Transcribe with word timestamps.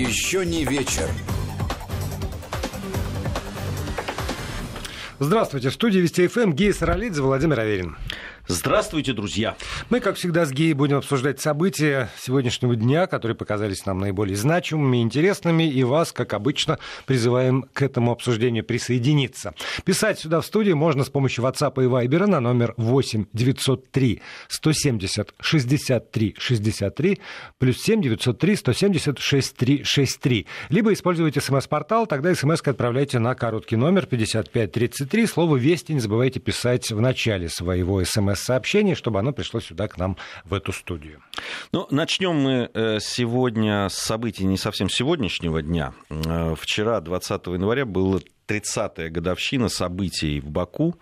Еще 0.00 0.46
не 0.46 0.64
вечер. 0.64 1.10
Здравствуйте. 5.18 5.68
В 5.68 5.74
студии 5.74 5.98
Вести 5.98 6.26
ФМ 6.26 6.52
Гея 6.52 6.72
Саралидзе, 6.72 7.20
Владимир 7.20 7.60
Аверин. 7.60 7.98
Здравствуйте, 8.50 9.12
друзья. 9.12 9.56
Мы, 9.90 10.00
как 10.00 10.16
всегда, 10.16 10.44
с 10.44 10.50
Геей 10.50 10.72
будем 10.72 10.96
обсуждать 10.96 11.40
события 11.40 12.10
сегодняшнего 12.18 12.74
дня, 12.74 13.06
которые 13.06 13.36
показались 13.36 13.86
нам 13.86 14.00
наиболее 14.00 14.36
значимыми 14.36 15.02
интересными, 15.02 15.70
и 15.70 15.84
вас, 15.84 16.10
как 16.10 16.32
обычно, 16.32 16.80
призываем 17.06 17.62
к 17.72 17.80
этому 17.80 18.10
обсуждению 18.10 18.64
присоединиться. 18.64 19.54
Писать 19.84 20.18
сюда 20.18 20.40
в 20.40 20.46
студию 20.46 20.76
можно 20.76 21.04
с 21.04 21.10
помощью 21.10 21.44
WhatsApp 21.44 21.74
и 21.80 21.86
Viber 21.86 22.26
на 22.26 22.40
номер 22.40 22.74
8 22.76 23.26
903 23.32 24.20
170 24.48 25.34
63 25.40 26.34
63 26.36 27.20
плюс 27.58 27.80
7 27.80 28.02
903 28.02 28.56
170 28.56 29.18
63 29.20 29.84
63. 29.84 30.46
Либо 30.70 30.92
используйте 30.92 31.40
смс-портал, 31.40 32.08
тогда 32.08 32.34
смс 32.34 32.60
отправляйте 32.64 33.20
на 33.20 33.36
короткий 33.36 33.76
номер 33.76 34.06
5533. 34.06 35.26
Слово 35.26 35.56
«Вести» 35.56 35.92
не 35.92 36.00
забывайте 36.00 36.40
писать 36.40 36.90
в 36.90 37.00
начале 37.00 37.48
своего 37.48 38.04
смс 38.04 38.39
сообщение, 38.40 38.94
чтобы 38.94 39.18
оно 39.18 39.32
пришло 39.32 39.60
сюда 39.60 39.88
к 39.88 39.98
нам 39.98 40.16
в 40.44 40.54
эту 40.54 40.72
студию. 40.72 41.22
Ну, 41.72 41.86
начнем 41.90 42.36
мы 42.36 42.70
э, 42.72 42.98
сегодня 43.00 43.88
с 43.88 43.94
событий 43.94 44.44
не 44.44 44.56
совсем 44.56 44.88
сегодняшнего 44.88 45.62
дня. 45.62 45.92
Э, 46.08 46.54
вчера, 46.58 47.00
20 47.00 47.46
января, 47.46 47.84
была 47.84 48.20
30-я 48.48 49.10
годовщина 49.10 49.68
событий 49.68 50.40
в 50.40 50.50
Баку 50.50 50.96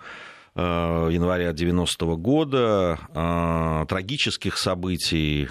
э, 0.55 0.61
января 0.61 1.51
90-го 1.51 2.17
года, 2.17 2.99
трагических 3.89 4.59
событий, 4.59 5.49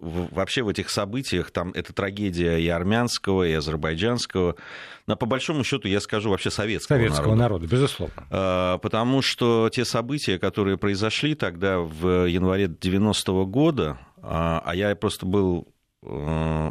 вообще 0.00 0.62
в 0.62 0.68
этих 0.68 0.90
событиях 0.90 1.50
там 1.50 1.70
это 1.74 1.92
трагедия 1.92 2.58
и 2.58 2.68
армянского, 2.68 3.44
и 3.44 3.52
азербайджанского, 3.52 4.56
но 5.06 5.16
по 5.16 5.26
большому 5.26 5.64
счету 5.64 5.88
я 5.88 6.00
скажу 6.00 6.30
вообще 6.30 6.50
советского, 6.50 6.96
советского 6.98 7.34
народа. 7.34 7.42
народа, 7.42 7.66
безусловно. 7.66 8.26
А, 8.30 8.78
потому 8.78 9.22
что 9.22 9.68
те 9.72 9.84
события, 9.84 10.38
которые 10.38 10.78
произошли 10.78 11.34
тогда 11.34 11.78
в 11.78 12.26
январе 12.26 12.66
90-го 12.66 13.46
года, 13.46 13.98
а, 14.22 14.62
а 14.64 14.74
я 14.74 14.94
просто 14.94 15.26
был 15.26 15.68
э, 16.02 16.67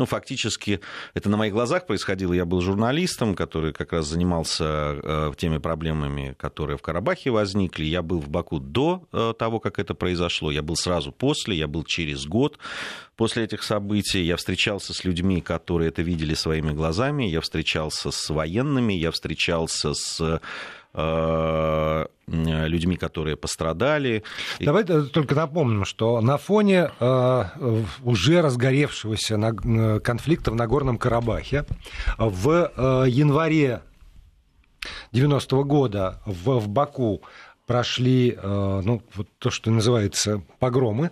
ну, 0.00 0.06
фактически 0.06 0.80
это 1.12 1.28
на 1.28 1.36
моих 1.36 1.52
глазах 1.52 1.86
происходило. 1.86 2.32
Я 2.32 2.46
был 2.46 2.62
журналистом, 2.62 3.34
который 3.34 3.74
как 3.74 3.92
раз 3.92 4.06
занимался 4.06 4.64
э, 4.64 5.32
теми 5.36 5.58
проблемами, 5.58 6.34
которые 6.38 6.78
в 6.78 6.82
Карабахе 6.82 7.30
возникли. 7.30 7.84
Я 7.84 8.00
был 8.00 8.18
в 8.18 8.30
Баку 8.30 8.58
до 8.60 9.06
э, 9.12 9.34
того, 9.38 9.60
как 9.60 9.78
это 9.78 9.94
произошло. 9.94 10.50
Я 10.50 10.62
был 10.62 10.76
сразу 10.76 11.12
после, 11.12 11.54
я 11.54 11.68
был 11.68 11.84
через 11.84 12.24
год 12.24 12.58
после 13.16 13.44
этих 13.44 13.62
событий. 13.62 14.22
Я 14.22 14.36
встречался 14.36 14.94
с 14.94 15.04
людьми, 15.04 15.42
которые 15.42 15.88
это 15.88 16.00
видели 16.00 16.32
своими 16.32 16.72
глазами. 16.72 17.24
Я 17.24 17.42
встречался 17.42 18.10
с 18.10 18.30
военными, 18.30 18.94
я 18.94 19.10
встречался 19.10 19.92
с 19.92 20.40
людьми, 22.26 22.96
которые 22.96 23.36
пострадали. 23.36 24.22
Давай 24.58 24.84
только 24.84 25.34
напомним, 25.34 25.84
что 25.84 26.20
на 26.20 26.36
фоне 26.36 26.90
э, 26.98 27.44
уже 28.02 28.42
разгоревшегося 28.42 29.34
э, 29.36 30.00
конфликта 30.00 30.50
в 30.50 30.54
Нагорном 30.54 30.98
Карабахе 30.98 31.64
в 32.18 32.72
январе 33.06 33.82
90 35.12 35.56
-го 35.56 35.64
года 35.64 36.20
в, 36.26 36.58
в 36.58 36.68
Баку 36.68 37.22
прошли 37.66 38.36
ну, 38.42 39.02
вот 39.14 39.28
то, 39.38 39.50
что 39.50 39.70
называется 39.70 40.42
погромы. 40.58 41.10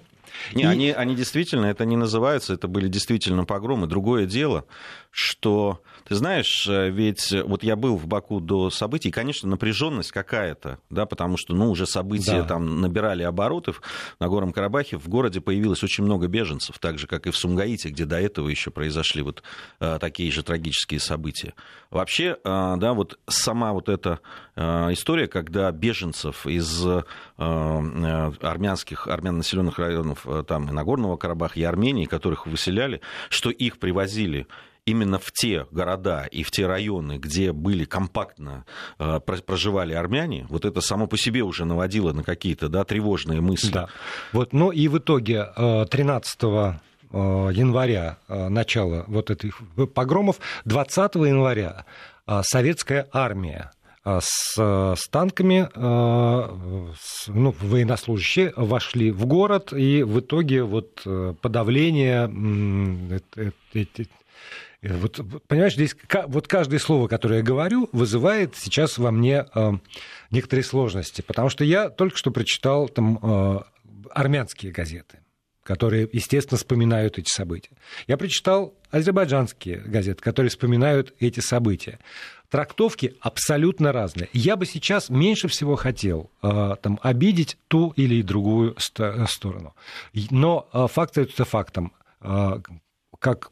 Не, 0.54 0.62
и... 0.62 0.66
они, 0.66 0.90
они 0.90 1.14
действительно, 1.14 1.66
это 1.66 1.84
не 1.84 1.96
называются, 1.96 2.54
это 2.54 2.68
были 2.68 2.88
действительно 2.88 3.44
погромы. 3.44 3.86
Другое 3.86 4.26
дело, 4.26 4.64
что 5.10 5.82
ты 6.08 6.14
знаешь, 6.14 6.66
э, 6.66 6.88
ведь 6.88 7.32
э, 7.32 7.42
вот 7.42 7.62
я 7.62 7.76
был 7.76 7.96
в 7.96 8.06
Баку 8.06 8.40
до 8.40 8.70
событий, 8.70 9.10
и, 9.10 9.12
конечно, 9.12 9.46
напряженность 9.48 10.10
какая-то, 10.10 10.78
да, 10.88 11.04
потому 11.04 11.36
что, 11.36 11.54
ну, 11.54 11.70
уже 11.70 11.86
события 11.86 12.40
да. 12.42 12.44
там 12.44 12.80
набирали 12.80 13.22
обороты. 13.22 13.74
На 14.18 14.28
Горном 14.28 14.52
Карабахе 14.52 14.96
в 14.96 15.06
городе 15.08 15.42
появилось 15.42 15.82
очень 15.82 16.04
много 16.04 16.26
беженцев, 16.26 16.78
так 16.78 16.98
же, 16.98 17.06
как 17.06 17.26
и 17.26 17.30
в 17.30 17.36
Сумгаите, 17.36 17.90
где 17.90 18.06
до 18.06 18.18
этого 18.18 18.48
еще 18.48 18.70
произошли 18.70 19.20
вот 19.20 19.42
э, 19.80 19.98
такие 20.00 20.32
же 20.32 20.42
трагические 20.42 21.00
события. 21.00 21.52
Вообще, 21.90 22.38
да, 22.44 22.92
вот 22.92 23.18
сама 23.26 23.72
вот 23.72 23.88
эта 23.88 24.20
история, 24.56 25.26
когда 25.26 25.72
беженцев 25.72 26.46
из 26.46 26.86
армянских, 27.36 29.08
армян 29.08 29.38
населенных 29.38 29.78
районов 29.78 30.26
там 30.46 30.68
и 30.68 30.72
Нагорного 30.72 31.16
Карабаха, 31.16 31.58
и 31.58 31.62
Армении, 31.62 32.04
которых 32.04 32.46
выселяли, 32.46 33.00
что 33.30 33.50
их 33.50 33.78
привозили 33.78 34.46
именно 34.88 35.18
в 35.18 35.30
те 35.32 35.66
города 35.70 36.26
и 36.30 36.42
в 36.42 36.50
те 36.50 36.66
районы, 36.66 37.18
где 37.18 37.52
были 37.52 37.84
компактно 37.84 38.64
э, 38.98 39.20
проживали 39.20 39.92
армяне, 39.92 40.46
вот 40.48 40.64
это 40.64 40.80
само 40.80 41.06
по 41.06 41.18
себе 41.18 41.42
уже 41.42 41.64
наводило 41.64 42.12
на 42.12 42.22
какие-то 42.22 42.68
да, 42.68 42.84
тревожные 42.84 43.40
мысли. 43.40 43.72
Да. 43.72 43.88
Вот, 44.32 44.52
ну 44.52 44.70
и 44.70 44.88
в 44.88 44.98
итоге 44.98 45.46
13 45.56 46.42
э, 46.42 46.46
э, 47.12 47.16
января 47.52 48.16
начало 48.28 49.04
вот 49.08 49.30
этих 49.30 49.60
погромов, 49.94 50.40
20 50.64 51.14
января 51.16 51.84
советская 52.42 53.08
армия 53.12 53.72
с, 54.04 54.54
с 54.56 55.08
танками, 55.08 55.68
с, 56.94 57.28
ну, 57.28 57.54
военнослужащие 57.60 58.52
вошли 58.56 59.10
в 59.10 59.26
город, 59.26 59.72
и 59.72 60.02
в 60.02 60.20
итоге 60.20 60.62
вот 60.62 61.06
подавление 61.40 62.28
вот, 64.82 65.20
понимаешь, 65.48 65.74
здесь 65.74 65.96
вот 66.26 66.46
каждое 66.46 66.78
слово, 66.78 67.08
которое 67.08 67.38
я 67.38 67.42
говорю, 67.42 67.88
вызывает 67.92 68.56
сейчас 68.56 68.98
во 68.98 69.10
мне 69.10 69.46
э, 69.54 69.72
некоторые 70.30 70.64
сложности, 70.64 71.20
потому 71.20 71.48
что 71.48 71.64
я 71.64 71.90
только 71.90 72.16
что 72.16 72.30
прочитал 72.30 72.88
там 72.88 73.18
э, 73.20 73.58
армянские 74.10 74.72
газеты 74.72 75.18
которые, 75.64 76.08
естественно, 76.14 76.56
вспоминают 76.56 77.18
эти 77.18 77.28
события. 77.30 77.72
Я 78.06 78.16
прочитал 78.16 78.72
азербайджанские 78.90 79.80
газеты, 79.80 80.22
которые 80.22 80.48
вспоминают 80.48 81.12
эти 81.20 81.40
события. 81.40 81.98
Трактовки 82.48 83.16
абсолютно 83.20 83.92
разные. 83.92 84.30
Я 84.32 84.56
бы 84.56 84.64
сейчас 84.64 85.10
меньше 85.10 85.46
всего 85.48 85.76
хотел 85.76 86.30
э, 86.42 86.76
там, 86.80 86.98
обидеть 87.02 87.58
ту 87.68 87.92
или 87.96 88.22
другую 88.22 88.76
сторону. 88.78 89.76
Но 90.30 90.70
э, 90.72 90.86
факт 90.90 91.18
это 91.18 91.44
фактом 91.44 91.92
как 93.18 93.50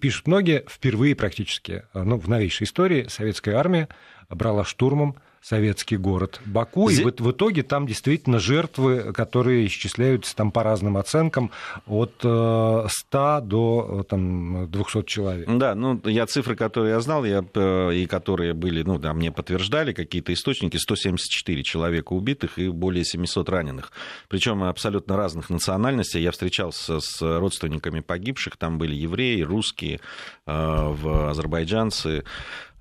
пишут 0.00 0.26
многие, 0.26 0.64
впервые 0.68 1.16
практически 1.16 1.84
ну, 1.94 2.16
в 2.16 2.28
новейшей 2.28 2.64
истории 2.64 3.06
советская 3.08 3.56
армия 3.56 3.88
брала 4.28 4.64
штурмом 4.64 5.16
советский 5.42 5.96
город 5.96 6.40
Баку. 6.46 6.88
И 6.88 7.02
в, 7.02 7.12
в 7.18 7.30
итоге 7.32 7.64
там 7.64 7.86
действительно 7.86 8.38
жертвы, 8.38 9.12
которые 9.12 9.66
исчисляются 9.66 10.36
там 10.36 10.52
по 10.52 10.62
разным 10.62 10.96
оценкам 10.96 11.50
от 11.86 12.14
100 12.18 12.28
э, 12.28 13.40
до 13.42 14.00
э, 14.00 14.04
там, 14.08 14.70
200 14.70 15.02
человек. 15.04 15.48
Да, 15.48 15.74
ну 15.74 16.00
я 16.04 16.26
цифры, 16.26 16.54
которые 16.54 16.92
я 16.92 17.00
знал, 17.00 17.24
я, 17.24 17.44
э, 17.54 17.94
и 17.94 18.06
которые 18.06 18.54
были, 18.54 18.82
ну 18.84 18.98
да, 18.98 19.12
мне 19.14 19.32
подтверждали 19.32 19.92
какие-то 19.92 20.32
источники, 20.32 20.76
174 20.76 21.62
человека 21.64 22.12
убитых 22.12 22.58
и 22.58 22.68
более 22.68 23.04
700 23.04 23.48
раненых. 23.48 23.90
Причем 24.28 24.62
абсолютно 24.62 25.16
разных 25.16 25.50
национальностей. 25.50 26.22
Я 26.22 26.30
встречался 26.30 27.00
с 27.00 27.20
родственниками 27.20 27.98
погибших, 27.98 28.56
там 28.56 28.78
были 28.78 28.94
евреи, 28.94 29.42
русские, 29.42 30.00
в 30.46 31.30
азербайджанцы. 31.30 32.24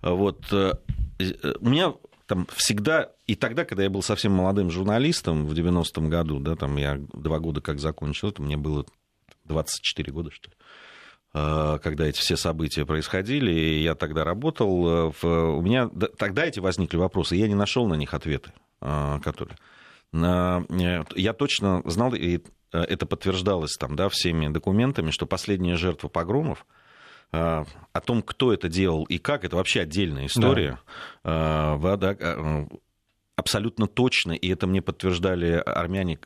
Вот. 0.02 0.46
У 0.52 1.70
меня 1.70 1.94
там 2.32 2.48
всегда, 2.56 3.12
и 3.28 3.36
тогда, 3.36 3.66
когда 3.66 3.84
я 3.84 3.90
был 3.90 4.02
совсем 4.02 4.32
молодым 4.32 4.72
журналистом 4.72 5.46
в 5.46 5.52
90-м 5.52 6.10
году, 6.10 6.40
да, 6.40 6.56
там 6.56 6.78
я 6.78 6.98
два 7.12 7.40
года 7.40 7.60
как 7.60 7.78
закончил, 7.82 8.30
это 8.30 8.42
мне 8.42 8.56
было 8.56 8.86
24 9.44 10.14
года, 10.14 10.32
что 10.32 10.50
ли, 10.50 10.56
а, 11.34 11.78
когда 11.80 12.06
эти 12.06 12.20
все 12.20 12.38
события 12.38 12.86
происходили, 12.86 13.52
и 13.52 13.84
я 13.84 13.96
тогда 13.96 14.24
работал, 14.24 14.88
э, 14.88 15.12
в, 15.22 15.26
у 15.26 15.62
меня 15.62 15.90
тогда 16.18 16.46
эти 16.46 16.62
возникли 16.62 16.96
вопросы, 16.96 17.36
я 17.36 17.50
не 17.50 17.56
нашел 17.56 17.86
на 17.86 17.96
них 17.96 18.14
ответы, 18.14 18.54
а, 18.80 19.20
которые... 19.20 19.58
Э, 20.14 21.04
я 21.18 21.34
точно 21.34 21.82
знал, 21.84 22.14
и 22.14 22.38
э, 22.72 22.80
это 22.80 23.06
подтверждалось 23.06 23.76
там, 23.76 23.98
да, 23.98 24.08
всеми 24.08 24.48
документами, 24.48 25.12
что 25.12 25.26
последняя 25.26 25.76
жертва 25.76 26.08
погромов— 26.08 26.66
о 27.32 28.02
том, 28.06 28.22
кто 28.22 28.54
это 28.54 28.68
делал 28.68 29.06
и 29.06 29.18
как, 29.18 29.46
это 29.46 29.56
вообще 29.56 29.82
отдельная 29.82 30.26
история. 30.26 30.80
Да. 31.24 31.78
А, 31.78 32.68
абсолютно 33.36 33.88
точно, 33.88 34.34
и 34.34 34.50
это 34.50 34.68
мне 34.68 34.82
подтверждали 34.82 35.54
армяне, 35.54 36.20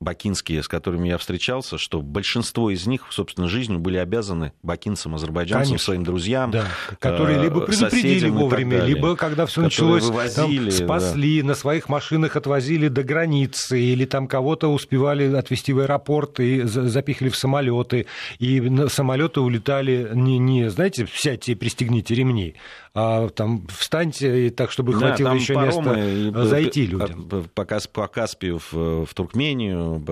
бакинские, 0.00 0.62
с 0.62 0.68
которыми 0.68 1.08
я 1.08 1.16
встречался, 1.16 1.78
что 1.78 2.02
большинство 2.02 2.70
из 2.70 2.86
них, 2.86 3.06
собственно, 3.10 3.48
жизнью 3.48 3.78
были 3.78 3.96
обязаны 3.96 4.52
бакинцам, 4.62 5.14
азербайджанцам, 5.14 5.68
Конечно. 5.68 5.84
своим 5.84 6.04
друзьям. 6.04 6.50
Да. 6.50 6.66
Которые 7.00 7.42
либо 7.42 7.60
предупредили 7.62 8.28
вовремя, 8.28 8.84
либо, 8.84 9.16
когда 9.16 9.46
все 9.46 9.62
началось, 9.62 10.04
вывозили, 10.04 10.70
там, 10.70 10.86
спасли, 10.86 11.40
да. 11.40 11.48
на 11.48 11.54
своих 11.54 11.88
машинах 11.88 12.36
отвозили 12.36 12.88
до 12.88 13.02
границы, 13.02 13.80
или 13.80 14.04
там 14.04 14.28
кого-то 14.28 14.68
успевали 14.68 15.34
отвезти 15.34 15.72
в 15.72 15.80
аэропорт 15.80 16.40
и 16.40 16.62
запихали 16.62 17.30
в 17.30 17.36
самолеты, 17.36 18.06
и 18.38 18.88
самолеты 18.88 19.40
улетали 19.40 20.10
не, 20.12 20.38
не 20.38 20.68
знаете, 20.68 21.06
сядьте 21.12 21.52
и 21.52 21.54
пристегните 21.54 22.14
ремни, 22.14 22.54
а 22.98 23.28
там 23.28 23.66
встаньте 23.68 24.48
так, 24.48 24.70
чтобы 24.70 24.94
да, 24.94 24.98
хватило 24.98 25.34
еще 25.34 25.54
места 25.54 26.46
зайти 26.46 26.86
людям. 26.86 27.28
По, 27.54 27.66
по 27.92 28.06
Каспию 28.08 28.58
в, 28.58 29.04
в 29.04 29.12
Туркмению 29.12 30.02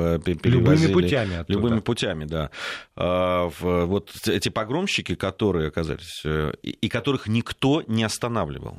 Любыми 0.45 0.93
путями 0.93 1.37
оттуда. 1.37 1.59
Любыми 1.59 1.81
путями, 1.81 2.27
да. 2.27 2.51
А, 2.95 3.49
вот 3.59 4.11
эти 4.27 4.51
погромщики, 4.51 5.15
которые 5.15 5.69
оказались, 5.69 6.21
э, 6.27 6.53
и 6.63 6.89
которых 6.91 7.27
никто 7.27 7.83
не 7.87 8.05
останавливал. 8.05 8.77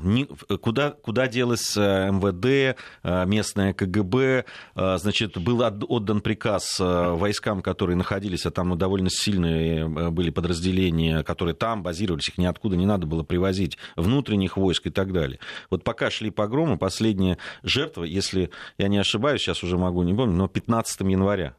Куда, 0.62 0.92
куда 0.92 1.28
делось 1.28 1.76
э, 1.76 2.12
МВД, 2.12 2.78
э, 3.02 3.26
местное 3.26 3.74
КГБ, 3.74 4.46
значит, 4.76 5.40
был 5.40 5.64
отдан 5.64 6.22
приказ 6.22 6.78
войскам, 6.80 7.64
которые 7.64 7.96
находились, 7.98 8.46
а 8.46 8.52
там 8.52 8.78
довольно 8.78 9.10
сильные 9.10 9.88
были 9.88 10.30
подразделения, 10.30 11.24
которые 11.24 11.56
там 11.56 11.82
базировались, 11.82 12.30
их 12.30 12.38
ниоткуда 12.38 12.76
не 12.76 12.86
надо 12.86 13.08
было 13.08 13.24
привозить 13.24 13.80
внутренних 13.96 14.58
войск 14.58 14.88
и 14.88 14.90
так 14.90 15.14
далее. 15.14 15.40
Вот 15.70 15.84
пока 15.84 16.10
шли 16.10 16.30
погромы, 16.30 16.78
последняя 16.78 17.38
жертва, 17.64 18.04
если 18.04 18.50
я 18.78 18.88
не 18.88 18.98
ошибаюсь, 18.98 19.42
сейчас 19.42 19.64
уже 19.64 19.78
могу 19.78 20.04
не 20.04 20.14
помнить, 20.14 20.38
но 20.38 20.48
15 20.48 21.02
января 21.02 21.56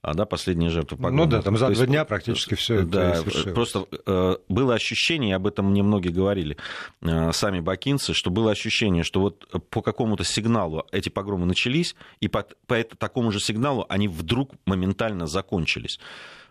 а, 0.00 0.14
да, 0.14 0.26
последняя 0.26 0.70
жертва 0.70 0.96
погрома. 0.96 1.24
Ну 1.24 1.26
да, 1.26 1.42
там 1.42 1.56
за 1.56 1.70
два 1.70 1.86
дня 1.86 2.04
практически 2.04 2.54
все 2.54 2.82
да, 2.82 3.16
это 3.16 3.50
Просто 3.50 3.86
э, 4.06 4.36
было 4.48 4.74
ощущение, 4.74 5.34
об 5.34 5.46
этом 5.46 5.70
мне 5.70 5.82
многие 5.82 6.10
говорили, 6.10 6.56
э, 7.02 7.32
сами 7.32 7.58
бакинцы, 7.58 8.14
что 8.14 8.30
было 8.30 8.52
ощущение, 8.52 9.02
что 9.02 9.20
вот 9.20 9.48
по 9.70 9.82
какому-то 9.82 10.22
сигналу 10.22 10.86
эти 10.92 11.08
погромы 11.08 11.46
начались, 11.46 11.96
и 12.20 12.28
по, 12.28 12.46
по 12.66 12.82
такому 12.84 13.32
же 13.32 13.40
сигналу 13.40 13.86
они 13.88 14.06
вдруг 14.06 14.52
моментально 14.66 15.26
закончились. 15.26 15.98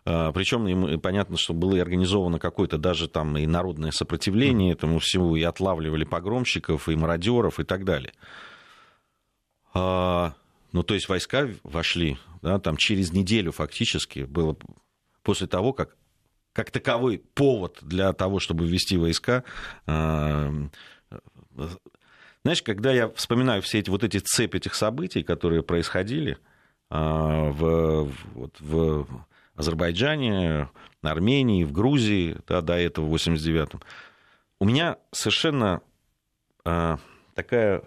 А, 0.10 0.32
Причем 0.32 1.02
понятно, 1.02 1.36
что 1.36 1.54
было 1.54 1.76
и 1.76 1.80
организовано 1.80 2.40
какое-то 2.40 2.78
даже 2.78 3.10
там 3.10 3.38
и 3.38 3.46
народное 3.46 3.92
сопротивление 3.92 4.72
этому 4.72 5.00
всему, 5.00 5.36
и 5.36 5.44
отлавливали 5.44 6.06
погромщиков, 6.06 6.88
и 6.88 6.96
мародеров, 6.96 7.60
и 7.60 7.66
так 7.66 7.84
далее. 7.84 8.14
А, 9.74 10.34
ну, 10.72 10.84
то 10.84 10.94
есть 10.94 11.10
войска 11.10 11.50
вошли, 11.64 12.18
да, 12.42 12.58
там 12.58 12.78
через 12.78 13.12
неделю 13.12 13.52
фактически 13.52 14.22
было 14.22 14.56
после 15.24 15.48
того, 15.48 15.74
как 15.74 15.98
как 16.54 16.72
таковой 16.72 17.22
повод 17.36 17.78
для 17.82 18.14
того, 18.14 18.40
чтобы 18.40 18.66
ввести 18.66 18.98
войска. 18.98 19.44
А, 19.86 20.52
знаешь, 22.44 22.64
когда 22.64 22.94
я 22.94 23.10
вспоминаю 23.10 23.62
все 23.62 23.80
эти 23.80 23.90
вот 23.90 24.04
эти 24.04 24.20
цепи 24.20 24.58
этих 24.58 24.74
событий, 24.74 25.22
которые 25.22 25.62
происходили 25.62 26.38
в, 26.90 28.10
вот, 28.34 28.56
в 28.60 29.06
Азербайджане, 29.58 30.70
Армении, 31.02 31.64
в 31.64 31.72
Грузии, 31.72 32.38
да, 32.48 32.62
до 32.62 32.74
этого 32.74 33.06
в 33.06 33.16
89-м. 33.16 33.82
У 34.60 34.66
меня 34.66 34.98
совершенно 35.12 35.82
э, 36.66 36.98
такая 37.36 37.84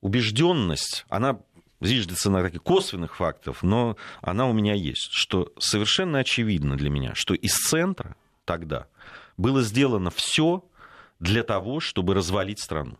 убежденность, 0.00 1.04
она 1.08 1.40
зиждется 1.80 2.30
на 2.30 2.42
таких 2.42 2.62
косвенных 2.62 3.16
фактов, 3.16 3.62
но 3.62 3.96
она 4.20 4.46
у 4.46 4.52
меня 4.52 4.74
есть, 4.74 5.08
что 5.10 5.52
совершенно 5.58 6.18
очевидно 6.18 6.76
для 6.76 6.90
меня, 6.90 7.14
что 7.14 7.34
из 7.34 7.54
центра 7.54 8.16
тогда 8.44 8.86
было 9.36 9.62
сделано 9.62 10.10
все 10.10 10.64
для 11.18 11.42
того, 11.42 11.80
чтобы 11.80 12.14
развалить 12.14 12.60
страну. 12.60 12.98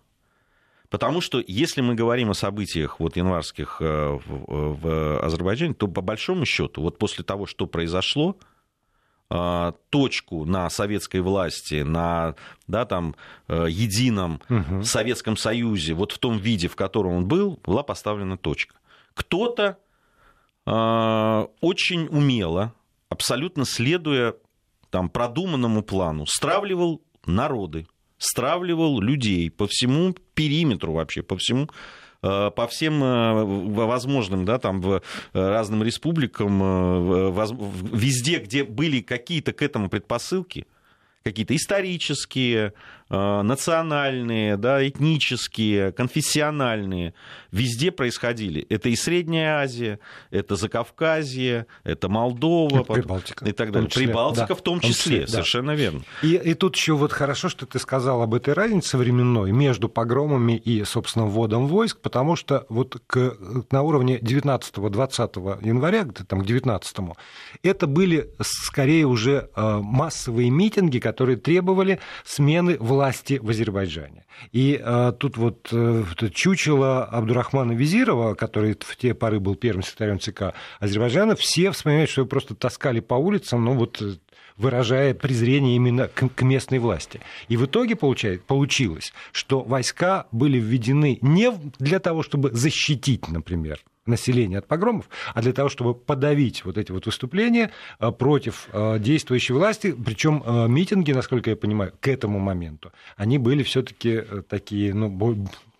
Потому 0.92 1.22
что 1.22 1.42
если 1.46 1.80
мы 1.80 1.94
говорим 1.94 2.28
о 2.30 2.34
событиях 2.34 3.00
вот 3.00 3.16
январских 3.16 3.78
э, 3.80 4.18
в, 4.26 4.76
в 4.76 5.24
Азербайджане, 5.24 5.72
то 5.72 5.88
по 5.88 6.02
большому 6.02 6.44
счету, 6.44 6.82
вот 6.82 6.98
после 6.98 7.24
того, 7.24 7.46
что 7.46 7.66
произошло, 7.66 8.36
э, 9.30 9.72
точку 9.88 10.44
на 10.44 10.68
советской 10.68 11.22
власти, 11.22 11.80
на 11.80 12.34
да, 12.66 12.84
там, 12.84 13.16
э, 13.48 13.68
едином 13.70 14.42
угу. 14.50 14.82
Советском 14.82 15.38
Союзе, 15.38 15.94
вот 15.94 16.12
в 16.12 16.18
том 16.18 16.36
виде, 16.36 16.68
в 16.68 16.76
котором 16.76 17.12
он 17.14 17.26
был, 17.26 17.58
была 17.64 17.82
поставлена 17.82 18.36
точка. 18.36 18.76
Кто-то 19.14 19.78
очень 20.64 22.06
умело, 22.06 22.72
абсолютно 23.08 23.64
следуя 23.64 24.34
там, 24.90 25.08
продуманному 25.08 25.82
плану, 25.82 26.24
стравливал 26.26 27.02
народы, 27.26 27.86
стравливал 28.22 29.00
людей 29.00 29.50
по 29.50 29.66
всему 29.66 30.14
периметру 30.34 30.92
вообще, 30.92 31.22
по 31.22 31.36
всему 31.36 31.68
э, 32.22 32.50
по 32.54 32.66
всем 32.68 33.02
э, 33.02 33.44
возможным, 33.44 34.44
да, 34.44 34.58
там, 34.58 34.80
в 34.80 34.94
э, 34.94 35.00
разным 35.32 35.82
республикам, 35.82 37.32
везде, 37.92 38.38
где 38.38 38.64
были 38.64 39.00
какие-то 39.00 39.52
к 39.52 39.60
этому 39.60 39.88
предпосылки, 39.88 40.66
какие-то 41.24 41.56
исторические, 41.56 42.74
национальные, 43.12 44.56
да, 44.56 44.86
этнические, 44.86 45.92
конфессиональные, 45.92 47.12
везде 47.50 47.90
происходили. 47.90 48.66
Это 48.70 48.88
и 48.88 48.96
Средняя 48.96 49.60
Азия, 49.60 49.98
это 50.30 50.56
Закавказье, 50.56 51.66
это 51.84 52.08
Молдова 52.08 52.80
это 52.80 52.92
Прибалтика, 52.94 53.44
и 53.44 53.52
так 53.52 53.70
далее. 53.70 53.90
Числе, 53.90 54.06
Прибалтика 54.06 54.46
да, 54.48 54.54
в 54.54 54.62
том 54.62 54.80
числе, 54.80 54.92
числе 54.92 55.26
совершенно 55.26 55.72
да. 55.72 55.74
верно. 55.74 56.02
И, 56.22 56.36
и 56.36 56.54
тут 56.54 56.74
еще 56.76 56.94
вот 56.94 57.12
хорошо, 57.12 57.50
что 57.50 57.66
ты 57.66 57.78
сказал 57.78 58.22
об 58.22 58.32
этой 58.34 58.54
разнице 58.54 58.96
временной 58.96 59.52
между 59.52 59.90
погромами 59.90 60.54
и, 60.54 60.82
собственно, 60.84 61.26
вводом 61.26 61.66
войск, 61.66 62.00
потому 62.00 62.34
что 62.34 62.64
вот 62.70 62.96
к, 63.06 63.36
на 63.70 63.82
уровне 63.82 64.18
19-20 64.18 65.66
января, 65.66 66.04
где 66.04 66.24
там 66.24 66.40
к 66.40 66.46
19 66.46 66.96
это 67.62 67.86
были 67.86 68.30
скорее 68.40 69.06
уже 69.06 69.50
э, 69.54 69.80
массовые 69.82 70.50
митинги, 70.50 70.98
которые 70.98 71.36
требовали 71.36 72.00
смены 72.24 72.78
власти 72.78 73.01
в 73.40 73.50
Азербайджане. 73.50 74.24
И 74.52 74.80
э, 74.82 75.12
тут 75.18 75.36
вот 75.36 75.68
э, 75.72 76.04
чучело 76.32 77.04
Абдурахмана 77.04 77.72
Визирова, 77.72 78.34
который 78.34 78.76
в 78.78 78.96
те 78.96 79.14
поры 79.14 79.40
был 79.40 79.54
первым 79.56 79.82
секретарем 79.82 80.20
ЦК 80.20 80.54
Азербайджана, 80.80 81.36
все 81.36 81.70
вспоминают, 81.70 82.10
что 82.10 82.22
его 82.22 82.28
просто 82.28 82.54
таскали 82.54 83.00
по 83.00 83.14
улицам, 83.14 83.64
ну 83.64 83.74
вот 83.74 84.02
выражая 84.56 85.14
презрение 85.14 85.76
именно 85.76 86.08
к, 86.08 86.28
к 86.28 86.42
местной 86.42 86.78
власти. 86.78 87.20
И 87.48 87.56
в 87.56 87.66
итоге 87.66 87.96
получает, 87.96 88.44
получилось, 88.44 89.12
что 89.32 89.62
войска 89.62 90.26
были 90.32 90.58
введены 90.58 91.18
не 91.20 91.52
для 91.78 91.98
того, 91.98 92.22
чтобы 92.22 92.50
защитить, 92.52 93.28
например, 93.28 93.80
населения 94.06 94.58
от 94.58 94.66
погромов, 94.66 95.08
а 95.34 95.42
для 95.42 95.52
того, 95.52 95.68
чтобы 95.68 95.94
подавить 95.94 96.64
вот 96.64 96.76
эти 96.76 96.90
вот 96.90 97.06
выступления 97.06 97.70
э, 98.00 98.10
против 98.10 98.68
э, 98.72 98.98
действующей 98.98 99.54
власти. 99.54 99.92
Причем 99.92 100.42
э, 100.44 100.66
митинги, 100.68 101.12
насколько 101.12 101.50
я 101.50 101.56
понимаю, 101.56 101.92
к 102.00 102.08
этому 102.08 102.38
моменту, 102.38 102.92
они 103.16 103.38
были 103.38 103.62
все-таки 103.62 104.22
такие, 104.48 104.92
ну, 104.92 105.08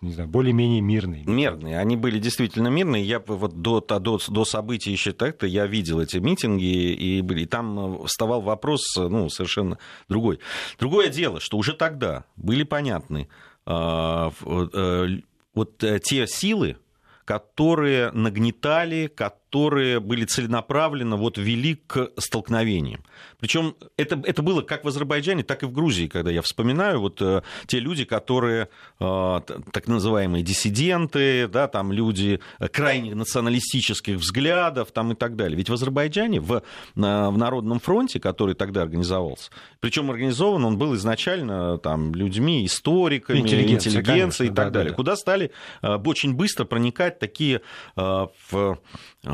не 0.01 0.13
знаю, 0.13 0.29
более-менее 0.29 0.81
мирные. 0.81 1.23
Мирные. 1.25 1.79
Они 1.79 1.97
были 1.97 2.19
действительно 2.19 2.69
мирные. 2.69 3.03
Я 3.03 3.19
вот 3.19 3.61
до, 3.61 3.81
до, 3.81 4.19
до 4.27 4.45
событий 4.45 4.91
еще 4.91 5.11
так-то 5.11 5.45
я 5.45 5.65
видел 5.65 5.99
эти 5.99 6.17
митинги, 6.17 6.63
и, 6.63 7.19
и 7.19 7.45
там 7.45 8.05
вставал 8.05 8.41
вопрос 8.41 8.81
ну, 8.95 9.29
совершенно 9.29 9.77
другой. 10.07 10.39
Другое 10.79 11.09
дело, 11.09 11.39
что 11.39 11.57
уже 11.57 11.73
тогда 11.73 12.23
были 12.35 12.63
понятны 12.63 13.27
э, 13.65 14.31
э, 14.45 15.07
вот 15.53 15.77
те 15.77 16.27
силы, 16.27 16.77
которые 17.25 18.11
нагнетали, 18.11 19.07
которые 19.07 19.42
были 19.53 20.25
целенаправленно 20.25 21.15
вот 21.15 21.37
вели 21.37 21.75
к 21.75 22.11
столкновениям. 22.17 23.03
Причем 23.39 23.75
это, 23.97 24.21
это 24.25 24.41
было 24.41 24.61
как 24.61 24.83
в 24.83 24.87
Азербайджане, 24.87 25.43
так 25.43 25.63
и 25.63 25.65
в 25.65 25.71
Грузии, 25.71 26.07
когда 26.07 26.31
я 26.31 26.41
вспоминаю 26.41 26.99
вот 26.99 27.21
э, 27.21 27.41
те 27.67 27.79
люди, 27.79 28.05
которые 28.05 28.69
э, 28.99 29.39
так 29.71 29.87
называемые 29.87 30.43
диссиденты, 30.43 31.47
да, 31.47 31.67
там 31.67 31.91
люди 31.91 32.39
крайне 32.71 33.15
националистических 33.15 34.17
взглядов 34.17 34.91
там 34.91 35.11
и 35.11 35.15
так 35.15 35.35
далее. 35.35 35.57
Ведь 35.57 35.69
в 35.69 35.73
Азербайджане, 35.73 36.39
в, 36.39 36.63
в 36.95 37.37
Народном 37.37 37.79
фронте, 37.79 38.19
который 38.19 38.55
тогда 38.55 38.81
организовался, 38.81 39.51
причем 39.79 40.09
организован 40.09 40.65
он 40.65 40.77
был 40.77 40.95
изначально 40.95 41.77
там, 41.77 42.15
людьми, 42.15 42.65
историками, 42.65 43.39
интеллигенцией 43.39 43.93
интеллигенцией 43.99 44.51
и 44.51 44.53
так 44.53 44.67
да, 44.67 44.71
далее, 44.71 44.89
да, 44.89 44.93
да. 44.93 44.95
куда 44.95 45.15
стали 45.15 45.51
э, 45.81 45.95
очень 46.05 46.33
быстро 46.33 46.65
проникать 46.65 47.19
такие, 47.19 47.61
э, 47.95 48.01
в, 48.01 48.79
э, 49.23 49.29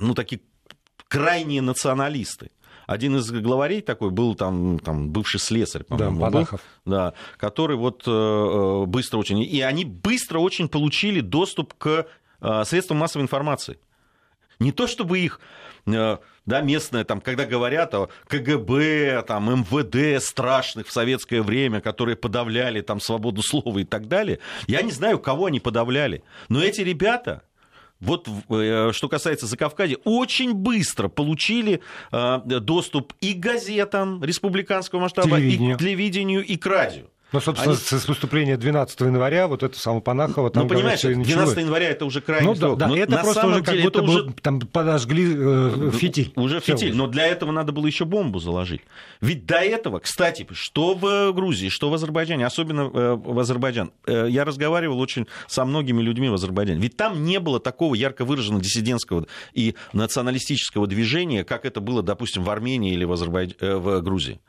ну, 0.00 0.14
такие 0.14 0.40
крайние 1.08 1.62
националисты. 1.62 2.50
Один 2.86 3.16
из 3.16 3.30
главарей 3.30 3.80
такой 3.80 4.10
был 4.10 4.34
там, 4.34 4.78
там 4.78 5.10
бывший 5.10 5.38
слесарь, 5.38 5.84
по-моему, 5.84 6.20
да, 6.20 6.30
был, 6.30 6.48
да, 6.84 7.14
который 7.36 7.76
вот 7.76 8.02
э, 8.06 8.84
быстро 8.86 9.18
очень... 9.18 9.40
И 9.40 9.60
они 9.60 9.84
быстро 9.84 10.40
очень 10.40 10.68
получили 10.68 11.20
доступ 11.20 11.74
к 11.74 12.06
средствам 12.64 12.98
массовой 12.98 13.22
информации. 13.22 13.78
Не 14.58 14.72
то 14.72 14.86
чтобы 14.86 15.18
их 15.20 15.40
э, 15.86 16.16
да, 16.46 16.60
местное, 16.60 17.04
там, 17.04 17.20
когда 17.20 17.44
говорят 17.44 17.94
о 17.94 18.08
КГБ, 18.28 19.24
там, 19.26 19.60
МВД 19.60 20.22
страшных 20.22 20.86
в 20.86 20.92
советское 20.92 21.42
время, 21.42 21.80
которые 21.80 22.16
подавляли 22.16 22.80
там 22.80 23.00
свободу 23.00 23.42
слова 23.42 23.78
и 23.78 23.84
так 23.84 24.08
далее, 24.08 24.38
я 24.66 24.82
не 24.82 24.92
знаю, 24.92 25.18
кого 25.18 25.46
они 25.46 25.60
подавляли. 25.60 26.22
Но 26.48 26.62
эти 26.62 26.80
ребята, 26.80 27.42
вот 28.02 28.28
э, 28.50 28.90
что 28.92 29.08
касается 29.08 29.46
Закавказья, 29.46 29.96
очень 30.04 30.52
быстро 30.54 31.08
получили 31.08 31.80
э, 32.10 32.40
доступ 32.44 33.14
и 33.20 33.32
газетам 33.32 34.22
республиканского 34.22 35.00
масштаба, 35.00 35.38
и 35.38 35.56
к 35.74 35.78
телевидению, 35.78 36.44
и 36.44 36.56
к 36.56 36.66
радио. 36.66 37.04
Ну, 37.32 37.40
собственно, 37.40 37.72
Они... 37.72 38.00
с 38.00 38.08
выступления 38.08 38.56
12 38.56 39.00
января, 39.00 39.48
вот 39.48 39.62
это 39.62 39.78
самое 39.78 40.02
Панахово, 40.02 40.50
там, 40.50 40.64
Ну, 40.64 40.68
понимаешь, 40.68 41.00
12 41.00 41.58
января 41.58 41.88
это 41.88 42.04
уже 42.04 42.20
крайний 42.20 42.48
ну, 42.48 42.54
срок. 42.54 42.78
Да, 42.78 42.88
да, 42.88 42.96
это 42.96 43.18
просто 43.18 43.46
уже 43.46 43.62
как 43.62 43.80
будто 43.80 44.02
уже... 44.02 44.24
бы 44.24 44.32
там 44.40 44.60
подожгли 44.60 45.34
э, 45.34 45.90
фитиль. 45.92 46.32
Уже 46.36 46.60
фитиль, 46.60 46.90
уже. 46.90 46.98
но 46.98 47.06
для 47.06 47.26
этого 47.26 47.50
надо 47.52 47.72
было 47.72 47.86
еще 47.86 48.04
бомбу 48.04 48.38
заложить. 48.38 48.82
Ведь 49.20 49.46
до 49.46 49.56
этого, 49.56 49.98
кстати, 49.98 50.46
что 50.52 50.94
в 50.94 51.32
Грузии, 51.32 51.68
что 51.68 51.88
в 51.88 51.94
Азербайджане, 51.94 52.44
особенно 52.44 52.90
э, 52.92 53.14
в 53.14 53.38
Азербайджан, 53.38 53.92
э, 54.06 54.26
я 54.28 54.44
разговаривал 54.44 55.00
очень 55.00 55.26
со 55.46 55.64
многими 55.64 56.02
людьми 56.02 56.28
в 56.28 56.34
Азербайджане, 56.34 56.80
ведь 56.80 56.96
там 56.96 57.24
не 57.24 57.40
было 57.40 57.60
такого 57.60 57.94
ярко 57.94 58.24
выраженного 58.24 58.62
диссидентского 58.62 59.26
и 59.54 59.74
националистического 59.92 60.86
движения, 60.86 61.44
как 61.44 61.64
это 61.64 61.80
было, 61.80 62.02
допустим, 62.02 62.44
в 62.44 62.50
Армении 62.50 62.92
или 62.92 63.04
в, 63.04 63.12
Азербайдж... 63.12 63.52
Э, 63.60 63.76
в 63.76 64.00
Грузии. 64.00 64.40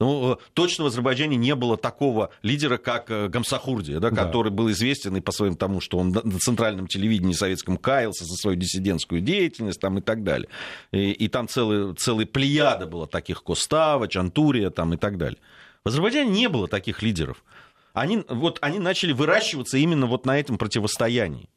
Ну, 0.00 0.34
э, 0.34 0.36
точно 0.54 0.84
в 0.84 0.86
Азербайджане 0.86 1.36
не 1.36 1.54
было 1.56 1.76
такого 1.76 2.30
лидера, 2.42 2.76
как 2.76 3.10
э, 3.10 3.28
Гамсахурди, 3.28 3.98
да, 3.98 4.10
да. 4.10 4.24
который 4.24 4.52
был 4.52 4.70
известен 4.70 5.16
и 5.16 5.20
по 5.20 5.32
своему 5.32 5.56
тому, 5.56 5.80
что 5.80 5.98
он 5.98 6.10
на 6.10 6.38
центральном 6.38 6.86
телевидении 6.86 7.32
советском 7.32 7.76
каялся 7.76 8.24
за 8.24 8.34
свою 8.36 8.56
диссидентскую 8.56 9.20
деятельность 9.20 9.80
там, 9.80 9.98
и 9.98 10.00
так 10.00 10.22
далее. 10.22 10.48
И, 10.92 11.10
и 11.10 11.28
там 11.28 11.48
целый, 11.48 11.94
целый 11.96 12.26
плеяда 12.26 12.86
было 12.86 13.08
таких 13.08 13.42
Костава, 13.42 14.06
Чантурия 14.06 14.70
там, 14.70 14.94
и 14.94 14.96
так 14.96 15.18
далее. 15.18 15.38
В 15.84 15.88
Азербайджане 15.88 16.30
не 16.30 16.48
было 16.48 16.68
таких 16.68 17.02
лидеров. 17.02 17.42
Они, 17.92 18.24
вот, 18.28 18.58
они 18.60 18.78
начали 18.78 19.12
выращиваться 19.12 19.78
именно 19.78 20.06
вот 20.06 20.26
на 20.26 20.38
этом 20.38 20.58
противостоянии 20.58 21.48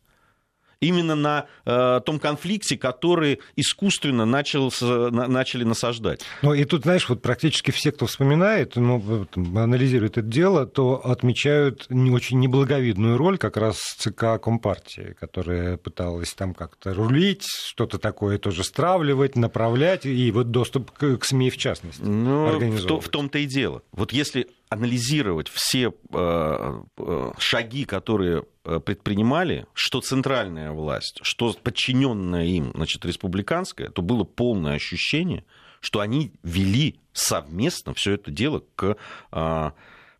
именно 0.82 1.16
на 1.16 1.46
э, 1.66 2.02
том 2.06 2.20
конфликте, 2.20 2.78
который 2.78 3.40
искусственно 3.56 4.26
начал, 4.26 4.74
на, 4.82 5.28
начали 5.28 5.64
насаждать. 5.64 6.22
Ну 6.42 6.54
и 6.54 6.66
тут, 6.66 6.84
знаешь, 6.84 7.08
вот 7.08 7.22
практически 7.22 7.72
все, 7.72 7.92
кто 7.92 8.08
вспоминает, 8.08 8.76
ну, 8.76 9.28
анализирует 9.56 10.18
это 10.18 10.28
дело, 10.28 10.66
то 10.66 11.06
отмечают 11.06 11.86
не 11.90 12.12
очень 12.12 12.40
неблаговидную 12.40 13.18
роль 13.18 13.38
как 13.38 13.56
раз 13.58 13.78
ЦК 13.98 14.42
Компартии, 14.42 15.16
которая 15.20 15.78
пыталась 15.78 16.34
там 16.34 16.54
как-то 16.54 16.94
рулить, 16.94 17.46
что-то 17.46 18.00
такое 18.00 18.38
тоже 18.40 18.64
стравливать, 18.64 19.36
направлять, 19.36 20.06
и 20.06 20.32
вот 20.32 20.52
доступ 20.52 20.92
к, 20.92 21.18
к 21.18 21.26
СМИ 21.26 21.52
в 21.52 21.58
частности. 21.58 22.02
Ну, 22.02 22.60
в, 22.60 22.86
то, 22.86 23.00
в 23.00 23.10
том-то 23.10 23.38
и 23.40 23.46
дело. 23.46 23.84
Вот 23.92 24.12
если 24.14 24.48
анализировать 24.72 25.50
все 25.50 25.94
э, 26.13 26.82
э, 26.98 27.32
шаги, 27.38 27.84
которые 27.84 28.46
э, 28.63 28.80
предпринимали, 28.80 29.68
что 29.74 30.00
центральная 30.00 30.72
власть, 30.72 31.20
что 31.24 31.54
подчиненная 31.62 32.46
им, 32.46 32.72
значит, 32.74 33.04
республиканская, 33.04 33.90
то 33.90 34.01
было 34.01 34.24
полное 34.24 34.75
ощущение, 34.75 35.44
что 35.82 36.00
они 36.00 36.32
вели 36.42 37.01
совместно 37.12 37.94
все 37.94 38.13
это 38.13 38.32
дело 38.32 38.63
к, 38.75 38.96
к 39.30 39.74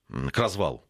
развалу. 0.10 0.84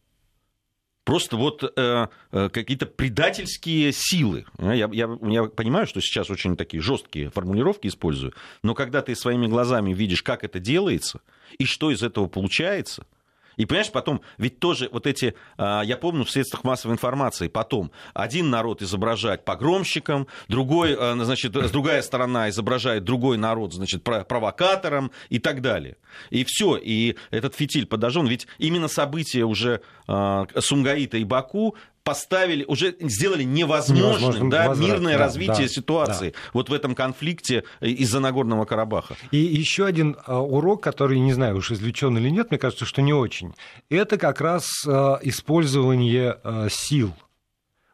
Просто 1.04 1.38
вот 1.38 1.64
э, 1.64 2.08
какие-то 2.32 2.88
предательские 2.88 3.92
силы. 3.94 4.46
Я, 4.58 4.90
я, 4.92 5.18
я 5.22 5.44
понимаю, 5.44 5.86
что 5.86 6.02
сейчас 6.02 6.32
очень 6.32 6.58
такие 6.58 6.82
жесткие 6.82 7.30
формулировки 7.30 7.86
использую, 7.86 8.34
но 8.64 8.74
когда 8.74 9.04
ты 9.04 9.16
своими 9.16 9.46
глазами 9.46 9.94
видишь, 9.94 10.24
как 10.24 10.44
это 10.44 10.58
делается 10.58 11.22
и 11.60 11.66
что 11.66 11.92
из 11.92 12.02
этого 12.02 12.26
получается– 12.26 13.06
и 13.58 13.66
понимаешь, 13.66 13.92
потом, 13.92 14.22
ведь 14.38 14.60
тоже 14.60 14.90
вот 14.92 15.08
эти, 15.08 15.36
а, 15.58 15.82
я 15.82 15.98
помню, 15.98 16.24
в 16.24 16.32
средствах 16.32 16.64
массовой 16.64 16.94
информации, 16.94 17.48
потом 17.48 17.92
один 18.14 18.50
народ 18.50 18.82
изображает 18.82 19.46
погромщиком, 19.46 20.28
другой, 20.48 20.96
а, 20.98 21.16
значит, 21.24 21.52
другая 21.52 22.02
сторона 22.02 22.50
изображает 22.50 23.04
другой 23.04 23.38
народ, 23.38 23.74
значит, 23.74 24.04
провокатором 24.04 25.12
и 25.30 25.40
так 25.40 25.62
далее. 25.62 25.98
И 26.30 26.44
все, 26.46 26.78
и 26.78 27.16
этот 27.30 27.56
фитиль 27.56 27.86
подожжен. 27.86 28.28
Ведь 28.28 28.48
именно 28.58 28.88
события 28.88 29.44
уже 29.44 29.82
а, 30.08 30.48
Сумгаита 30.60 31.18
и 31.18 31.24
Баку 31.24 31.76
поставили, 32.04 32.66
уже 32.68 32.96
сделали 33.00 33.44
невозможным, 33.44 34.50
да, 34.50 34.70
возврат, 34.70 34.90
мирное 34.90 35.18
да, 35.18 35.26
развитие 35.26 35.68
да, 35.68 35.74
ситуации 35.74 36.30
да. 36.32 36.38
вот 36.54 36.70
в 36.70 36.74
этом 36.74 36.96
конфликте 36.96 37.64
из-за 37.80 38.20
Нагорного 38.20 38.66
Карабаха. 38.66 39.16
И 39.32 39.38
еще 39.38 39.86
один 39.86 40.18
а, 40.26 40.42
урок, 40.42 40.82
который, 40.84 41.20
не 41.20 41.34
знаю, 41.34 41.58
уж 41.58 41.72
извлечен 41.72 42.18
или 42.18 42.30
нет, 42.30 42.52
мне 42.52 42.58
кажется, 42.58 42.86
что 42.86 43.02
не 43.02 43.14
очень, 43.14 43.54
это 43.90 44.18
как 44.18 44.42
раз 44.42 44.68
а, 44.88 45.20
использование 45.22 46.38
сил 46.70 47.14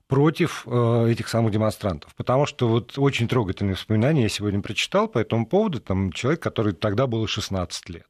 против 0.08 0.66
этих 0.66 1.28
самых 1.28 1.52
демонстрантов. 1.52 2.16
Потому 2.16 2.46
что 2.46 2.68
вот 2.68 2.98
очень 2.98 3.28
трогательные 3.28 3.74
воспоминания 3.74 4.24
я 4.24 4.30
сегодня 4.30 4.62
прочитал 4.62 5.10
по 5.10 5.20
этому 5.20 5.46
поводу. 5.46 5.82
Там 5.82 6.14
человек, 6.14 6.42
который 6.42 6.74
тогда 6.74 7.08
было 7.08 7.28
16 7.28 7.90
лет 7.90 8.06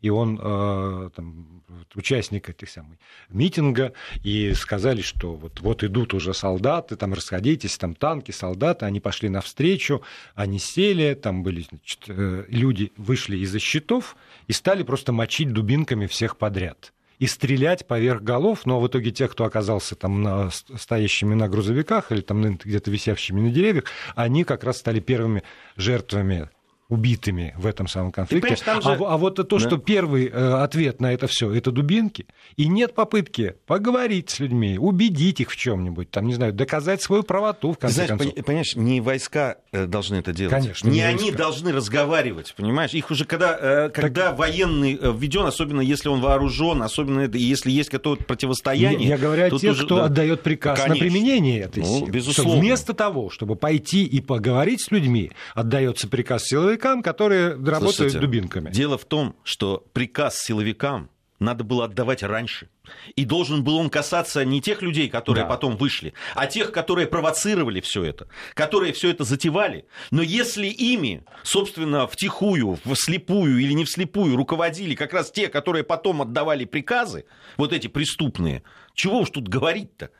и 0.00 0.10
он 0.10 0.38
э, 0.42 1.10
там, 1.14 1.62
участник 1.94 2.48
этих 2.48 2.68
самых 2.70 2.98
митинга, 3.28 3.92
и 4.22 4.52
сказали, 4.54 5.02
что 5.02 5.34
вот, 5.34 5.60
вот 5.60 5.84
идут 5.84 6.14
уже 6.14 6.34
солдаты, 6.34 6.96
там 6.96 7.14
расходитесь, 7.14 7.76
там 7.78 7.94
танки, 7.94 8.30
солдаты, 8.30 8.86
они 8.86 9.00
пошли 9.00 9.28
навстречу, 9.28 10.02
они 10.34 10.58
сели, 10.58 11.14
там 11.14 11.42
были 11.42 11.62
значит, 11.62 12.04
э, 12.08 12.44
люди, 12.48 12.92
вышли 12.96 13.38
из-за 13.38 13.58
щитов 13.58 14.16
и 14.46 14.52
стали 14.52 14.82
просто 14.82 15.12
мочить 15.12 15.52
дубинками 15.52 16.06
всех 16.06 16.36
подряд 16.36 16.92
и 17.18 17.26
стрелять 17.26 17.86
поверх 17.86 18.22
голов, 18.22 18.66
но 18.66 18.80
в 18.80 18.86
итоге 18.88 19.10
тех, 19.10 19.32
кто 19.32 19.44
оказался 19.44 19.94
там 19.94 20.22
на, 20.22 20.50
стоящими 20.50 21.34
на 21.34 21.48
грузовиках 21.48 22.12
или 22.12 22.20
там 22.20 22.56
где-то 22.56 22.90
висящими 22.90 23.40
на 23.40 23.50
деревьях, 23.50 23.84
они 24.14 24.44
как 24.44 24.64
раз 24.64 24.78
стали 24.78 25.00
первыми 25.00 25.42
жертвами 25.76 26.50
убитыми 26.88 27.52
в 27.58 27.66
этом 27.66 27.88
самом 27.88 28.12
конфликте. 28.12 28.54
Же... 28.56 28.62
А, 28.66 28.92
а 28.92 29.16
вот 29.16 29.36
то, 29.36 29.42
да. 29.42 29.58
что 29.58 29.76
первый 29.76 30.28
э, 30.28 30.54
ответ 30.62 31.00
на 31.00 31.12
это 31.12 31.26
все 31.26 31.50
это 31.52 31.72
дубинки, 31.72 32.26
и 32.56 32.68
нет 32.68 32.94
попытки 32.94 33.56
поговорить 33.66 34.30
с 34.30 34.38
людьми, 34.38 34.78
убедить 34.78 35.40
их 35.40 35.50
в 35.50 35.56
чем-нибудь, 35.56 36.10
там, 36.10 36.26
не 36.26 36.34
знаю, 36.34 36.52
доказать 36.52 37.02
свою 37.02 37.24
правоту, 37.24 37.72
в 37.72 37.78
конце 37.78 38.06
Знаешь, 38.06 38.08
концов. 38.10 38.44
Понимаешь, 38.44 38.76
не 38.76 39.00
войска 39.00 39.56
э, 39.72 39.86
должны 39.86 40.16
это 40.16 40.32
делать. 40.32 40.54
Конечно. 40.54 40.88
Не, 40.88 40.98
не 40.98 41.02
они 41.02 41.32
должны 41.32 41.72
разговаривать, 41.72 42.54
понимаешь? 42.56 42.94
Их 42.94 43.10
уже 43.10 43.24
когда, 43.24 43.58
э, 43.60 43.88
когда 43.90 44.28
так... 44.28 44.38
военный 44.38 44.94
введен, 44.94 45.46
особенно 45.46 45.80
если 45.80 46.08
он 46.08 46.20
вооружен, 46.20 46.82
особенно 46.82 47.20
это, 47.20 47.36
если 47.36 47.72
есть 47.72 47.90
какое-то 47.90 48.22
противостояние. 48.22 49.08
Я, 49.08 49.16
я 49.16 49.18
говорю 49.18 49.44
о 49.44 49.58
тех, 49.58 49.72
уже, 49.72 49.86
кто 49.86 49.96
да, 49.96 50.04
отдает 50.04 50.42
приказ 50.42 50.78
конечно. 50.78 50.94
на 50.94 51.00
применение 51.00 51.62
этой 51.62 51.82
ну, 51.82 51.98
силы. 51.98 52.10
Безусловно. 52.10 52.60
вместо 52.60 52.94
того, 52.94 53.30
чтобы 53.30 53.56
пойти 53.56 54.04
и 54.04 54.20
поговорить 54.20 54.82
с 54.82 54.92
людьми, 54.92 55.32
отдается 55.54 56.06
приказ 56.06 56.44
силовым 56.44 56.75
силовикам, 56.76 57.02
которые 57.02 57.50
работают 57.54 57.94
Слушайте, 57.94 58.18
дубинками. 58.18 58.70
Дело 58.70 58.98
в 58.98 59.04
том, 59.04 59.34
что 59.42 59.84
приказ 59.92 60.38
силовикам 60.38 61.10
надо 61.38 61.64
было 61.64 61.84
отдавать 61.84 62.22
раньше. 62.22 62.70
И 63.14 63.26
должен 63.26 63.62
был 63.62 63.76
он 63.76 63.90
касаться 63.90 64.42
не 64.44 64.62
тех 64.62 64.80
людей, 64.80 65.10
которые 65.10 65.44
да. 65.44 65.50
потом 65.50 65.76
вышли, 65.76 66.14
а 66.34 66.46
тех, 66.46 66.72
которые 66.72 67.06
провоцировали 67.06 67.80
все 67.80 68.04
это, 68.04 68.26
которые 68.54 68.94
все 68.94 69.10
это 69.10 69.24
затевали. 69.24 69.84
Но 70.10 70.22
если 70.22 70.66
ими, 70.66 71.24
собственно, 71.42 72.06
втихую, 72.06 72.78
вслепую 72.94 73.58
или 73.58 73.72
не 73.72 73.84
вслепую 73.84 74.36
руководили 74.36 74.94
как 74.94 75.12
раз 75.12 75.30
те, 75.30 75.48
которые 75.48 75.84
потом 75.84 76.22
отдавали 76.22 76.64
приказы, 76.64 77.26
вот 77.58 77.72
эти 77.72 77.88
преступные, 77.88 78.62
чего 78.94 79.18
уж 79.20 79.30
тут 79.30 79.48
говорить-то? 79.48 80.10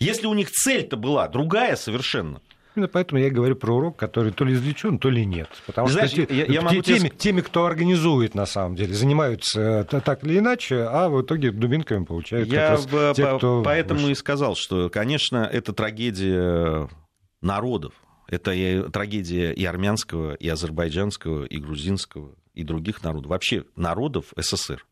Если 0.00 0.26
у 0.26 0.34
них 0.34 0.50
цель-то 0.50 0.96
была 0.96 1.28
другая 1.28 1.76
совершенно– 1.76 2.42
Именно 2.76 2.88
поэтому 2.88 3.20
я 3.22 3.30
говорю 3.30 3.56
про 3.56 3.74
урок, 3.74 3.96
который 3.96 4.32
то 4.32 4.44
ли 4.44 4.52
извлечен, 4.52 4.98
то 4.98 5.08
ли 5.08 5.24
нет. 5.24 5.48
Потому 5.64 5.88
Знаешь, 5.88 6.10
что 6.10 6.20
я, 6.30 6.44
я 6.44 6.60
могу 6.60 6.82
теми, 6.82 7.08
тебе... 7.08 7.10
теми, 7.10 7.40
кто 7.40 7.64
организует, 7.64 8.34
на 8.34 8.44
самом 8.44 8.76
деле, 8.76 8.92
занимаются 8.92 9.86
э, 9.90 10.00
так 10.02 10.22
или 10.24 10.38
иначе, 10.38 10.82
а 10.82 11.08
в 11.08 11.22
итоге 11.22 11.52
дубинками 11.52 12.04
получают 12.04 12.50
я 12.50 12.76
как 12.76 13.16
те, 13.16 13.38
кто 13.38 13.62
поэтому 13.64 14.00
вышел. 14.00 14.12
и 14.12 14.14
сказал, 14.14 14.56
что, 14.56 14.90
конечно, 14.90 15.48
это 15.50 15.72
трагедия 15.72 16.90
народов. 17.40 17.94
Это 18.28 18.52
и 18.52 18.82
трагедия 18.90 19.52
и 19.54 19.64
армянского, 19.64 20.34
и 20.34 20.46
азербайджанского, 20.46 21.44
и 21.44 21.56
грузинского, 21.56 22.34
и 22.52 22.62
других 22.62 23.02
народов. 23.02 23.30
Вообще 23.30 23.64
народов 23.74 24.34
СССР, 24.36 24.84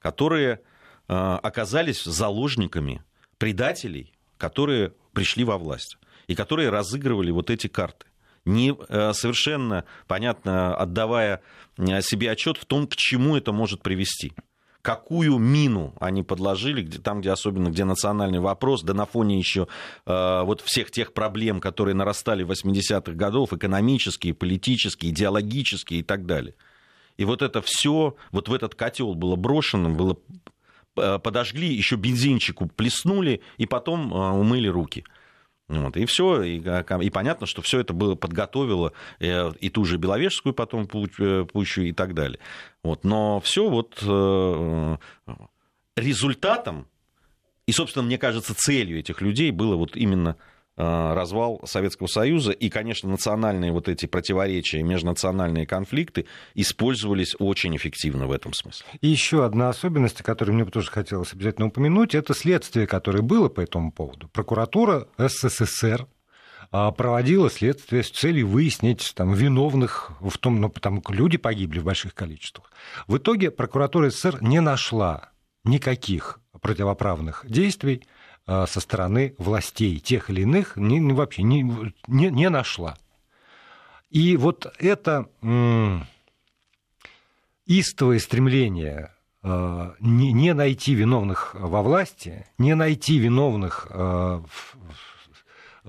которые 0.00 0.62
э, 1.06 1.14
оказались 1.14 2.02
заложниками 2.02 3.04
предателей, 3.38 4.14
которые 4.36 4.94
пришли 5.12 5.44
во 5.44 5.58
власть 5.58 5.96
и 6.26 6.34
которые 6.34 6.70
разыгрывали 6.70 7.30
вот 7.30 7.50
эти 7.50 7.66
карты 7.66 8.06
не 8.44 8.76
э, 8.88 9.12
совершенно 9.14 9.84
понятно 10.06 10.76
отдавая 10.76 11.40
э, 11.78 12.02
себе 12.02 12.30
отчет 12.30 12.56
в 12.56 12.64
том, 12.64 12.86
к 12.86 12.96
чему 12.96 13.36
это 13.36 13.52
может 13.52 13.82
привести. 13.82 14.32
какую 14.82 15.38
мину 15.38 15.94
они 15.98 16.22
подложили, 16.22 16.82
где, 16.82 16.98
там, 16.98 17.22
где 17.22 17.30
особенно, 17.30 17.70
где 17.70 17.84
национальный 17.84 18.40
вопрос, 18.40 18.82
да 18.82 18.92
на 18.92 19.06
фоне 19.06 19.38
еще 19.38 19.66
э, 20.04 20.42
вот 20.44 20.60
всех 20.60 20.90
тех 20.90 21.14
проблем, 21.14 21.60
которые 21.60 21.94
нарастали 21.94 22.42
в 22.42 22.50
80-х 22.50 23.12
годов, 23.12 23.54
экономические, 23.54 24.34
политические, 24.34 25.10
идеологические 25.10 26.00
и 26.00 26.02
так 26.02 26.26
далее. 26.26 26.54
И 27.16 27.24
вот 27.24 27.40
это 27.40 27.62
все, 27.62 28.16
вот 28.30 28.48
в 28.48 28.52
этот 28.52 28.74
котел 28.74 29.14
было 29.14 29.36
брошено, 29.36 29.88
было 29.88 30.18
э, 30.96 31.18
подожгли, 31.18 31.72
еще 31.72 31.96
бензинчику 31.96 32.66
плеснули, 32.66 33.40
и 33.56 33.64
потом 33.64 34.12
э, 34.12 34.32
умыли 34.32 34.68
руки. 34.68 35.04
Вот, 35.68 35.96
и 35.96 36.04
все, 36.04 36.42
и, 36.42 36.58
и 36.58 37.10
понятно, 37.10 37.46
что 37.46 37.62
все 37.62 37.80
это 37.80 37.94
было 37.94 38.14
подготовило 38.16 38.92
и, 39.18 39.26
э, 39.26 39.52
и 39.60 39.70
ту 39.70 39.84
же 39.84 39.96
Беловежскую 39.96 40.52
потом 40.52 40.86
пущу 40.86 41.82
и 41.82 41.92
так 41.92 42.14
далее. 42.14 42.38
Вот, 42.82 43.04
но 43.04 43.40
все 43.40 43.68
вот 43.70 43.98
результатом 45.96 46.86
и, 47.66 47.72
собственно, 47.72 48.04
мне 48.04 48.18
кажется, 48.18 48.54
целью 48.54 48.98
этих 48.98 49.22
людей 49.22 49.50
было 49.50 49.76
вот 49.76 49.96
именно 49.96 50.36
Э, 50.36 50.53
развал 50.76 51.60
Советского 51.64 52.08
Союза, 52.08 52.50
и, 52.50 52.68
конечно, 52.68 53.08
национальные 53.08 53.70
вот 53.70 53.88
эти 53.88 54.06
противоречия, 54.06 54.82
межнациональные 54.82 55.66
конфликты 55.66 56.26
использовались 56.54 57.36
очень 57.38 57.76
эффективно 57.76 58.26
в 58.26 58.32
этом 58.32 58.52
смысле. 58.52 58.86
И 59.00 59.08
еще 59.08 59.44
одна 59.44 59.68
особенность, 59.68 60.22
которую 60.22 60.56
мне 60.56 60.64
бы 60.64 60.72
тоже 60.72 60.90
хотелось 60.90 61.32
обязательно 61.32 61.68
упомянуть, 61.68 62.14
это 62.14 62.34
следствие, 62.34 62.86
которое 62.88 63.22
было 63.22 63.48
по 63.48 63.60
этому 63.60 63.92
поводу. 63.92 64.28
Прокуратура 64.28 65.06
СССР 65.16 66.08
а, 66.72 66.90
проводила 66.90 67.50
следствие 67.50 68.02
с 68.02 68.10
целью 68.10 68.48
выяснить 68.48 69.12
там, 69.14 69.32
виновных 69.32 70.10
в 70.20 70.36
том, 70.38 70.60
ну, 70.60 70.70
потому 70.70 71.00
что 71.02 71.12
люди 71.12 71.38
погибли 71.38 71.78
в 71.78 71.84
больших 71.84 72.14
количествах. 72.14 72.72
В 73.06 73.18
итоге 73.18 73.52
прокуратура 73.52 74.10
СССР 74.10 74.38
не 74.40 74.60
нашла 74.60 75.30
никаких 75.62 76.40
противоправных 76.60 77.44
действий 77.46 78.02
Э, 78.02 78.13
со 78.46 78.80
стороны 78.80 79.34
властей 79.38 79.98
тех 79.98 80.28
или 80.28 80.42
иных 80.42 80.76
не, 80.76 81.00
вообще 81.12 81.42
не, 81.42 81.62
не, 82.06 82.30
не 82.30 82.50
нашла. 82.50 82.96
И 84.10 84.36
вот 84.36 84.72
это 84.78 85.28
истовое 87.66 88.18
стремление 88.18 89.10
э, 89.42 89.92
не, 90.00 90.32
не 90.32 90.54
найти 90.54 90.94
виновных 90.94 91.54
во 91.54 91.82
власти, 91.82 92.46
не 92.58 92.74
найти 92.74 93.18
виновных 93.18 93.86
э, 93.90 94.42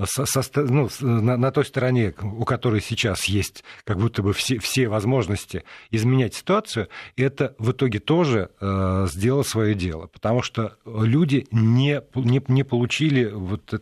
со, 0.03 0.25
со, 0.25 0.41
ну, 0.55 0.89
на, 0.99 1.37
на 1.37 1.51
той 1.51 1.65
стороне, 1.65 2.13
у 2.21 2.43
которой 2.43 2.81
сейчас 2.81 3.25
есть 3.25 3.63
как 3.83 3.97
будто 3.97 4.21
бы 4.21 4.33
все, 4.33 4.59
все 4.59 4.87
возможности 4.87 5.63
изменять 5.91 6.33
ситуацию, 6.33 6.89
это 7.15 7.55
в 7.59 7.71
итоге 7.71 7.99
тоже 7.99 8.51
э, 8.59 9.07
сделало 9.09 9.43
свое 9.43 9.73
дело, 9.73 10.07
потому 10.07 10.41
что 10.41 10.77
люди 10.85 11.47
не, 11.51 12.01
не, 12.15 12.41
не 12.47 12.63
получили 12.63 13.25
вот 13.25 13.81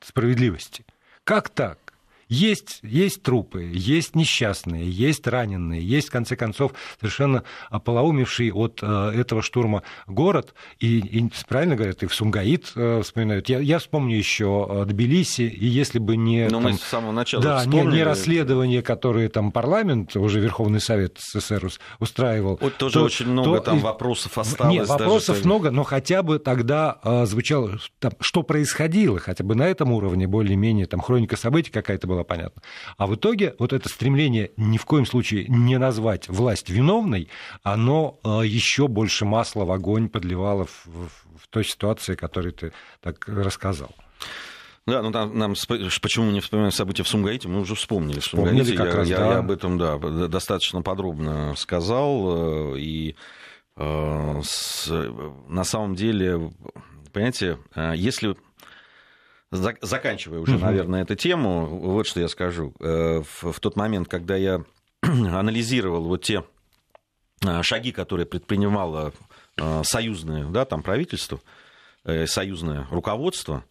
справедливости. 0.00 0.84
Как 1.24 1.48
так? 1.48 1.78
Есть, 2.34 2.80
есть 2.82 3.22
трупы, 3.22 3.70
есть 3.72 4.16
несчастные, 4.16 4.90
есть 4.90 5.26
раненые, 5.26 5.80
есть, 5.80 6.08
в 6.08 6.10
конце 6.10 6.34
концов, 6.34 6.72
совершенно 6.98 7.44
ополоумевший 7.70 8.50
от 8.50 8.80
э, 8.82 9.12
этого 9.14 9.40
штурма 9.40 9.84
город. 10.08 10.54
И, 10.80 10.98
и 10.98 11.30
правильно 11.48 11.76
говорят, 11.76 12.02
и 12.02 12.06
в 12.06 12.14
Сумгаит 12.14 12.72
э, 12.74 13.02
вспоминают. 13.02 13.48
Я, 13.48 13.60
я 13.60 13.78
вспомню 13.78 14.16
еще 14.16 14.66
э, 14.68 14.84
Тбилиси, 14.86 15.42
и 15.42 15.66
если 15.66 16.00
бы 16.00 16.16
не... 16.16 16.44
Но 16.44 16.60
там, 16.60 16.62
мы 16.64 16.72
с 16.74 16.82
самого 16.82 17.12
начала 17.12 17.42
Да, 17.42 17.64
не, 17.66 17.82
не 17.82 18.02
расследование, 18.02 18.82
которое 18.82 19.28
там 19.28 19.52
парламент, 19.52 20.16
уже 20.16 20.40
Верховный 20.40 20.80
Совет 20.80 21.18
СССР 21.18 21.70
устраивал. 22.00 22.58
Вот 22.60 22.76
тоже 22.76 22.94
то, 22.94 23.02
очень 23.04 23.28
много 23.28 23.58
то, 23.58 23.64
там 23.64 23.78
вопросов 23.78 24.38
осталось. 24.38 24.74
Нет, 24.74 24.88
вопросов 24.88 25.36
даже... 25.36 25.46
много, 25.46 25.70
но 25.70 25.84
хотя 25.84 26.24
бы 26.24 26.40
тогда 26.40 26.98
э, 27.04 27.26
звучало, 27.26 27.78
там, 28.00 28.12
что 28.18 28.42
происходило, 28.42 29.20
хотя 29.20 29.44
бы 29.44 29.54
на 29.54 29.68
этом 29.68 29.92
уровне 29.92 30.26
более-менее, 30.26 30.86
там 30.86 31.00
хроника 31.00 31.36
событий 31.36 31.70
какая-то 31.70 32.08
была 32.08 32.23
понятно. 32.24 32.62
А 32.96 33.06
в 33.06 33.14
итоге 33.14 33.54
вот 33.58 33.72
это 33.72 33.88
стремление 33.88 34.50
ни 34.56 34.78
в 34.78 34.84
коем 34.84 35.06
случае 35.06 35.46
не 35.48 35.78
назвать 35.78 36.28
власть 36.28 36.70
виновной, 36.70 37.28
оно 37.62 38.18
э, 38.24 38.42
еще 38.44 38.88
больше 38.88 39.24
масла 39.24 39.64
в 39.64 39.70
огонь 39.70 40.08
подливало 40.08 40.66
в, 40.66 40.86
в, 40.86 41.08
в 41.42 41.48
той 41.48 41.64
ситуации, 41.64 42.14
которую 42.14 42.52
ты 42.52 42.72
так 43.00 43.26
рассказал. 43.28 43.94
Да, 44.86 45.00
ну 45.00 45.12
там 45.12 45.36
нам 45.38 45.54
почему 46.02 46.30
не 46.30 46.40
вспоминаем 46.40 46.72
события 46.72 47.04
в 47.04 47.08
Сумгаите, 47.08 47.48
мы 47.48 47.60
уже 47.60 47.74
вспомнили. 47.74 48.20
В 48.20 48.24
Сумгаите 48.24 48.76
как 48.76 48.88
я, 48.88 48.94
раз, 48.94 49.08
я, 49.08 49.18
да. 49.18 49.26
я 49.30 49.38
об 49.38 49.50
этом 49.50 49.78
да, 49.78 49.98
достаточно 50.28 50.82
подробно 50.82 51.54
сказал. 51.56 52.74
Э, 52.74 52.78
и 52.78 53.16
э, 53.76 54.40
с, 54.42 54.90
на 55.48 55.64
самом 55.64 55.94
деле, 55.94 56.52
понимаете, 57.12 57.58
э, 57.74 57.94
если 57.96 58.36
заканчивая 59.80 60.40
уже, 60.40 60.58
наверное, 60.58 61.02
эту 61.02 61.14
тему, 61.14 61.66
вот 61.66 62.06
что 62.06 62.20
я 62.20 62.28
скажу. 62.28 62.74
Э, 62.80 63.22
в 63.42 63.60
тот 63.60 63.76
момент, 63.76 64.08
когда 64.08 64.36
я 64.36 64.64
анализировал 65.02 66.04
вот 66.04 66.22
те 66.22 66.44
э, 67.44 67.62
шаги, 67.62 67.92
которые 67.92 68.26
предпринимало 68.26 69.12
э, 69.56 69.82
союзное 69.84 70.46
да, 70.46 70.64
там, 70.64 70.82
правительство, 70.82 71.40
союзное 72.26 72.86
руководство, 72.90 73.64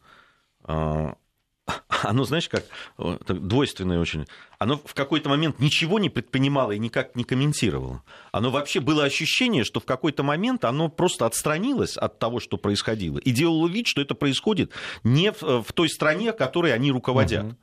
оно, 2.03 2.23
знаешь, 2.25 2.49
как 2.49 2.65
двойственное 2.97 3.99
очень. 3.99 4.27
Оно 4.59 4.77
в 4.77 4.93
какой-то 4.93 5.29
момент 5.29 5.59
ничего 5.59 5.99
не 5.99 6.09
предпринимало 6.09 6.71
и 6.71 6.79
никак 6.79 7.15
не 7.15 7.23
комментировало. 7.23 8.03
Оно 8.31 8.51
вообще 8.51 8.79
было 8.79 9.03
ощущение, 9.03 9.63
что 9.63 9.79
в 9.79 9.85
какой-то 9.85 10.23
момент 10.23 10.65
оно 10.65 10.89
просто 10.89 11.25
отстранилось 11.25 11.97
от 11.97 12.19
того, 12.19 12.39
что 12.39 12.57
происходило, 12.57 13.17
и 13.17 13.31
делало 13.31 13.67
вид, 13.67 13.87
что 13.87 14.01
это 14.01 14.15
происходит 14.15 14.71
не 15.03 15.31
в, 15.31 15.63
в 15.63 15.73
той 15.73 15.89
стране, 15.89 16.33
которой 16.33 16.73
они 16.73 16.91
руководят. 16.91 17.45
Угу. 17.45 17.55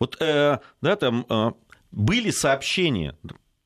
Вот, 0.00 0.16
э, 0.20 0.58
да, 0.80 0.96
там 0.96 1.26
э, 1.28 1.52
были 1.92 2.30
сообщения, 2.30 3.16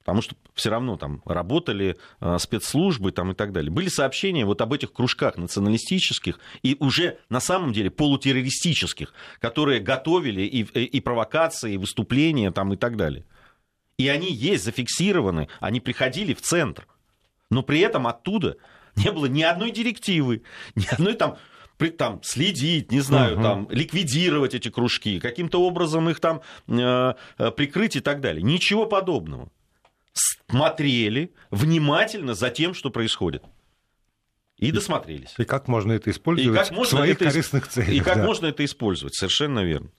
потому 0.08 0.22
что 0.22 0.36
все 0.54 0.70
равно 0.70 0.96
там 0.96 1.20
работали 1.26 1.98
э, 2.22 2.38
спецслужбы 2.38 3.12
там, 3.12 3.32
и 3.32 3.34
так 3.34 3.52
далее. 3.52 3.70
Были 3.70 3.88
сообщения 3.88 4.46
вот 4.46 4.62
об 4.62 4.72
этих 4.72 4.90
кружках 4.90 5.36
националистических 5.36 6.40
и 6.62 6.78
уже 6.80 7.18
на 7.28 7.40
самом 7.40 7.74
деле 7.74 7.90
полутеррористических, 7.90 9.12
которые 9.38 9.80
готовили 9.80 10.40
и, 10.44 10.62
и 10.62 11.00
провокации, 11.02 11.74
и 11.74 11.76
выступления 11.76 12.50
там, 12.52 12.72
и 12.72 12.76
так 12.76 12.96
далее. 12.96 13.26
И 13.98 14.08
они 14.08 14.32
есть 14.32 14.64
зафиксированы, 14.64 15.48
они 15.60 15.78
приходили 15.78 16.32
в 16.32 16.40
центр. 16.40 16.88
Но 17.50 17.62
при 17.62 17.80
этом 17.80 18.06
оттуда 18.06 18.56
не 18.96 19.12
было 19.12 19.26
ни 19.26 19.42
одной 19.42 19.72
директивы, 19.72 20.42
ни 20.74 20.86
одной 20.86 21.16
там 21.16 21.36
там, 21.98 22.20
следить, 22.22 22.90
не 22.90 23.00
знаю, 23.00 23.34
угу. 23.34 23.42
там, 23.42 23.68
ликвидировать 23.70 24.54
эти 24.54 24.70
кружки, 24.70 25.20
каким-то 25.20 25.60
образом 25.60 26.08
их 26.08 26.18
там 26.18 26.40
э, 26.66 27.12
э 27.38 27.50
прикрыть 27.50 27.94
и 27.94 28.00
так 28.00 28.20
далее. 28.20 28.42
Ничего 28.42 28.86
подобного 28.86 29.50
смотрели 30.50 31.32
внимательно 31.50 32.34
за 32.34 32.50
тем, 32.50 32.74
что 32.74 32.90
происходит. 32.90 33.44
И 34.58 34.72
досмотрелись. 34.72 35.34
И 35.38 35.44
как 35.44 35.68
можно 35.68 35.92
это 35.92 36.10
использовать 36.10 36.52
и 36.52 36.58
как 36.58 36.70
можно 36.72 36.98
в 36.98 37.00
своих 37.00 37.14
это, 37.14 37.26
корыстных 37.26 37.68
целях. 37.68 37.90
И 37.90 38.00
как 38.00 38.16
да. 38.16 38.24
можно 38.24 38.46
это 38.46 38.64
использовать, 38.64 39.14
совершенно 39.14 39.60
верно. 39.60 39.90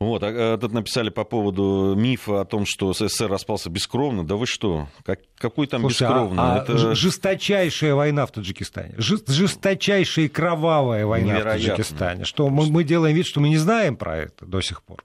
Вот, 0.00 0.22
а, 0.22 0.54
а 0.54 0.58
тут 0.58 0.72
написали 0.72 1.10
по 1.10 1.24
поводу 1.24 1.94
мифа 1.96 2.40
о 2.40 2.44
том, 2.44 2.64
что 2.66 2.92
СССР 2.92 3.28
распался 3.28 3.68
бескровно. 3.68 4.24
Да 4.24 4.36
вы 4.36 4.46
что? 4.46 4.88
Как, 5.04 5.20
какой 5.36 5.66
там 5.66 5.82
Слушай, 5.82 6.06
а, 6.06 6.10
бескровно? 6.10 6.54
А, 6.54 6.62
это... 6.62 6.94
Жесточайшая 6.94 7.94
война 7.94 8.24
в 8.24 8.30
Таджикистане. 8.30 8.94
Жесточайшая 8.96 10.28
кровавая 10.28 11.04
война 11.04 11.34
Невероятно. 11.34 11.74
в 11.74 11.76
Таджикистане. 11.76 12.24
Что 12.24 12.48
мы, 12.48 12.66
мы 12.70 12.84
делаем 12.84 13.14
вид, 13.14 13.26
что 13.26 13.40
мы 13.40 13.48
не 13.48 13.58
знаем 13.58 13.96
про 13.96 14.16
это 14.16 14.46
до 14.46 14.60
сих 14.60 14.82
пор. 14.82 15.04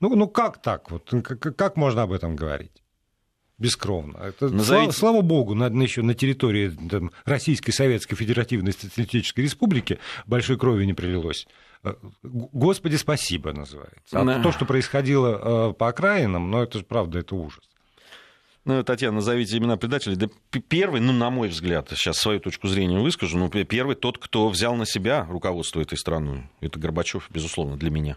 Ну, 0.00 0.14
ну 0.14 0.28
как 0.28 0.60
так? 0.60 0.90
Вот, 0.90 1.10
как, 1.24 1.56
как 1.56 1.76
можно 1.76 2.02
об 2.02 2.12
этом 2.12 2.36
говорить? 2.36 2.83
Бескровно. 3.64 4.18
Это, 4.18 4.50
Назовите... 4.50 4.64
слава, 4.64 4.90
слава 4.92 5.20
богу, 5.22 5.54
на, 5.54 5.66
еще 5.82 6.02
на 6.02 6.12
территории 6.12 6.68
там, 6.90 7.10
Российской 7.24 7.72
Советской 7.72 8.14
Федеративной 8.14 8.72
Социалистической 8.72 9.44
Республики 9.44 9.98
большой 10.26 10.58
крови 10.58 10.84
не 10.84 10.92
прилилось. 10.92 11.46
Э, 11.82 11.94
Господи, 12.22 12.96
спасибо 12.96 13.54
называется. 13.54 14.20
А 14.20 14.24
да. 14.24 14.42
то, 14.42 14.52
что 14.52 14.66
происходило 14.66 15.70
э, 15.70 15.72
по 15.72 15.88
окраинам, 15.88 16.50
ну 16.50 16.62
это 16.62 16.78
же 16.78 16.84
правда, 16.84 17.20
это 17.20 17.34
ужас. 17.34 17.62
Ну, 18.66 18.82
Татьяна, 18.82 19.16
назовите 19.16 19.56
имена 19.56 19.76
предателей. 19.76 20.16
Да 20.16 20.28
первый, 20.68 21.00
ну, 21.00 21.12
на 21.12 21.30
мой 21.30 21.48
взгляд, 21.48 21.88
сейчас 21.90 22.18
свою 22.18 22.40
точку 22.40 22.68
зрения 22.68 22.98
выскажу, 22.98 23.38
ну, 23.38 23.48
первый 23.48 23.94
тот, 23.94 24.18
кто 24.18 24.48
взял 24.48 24.74
на 24.74 24.86
себя 24.86 25.26
руководство 25.28 25.80
этой 25.80 25.98
страной. 25.98 26.50
Это 26.60 26.78
Горбачев, 26.78 27.28
безусловно, 27.30 27.76
для 27.76 27.90
меня. 27.90 28.16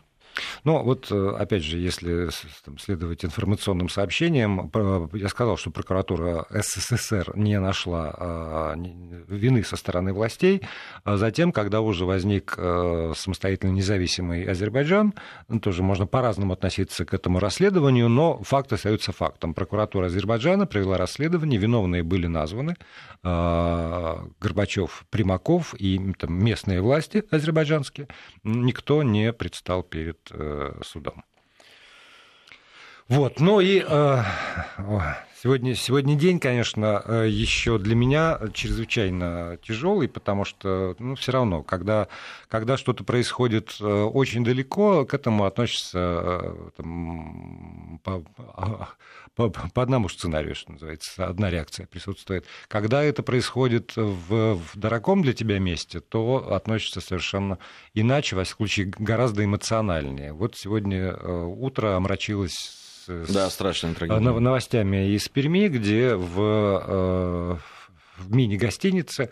Ну, 0.63 0.83
вот, 0.83 1.07
э, 1.11 1.35
опять 1.37 1.63
же, 1.63 1.77
если 1.77 2.29
там, 2.65 2.77
следовать 2.77 3.23
информационным 3.23 3.89
сообщениям, 3.89 4.71
я 5.13 5.29
сказал, 5.29 5.57
что 5.57 5.71
прокуратура 5.71 6.45
СССР 6.49 7.33
не 7.35 7.59
нашла 7.59 8.13
а, 8.17 8.75
вины 9.27 9.63
со 9.63 9.75
стороны 9.75 10.13
властей. 10.13 10.61
А 11.03 11.17
затем, 11.17 11.51
когда 11.51 11.81
уже 11.81 12.05
возник 12.05 12.55
э, 12.57 13.13
самостоятельно 13.15 13.71
независимый 13.71 14.43
Азербайджан, 14.43 15.13
ну, 15.47 15.59
тоже 15.59 15.83
можно 15.83 16.05
по-разному 16.07 16.53
относиться 16.53 17.05
к 17.05 17.13
этому 17.13 17.39
расследованию, 17.39 18.09
но 18.09 18.41
факт 18.43 18.73
остается 18.73 19.11
фактом. 19.11 19.53
Прокуратура 19.53 20.07
Азербайджана 20.07 20.65
провела 20.65 20.97
расследование, 20.97 21.59
виновные 21.59 22.03
были 22.03 22.27
названы, 22.27 22.75
а, 23.23 24.25
Горбачев, 24.39 25.05
Примаков 25.09 25.73
и 25.75 26.13
там, 26.13 26.33
местные 26.43 26.81
власти 26.81 27.23
азербайджанские, 27.31 28.07
никто 28.43 29.03
не 29.03 29.33
предстал 29.33 29.83
перед 29.83 30.17
Э, 30.47 30.81
судом. 30.81 31.23
Вот, 33.09 33.39
ну 33.39 33.61
и 33.61 33.81
э, 33.87 34.23
сегодня, 35.41 35.75
сегодня 35.75 36.15
день, 36.15 36.41
конечно, 36.41 37.01
э, 37.05 37.27
еще 37.29 37.77
для 37.79 37.95
меня 37.95 38.37
чрезвычайно 38.53 39.57
тяжелый, 39.63 40.09
потому 40.09 40.43
что, 40.43 40.93
ну, 40.99 41.15
все 41.15 41.31
равно, 41.31 41.63
когда, 41.63 42.09
когда 42.49 42.75
что-то 42.75 43.05
происходит 43.05 43.79
очень 43.79 44.43
далеко, 44.43 45.05
к 45.05 45.13
этому 45.13 45.45
относится 45.45 46.53
там, 46.75 48.01
по, 48.03 48.25
по, 49.35 49.49
по 49.49 49.81
одному 49.81 50.09
сценарию, 50.09 50.53
что 50.55 50.73
называется, 50.73 51.27
одна 51.27 51.49
реакция 51.49 51.85
присутствует. 51.85 52.45
Когда 52.67 53.03
это 53.03 53.23
происходит 53.23 53.95
в, 53.95 54.55
в 54.55 54.75
дорогом 54.75 55.21
для 55.21 55.31
тебя 55.31 55.59
месте, 55.59 56.01
то 56.01 56.53
относится 56.53 56.99
совершенно 56.99 57.57
иначе, 57.93 58.35
во 58.35 58.43
всяком 58.43 58.57
случае, 58.67 58.87
гораздо 58.97 59.45
эмоциональнее. 59.45 60.33
Вот 60.33 60.57
сегодня 60.57 61.11
э, 61.11 61.43
утро 61.45 61.95
омрачилось 61.95 62.76
да, 63.07 63.49
страшная 63.49 63.93
трагедия. 63.93 64.19
новостями 64.19 65.09
из 65.13 65.27
Перми, 65.29 65.67
где 65.67 66.15
в, 66.15 66.41
э, 66.41 67.57
в 68.17 68.35
мини-гостинице 68.35 69.23
Э, 69.23 69.29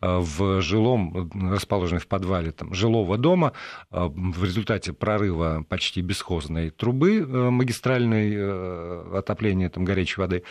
в 0.00 0.60
жилом, 0.60 1.30
расположенном 1.52 2.00
в 2.00 2.06
подвале 2.06 2.52
там, 2.52 2.74
жилого 2.74 3.18
дома 3.18 3.52
э, 3.90 4.06
в 4.06 4.44
результате 4.44 4.92
прорыва 4.92 5.64
почти 5.68 6.00
бесхозной 6.00 6.70
трубы 6.70 7.18
э, 7.18 7.50
магистральной 7.50 9.18
отопления 9.18 9.68
там, 9.68 9.84
горячей 9.84 10.20
воды 10.20 10.42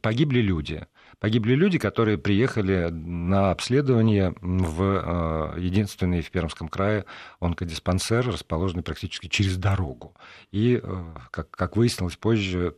погибли 0.00 0.40
люди. 0.40 0.86
Погибли 1.20 1.54
люди, 1.54 1.78
которые 1.78 2.18
приехали 2.18 2.88
на 2.90 3.50
обследование 3.50 4.34
в 4.40 5.54
единственный 5.56 6.22
в 6.22 6.30
Пермском 6.30 6.68
крае 6.68 7.04
онкодиспансер, 7.40 8.26
расположенный 8.26 8.82
практически 8.82 9.28
через 9.28 9.56
дорогу. 9.56 10.14
И, 10.50 10.82
как, 11.30 11.50
как 11.50 11.76
выяснилось 11.76 12.16
позже, 12.16 12.74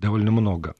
довольно 0.00 0.30
много 0.30 0.74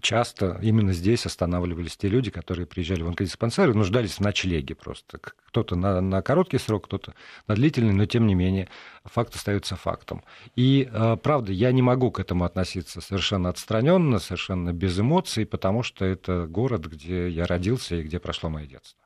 часто 0.00 0.58
именно 0.62 0.92
здесь 0.92 1.26
останавливались 1.26 1.96
те 1.96 2.08
люди, 2.08 2.30
которые 2.30 2.66
приезжали 2.66 3.02
в 3.02 3.08
онкодиспансер 3.08 3.70
и 3.70 3.74
нуждались 3.74 4.14
в 4.14 4.20
ночлеге 4.20 4.74
просто. 4.74 5.18
Кто-то 5.46 5.76
на, 5.76 6.00
на 6.00 6.22
короткий 6.22 6.58
срок, 6.58 6.86
кто-то 6.86 7.14
на 7.46 7.54
длительный, 7.54 7.92
но 7.92 8.06
тем 8.06 8.26
не 8.26 8.34
менее 8.34 8.68
факт 9.04 9.34
остается 9.34 9.76
фактом. 9.76 10.22
И 10.56 10.88
а, 10.92 11.16
правда, 11.16 11.52
я 11.52 11.72
не 11.72 11.82
могу 11.82 12.10
к 12.10 12.20
этому 12.20 12.44
относиться 12.44 13.00
совершенно 13.00 13.48
отстраненно, 13.48 14.18
совершенно 14.18 14.72
без 14.72 14.98
эмоций, 14.98 15.46
потому 15.46 15.82
что 15.82 16.04
это 16.04 16.46
город, 16.46 16.86
где 16.86 17.28
я 17.28 17.46
родился 17.46 17.96
и 17.96 18.02
где 18.02 18.18
прошло 18.18 18.48
мое 18.50 18.66
детство. 18.66 18.98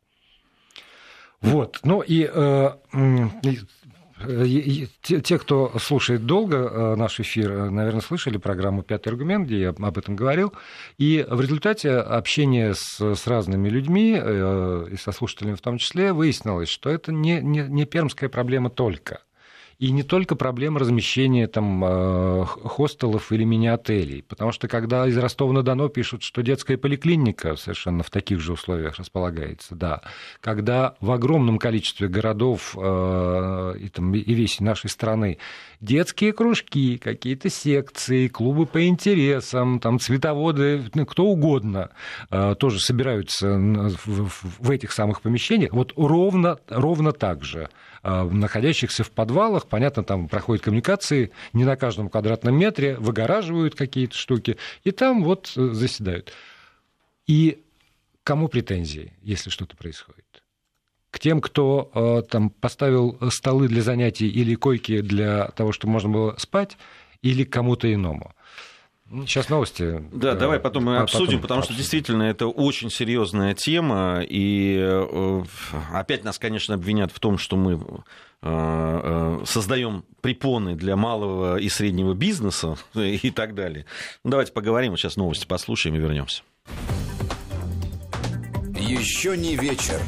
Вот, 1.40 1.80
ну 1.82 2.00
и 2.00 2.28
э, 2.32 2.70
Э, 2.94 3.28
те, 5.02 5.38
кто 5.38 5.78
слушает 5.78 6.26
долго 6.26 6.56
э, 6.56 6.94
наш 6.96 7.20
эфир, 7.20 7.50
э, 7.50 7.70
наверное, 7.70 8.00
слышали 8.00 8.36
программу 8.36 8.82
«Пятый 8.82 9.08
аргумент», 9.08 9.46
где 9.46 9.60
я 9.60 9.68
об 9.70 9.98
этом 9.98 10.16
говорил. 10.16 10.52
И 10.98 11.24
в 11.28 11.40
результате 11.40 11.92
общения 11.92 12.74
с, 12.74 13.00
с 13.00 13.26
разными 13.26 13.68
людьми, 13.68 14.12
и 14.16 14.96
со 14.96 15.12
слушателями 15.12 15.54
в 15.54 15.60
том 15.60 15.78
числе, 15.78 16.12
выяснилось, 16.12 16.68
что 16.68 16.90
это 16.90 17.12
не, 17.12 17.40
не, 17.40 17.60
не 17.60 17.84
пермская 17.84 18.28
проблема 18.28 18.70
только– 18.70 19.20
и 19.78 19.90
не 19.90 20.02
только 20.02 20.36
проблема 20.36 20.80
размещения 20.80 21.46
там 21.46 21.84
э, 21.84 22.44
хостелов 22.44 23.32
или 23.32 23.44
мини-отелей. 23.44 24.22
Потому 24.22 24.52
что 24.52 24.68
когда 24.68 25.06
из 25.06 25.16
Ростова-на-Дону 25.16 25.88
пишут, 25.88 26.22
что 26.22 26.42
детская 26.42 26.76
поликлиника 26.76 27.56
совершенно 27.56 28.02
в 28.02 28.10
таких 28.10 28.40
же 28.40 28.52
условиях 28.52 28.96
располагается, 28.98 29.74
да. 29.74 30.02
Когда 30.40 30.94
в 31.00 31.10
огромном 31.10 31.58
количестве 31.58 32.08
городов 32.08 32.76
э, 32.76 33.74
и, 33.80 33.88
там, 33.88 34.14
и 34.14 34.34
весь 34.34 34.60
нашей 34.60 34.90
страны 34.90 35.38
детские 35.80 36.32
кружки, 36.32 36.98
какие-то 36.98 37.50
секции, 37.50 38.28
клубы 38.28 38.66
по 38.66 38.86
интересам, 38.86 39.80
там 39.80 39.98
цветоводы, 39.98 40.84
ну, 40.94 41.04
кто 41.04 41.26
угодно 41.26 41.90
э, 42.30 42.54
тоже 42.58 42.80
собираются 42.80 43.56
в, 43.56 44.70
этих 44.70 44.92
самых 44.92 45.20
помещениях. 45.20 45.72
Вот 45.72 45.92
ровно, 45.96 46.58
ровно 46.68 47.12
так 47.12 47.44
же 47.44 47.68
находящихся 48.04 49.02
в 49.02 49.10
подвалах. 49.10 49.66
Понятно, 49.66 50.04
там 50.04 50.28
проходят 50.28 50.64
коммуникации 50.64 51.32
не 51.52 51.64
на 51.64 51.76
каждом 51.76 52.08
квадратном 52.08 52.56
метре, 52.56 52.96
выгораживают 52.96 53.74
какие-то 53.74 54.16
штуки, 54.16 54.58
и 54.84 54.90
там 54.90 55.24
вот 55.24 55.52
э, 55.56 55.68
заседают. 55.72 56.32
И 57.26 57.64
кому 58.22 58.48
претензии, 58.48 59.12
если 59.22 59.50
что-то 59.50 59.76
происходит? 59.76 60.24
К 61.10 61.18
тем, 61.18 61.40
кто 61.40 61.90
э, 61.94 62.28
там 62.28 62.50
поставил 62.50 63.18
столы 63.30 63.68
для 63.68 63.82
занятий 63.82 64.28
или 64.28 64.54
койки 64.54 65.00
для 65.00 65.48
того, 65.48 65.72
чтобы 65.72 65.92
можно 65.92 66.10
было 66.10 66.34
спать, 66.38 66.76
или 67.22 67.44
кому-то 67.44 67.92
иному? 67.92 68.34
Сейчас 69.22 69.48
новости. 69.48 70.02
Да, 70.12 70.32
э, 70.32 70.36
давай 70.36 70.58
потом 70.58 70.84
мы 70.84 70.98
обсудим, 70.98 71.26
потом 71.26 71.42
потому 71.42 71.58
обсудим. 71.60 71.74
что 71.74 71.82
действительно 71.82 72.22
это 72.24 72.46
очень 72.46 72.90
серьезная 72.90 73.54
тема. 73.54 74.22
И 74.28 74.76
э, 74.78 75.42
опять 75.92 76.24
нас, 76.24 76.38
конечно, 76.38 76.74
обвинят 76.74 77.12
в 77.12 77.20
том, 77.20 77.38
что 77.38 77.56
мы 77.56 77.80
э, 78.42 79.40
создаем 79.46 80.04
препоны 80.20 80.74
для 80.74 80.96
малого 80.96 81.58
и 81.58 81.68
среднего 81.68 82.14
бизнеса 82.14 82.76
и 82.94 83.30
так 83.30 83.54
далее. 83.54 83.86
Ну, 84.24 84.30
давайте 84.30 84.52
поговорим, 84.52 84.96
сейчас 84.96 85.16
новости 85.16 85.46
послушаем 85.46 85.96
и 85.96 85.98
вернемся. 85.98 86.42
Еще 88.76 89.36
не 89.36 89.56
вечер. 89.56 90.00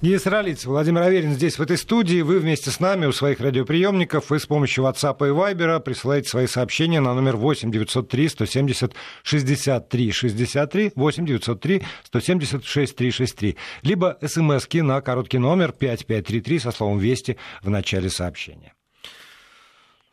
Денис 0.00 0.24
Ролиц, 0.26 0.64
Владимир 0.64 1.02
Аверин 1.02 1.34
здесь, 1.34 1.58
в 1.58 1.62
этой 1.62 1.76
студии. 1.76 2.22
Вы 2.22 2.38
вместе 2.38 2.70
с 2.70 2.78
нами 2.78 3.06
у 3.06 3.12
своих 3.12 3.40
радиоприемников. 3.40 4.30
Вы 4.30 4.38
с 4.38 4.46
помощью 4.46 4.84
WhatsApp 4.84 5.16
и 5.26 5.32
Viber 5.32 5.80
присылаете 5.80 6.28
свои 6.28 6.46
сообщения 6.46 7.00
на 7.00 7.14
номер 7.14 7.36
8 7.36 7.72
903 7.72 8.28
170 8.28 8.94
63 9.24 10.12
63 10.12 10.92
8 10.94 11.26
903 11.26 11.82
170 12.04 12.64
6363. 12.64 13.56
Либо 13.82 14.16
смски 14.24 14.82
на 14.82 15.00
короткий 15.00 15.38
номер 15.38 15.72
5533 15.72 16.58
со 16.60 16.70
словом 16.70 17.00
«Вести» 17.00 17.36
в 17.62 17.68
начале 17.68 18.08
сообщения. 18.08 18.74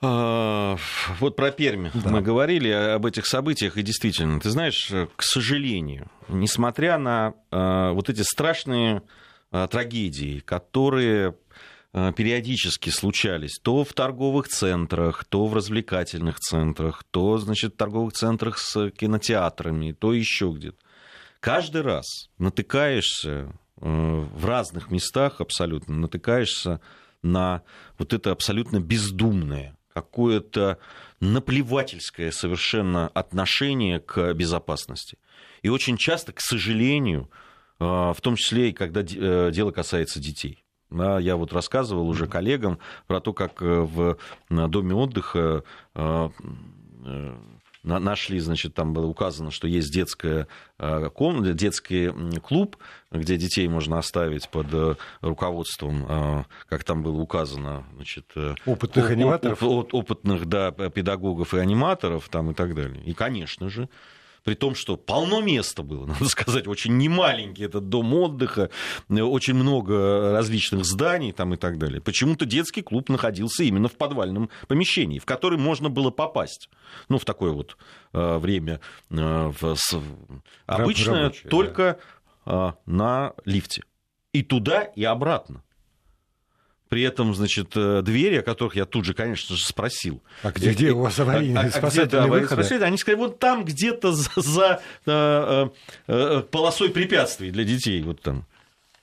А, 0.02 0.78
вот 1.19 1.36
про 1.36 1.52
Пермь 1.52 1.89
да. 1.93 2.10
мы 2.10 2.21
говорили 2.21 2.69
об 2.69 3.06
этих 3.06 3.28
событиях, 3.28 3.78
и 3.78 3.84
действительно, 3.84 4.39
ты 4.39 4.50
знаешь, 4.50 4.91
к 5.15 5.21
сожалению, 5.21 6.10
несмотря 6.28 6.98
на 6.98 7.36
а, 7.52 7.91
вот 7.91 8.10
эти 8.10 8.21
страшные 8.21 9.04
трагедий, 9.69 10.41
которые 10.41 11.36
э, 11.93 12.13
периодически 12.15 12.89
случались 12.89 13.60
то 13.62 13.84
в 13.84 13.93
торговых 13.93 14.47
центрах, 14.47 15.25
то 15.25 15.45
в 15.45 15.53
развлекательных 15.53 16.39
центрах, 16.39 17.03
то, 17.12 17.38
значит, 17.38 17.73
в 17.73 17.77
торговых 17.77 18.13
центрах 18.13 18.58
с 18.58 18.89
кинотеатрами, 18.91 19.91
то 19.93 20.13
еще 20.13 20.51
где-то. 20.55 20.77
Каждый 21.39 21.81
раз 21.81 22.05
натыкаешься 22.38 23.29
э, 23.29 23.49
в 23.79 24.45
разных 24.45 24.89
местах 24.91 25.41
абсолютно, 25.41 25.95
натыкаешься 25.95 26.81
на 27.21 27.62
вот 27.97 28.13
это 28.13 28.31
абсолютно 28.31 28.79
бездумное, 28.79 29.77
какое-то 29.93 30.79
наплевательское 31.19 32.31
совершенно 32.31 33.08
отношение 33.10 33.99
к 33.99 34.34
безопасности. 34.34 35.17
И 35.62 35.69
очень 35.69 35.97
часто, 35.97 36.34
к 36.34 36.41
сожалению, 36.41 37.29
в 37.79 38.17
том 38.21 38.35
числе 38.35 38.69
и 38.69 38.73
когда 38.73 39.01
э, 39.01 39.51
дело 39.51 39.71
касается 39.71 40.19
детей. 40.19 40.63
Я 40.91 41.35
вот 41.35 41.51
рассказывал 41.51 42.07
уже 42.07 42.27
коллегам 42.27 42.79
про 43.07 43.19
то, 43.19 43.33
как 43.33 43.61
э, 43.61 43.65
в 43.65 44.17
доме 44.49 44.93
отдыха 44.93 45.63
э, 45.93 46.29
нашли, 47.83 48.39
значит, 48.39 48.73
там 48.73 48.93
было 48.93 49.05
указано, 49.05 49.51
что 49.51 49.67
есть 49.67 49.93
детская 49.93 50.47
комната, 51.13 51.53
детский 51.53 52.11
клуб, 52.39 52.77
где 53.11 53.38
детей 53.38 53.67
можно 53.67 53.99
оставить 53.99 54.49
под 54.49 54.97
руководством, 55.21 56.45
как 56.67 56.83
там 56.83 57.03
было 57.03 57.19
указано, 57.19 57.85
значит, 57.95 58.25
опытных 58.65 59.11
аниматоров, 59.11 59.61
опытных, 59.61 60.47
да, 60.47 60.71
педагогов 60.71 61.53
и 61.53 61.59
аниматоров 61.59 62.27
там 62.29 62.49
и 62.49 62.53
так 62.55 62.73
далее. 62.73 63.03
И, 63.03 63.13
конечно 63.13 63.69
же, 63.69 63.88
при 64.45 64.53
том, 64.53 64.75
что 64.75 64.95
полно 64.95 65.41
места 65.41 65.84
было, 65.84 66.05
надо 66.05 66.25
сказать, 66.29 66.67
очень 66.67 66.97
немаленький 66.97 67.65
этот 67.65 67.89
дом 67.89 68.13
отдыха, 68.13 68.69
очень 69.10 69.55
много 69.55 70.31
различных 70.31 70.86
зданий 70.86 71.34
там 71.34 71.53
и 71.53 71.58
так 71.58 71.77
далее. 71.77 71.99
Почему-то 71.99 72.45
детский 72.45 72.81
клуб 72.81 73.10
находился 73.10 73.63
именно 73.63 73.89
в 73.89 73.97
подвальном 73.97 74.49
помещении, 74.67 75.19
в 75.19 75.25
который 75.25 75.58
можно 75.58 75.89
было 75.89 76.12
попасть. 76.12 76.69
Ну, 77.10 77.17
в 77.17 77.25
такое 77.25 77.51
вот 77.51 77.75
э, 78.13 78.38
время 78.38 78.79
э, 79.10 79.51
в, 79.60 79.75
с, 79.75 79.99
обычно 80.67 81.23
Рабочий, 81.23 81.49
только 81.49 81.99
да. 82.45 82.75
э, 82.86 82.91
на 82.91 83.34
лифте. 83.45 83.84
И 84.31 84.43
туда, 84.43 84.84
и 84.84 85.03
обратно. 85.03 85.63
При 86.89 87.02
этом, 87.02 87.34
значит, 87.34 87.71
э, 87.76 88.02
двери, 88.04 88.38
о 88.38 88.41
которых 88.43 88.76
я 88.76 88.86
тут 88.86 89.06
же, 89.06 89.13
конечно 89.13 89.56
же, 89.56 89.65
спросил. 89.65 90.21
А 90.43 90.52
где, 90.52 90.71
где 90.71 90.91
у 90.91 91.00
вас 91.00 91.19
аварийные 91.19 91.65
а, 91.65 91.71
спасательные 91.71 92.26
а 92.26 92.28
где, 92.28 92.39
выходы? 92.41 92.84
Они 92.84 92.98
сказали, 92.98 93.19
вот 93.19 93.39
там 93.39 93.65
где-то 93.65 94.12
за, 94.12 94.30
за 94.36 94.82
э, 95.06 95.69
э, 96.08 96.41
полосой 96.52 96.91
препятствий 96.91 97.50
для 97.50 97.63
детей. 97.63 98.02
Вот 98.04 98.21
там. 98.21 98.45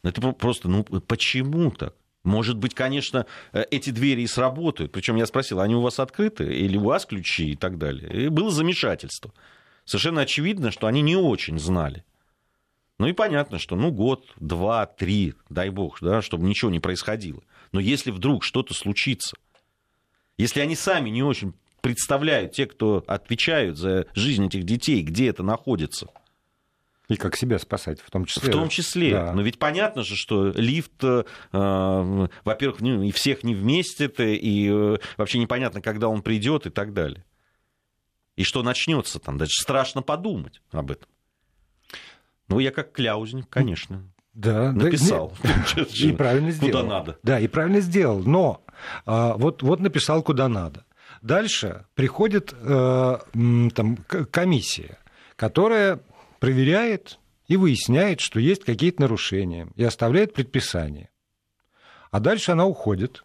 Это 0.05 0.21
просто, 0.33 0.68
ну, 0.68 0.85
почему 0.85 1.71
так? 1.71 1.95
Может 2.25 2.57
быть, 2.57 2.75
конечно, 2.75 3.27
э, 3.53 3.64
эти 3.71 3.90
двери 3.90 4.23
и 4.23 4.27
сработают. 4.27 4.92
Причем 4.92 5.16
я 5.16 5.27
спросил, 5.27 5.61
они 5.61 5.75
у 5.75 5.81
вас 5.81 5.99
открыты 5.99 6.45
или 6.55 6.77
у 6.77 6.85
вас 6.85 7.05
ключи 7.05 7.51
и 7.51 7.57
так 7.57 7.79
далее. 7.79 8.27
И 8.27 8.29
было 8.29 8.51
замешательство. 8.51 9.33
Совершенно 9.85 10.21
очевидно, 10.21 10.71
что 10.71 10.87
они 10.87 11.03
не 11.03 11.16
очень 11.16 11.59
знали. 11.59 12.05
Ну 12.99 13.09
и 13.09 13.12
понятно, 13.12 13.59
что 13.59 13.75
ну 13.75 13.90
год, 13.90 14.25
два, 14.38 14.87
три, 14.87 15.35
дай 15.51 15.71
бог, 15.71 15.99
да, 16.01 16.23
чтобы 16.23 16.45
ничего 16.45 16.71
не 16.71 16.79
происходило. 16.79 17.42
Но 17.72 17.80
если 17.80 18.11
вдруг 18.11 18.44
что-то 18.44 18.74
случится, 18.74 19.37
если 20.38 20.61
они 20.61 20.76
сами 20.76 21.11
не 21.11 21.22
очень 21.22 21.54
представляют, 21.80 22.52
те, 22.52 22.66
кто 22.66 23.04
отвечают 23.06 23.76
за 23.76 24.06
жизнь 24.14 24.46
этих 24.46 24.64
детей, 24.64 25.02
где 25.02 25.28
это 25.28 25.42
находится. 25.42 26.08
И 27.08 27.16
как 27.16 27.37
себя 27.37 27.58
спасать, 27.58 28.00
в 28.00 28.11
том 28.11 28.24
числе. 28.24 28.48
В 28.48 28.52
том 28.52 28.68
числе. 28.68 29.11
Да. 29.11 29.32
Но 29.32 29.42
ведь 29.42 29.58
понятно 29.58 30.02
же, 30.02 30.14
что 30.16 30.50
лифт, 30.52 31.02
э, 31.02 31.24
во-первых, 31.50 32.80
ну, 32.80 33.02
и 33.02 33.11
всех 33.11 33.42
не 33.42 33.54
вместит, 33.54 34.20
и 34.20 34.70
э, 34.70 34.98
вообще 35.16 35.38
непонятно, 35.38 35.82
когда 35.82 36.08
он 36.08 36.22
придет 36.22 36.66
и 36.66 36.70
так 36.70 36.94
далее. 36.94 37.24
И 38.37 38.44
что 38.44 38.62
начнется 38.62 39.18
там, 39.18 39.37
даже 39.37 39.50
страшно 39.52 40.00
подумать 40.00 40.62
об 40.70 40.90
этом. 40.90 41.08
Ну, 42.48 42.61
я 42.61 42.70
как 42.70 42.92
кляузник, 42.92 43.48
конечно. 43.48 44.12
Да, 44.35 44.73
написал. 44.73 45.35
Да, 45.42 45.85
и 45.95 46.12
правильно 46.12 46.51
сделал. 46.51 46.83
Куда 46.83 46.95
надо. 46.95 47.18
Да, 47.23 47.38
и 47.38 47.49
правильно 47.49 47.81
сделал. 47.81 48.23
Но 48.23 48.62
а, 49.05 49.35
вот, 49.35 49.62
вот 49.62 49.81
написал, 49.81 50.23
куда 50.23 50.49
надо. 50.49 50.85
Дальше 51.21 51.85
приходит 51.95 52.53
э, 52.53 53.18
там, 53.75 53.97
комиссия, 54.31 54.99
которая 55.37 56.01
проверяет 56.40 57.21
и 57.47 57.57
выясняет, 57.57 58.21
что 58.21 58.40
есть 58.40 58.64
какие-то 58.64 59.03
нарушения, 59.03 59.68
и 59.77 59.85
оставляет 59.85 60.33
предписание. 60.33 61.11
А 62.11 62.18
дальше 62.18 62.53
она 62.53 62.66
уходит. 62.66 63.25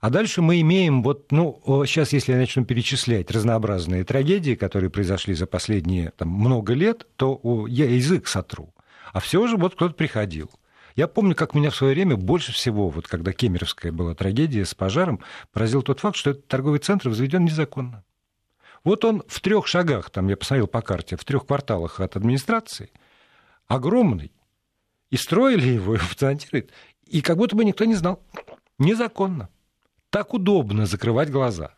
А 0.00 0.10
дальше 0.10 0.42
мы 0.42 0.60
имеем, 0.60 1.02
вот, 1.02 1.32
ну, 1.32 1.60
сейчас, 1.86 2.12
если 2.12 2.32
я 2.32 2.38
начну 2.38 2.64
перечислять 2.64 3.30
разнообразные 3.30 4.04
трагедии, 4.04 4.54
которые 4.54 4.90
произошли 4.90 5.34
за 5.34 5.46
последние 5.46 6.12
там, 6.16 6.28
много 6.28 6.74
лет, 6.74 7.06
то 7.16 7.40
я 7.68 7.86
язык 7.86 8.26
сотру. 8.26 8.72
А 9.12 9.20
все 9.20 9.46
же 9.46 9.56
вот 9.56 9.74
кто-то 9.74 9.94
приходил. 9.94 10.50
Я 10.94 11.08
помню, 11.08 11.34
как 11.34 11.54
меня 11.54 11.70
в 11.70 11.76
свое 11.76 11.94
время 11.94 12.16
больше 12.16 12.52
всего, 12.52 12.88
вот 12.88 13.08
когда 13.08 13.32
Кемеровская 13.32 13.92
была 13.92 14.14
трагедия 14.14 14.64
с 14.64 14.74
пожаром, 14.74 15.20
поразил 15.52 15.82
тот 15.82 16.00
факт, 16.00 16.16
что 16.16 16.30
этот 16.30 16.48
торговый 16.48 16.80
центр 16.80 17.08
возведен 17.08 17.44
незаконно. 17.44 18.04
Вот 18.84 19.04
он 19.04 19.22
в 19.26 19.40
трех 19.40 19.66
шагах, 19.66 20.10
там 20.10 20.28
я 20.28 20.36
посмотрел 20.36 20.66
по 20.66 20.82
карте, 20.82 21.16
в 21.16 21.24
трех 21.24 21.46
кварталах 21.46 22.00
от 22.00 22.16
администрации, 22.16 22.90
огромный. 23.68 24.32
И 25.10 25.16
строили 25.16 25.68
его, 25.68 25.94
и 25.94 25.98
функционирует. 25.98 26.72
И 27.06 27.20
как 27.20 27.36
будто 27.36 27.54
бы 27.54 27.64
никто 27.64 27.84
не 27.84 27.94
знал. 27.94 28.22
Незаконно. 28.78 29.50
Так 30.10 30.34
удобно 30.34 30.86
закрывать 30.86 31.30
глаза. 31.30 31.74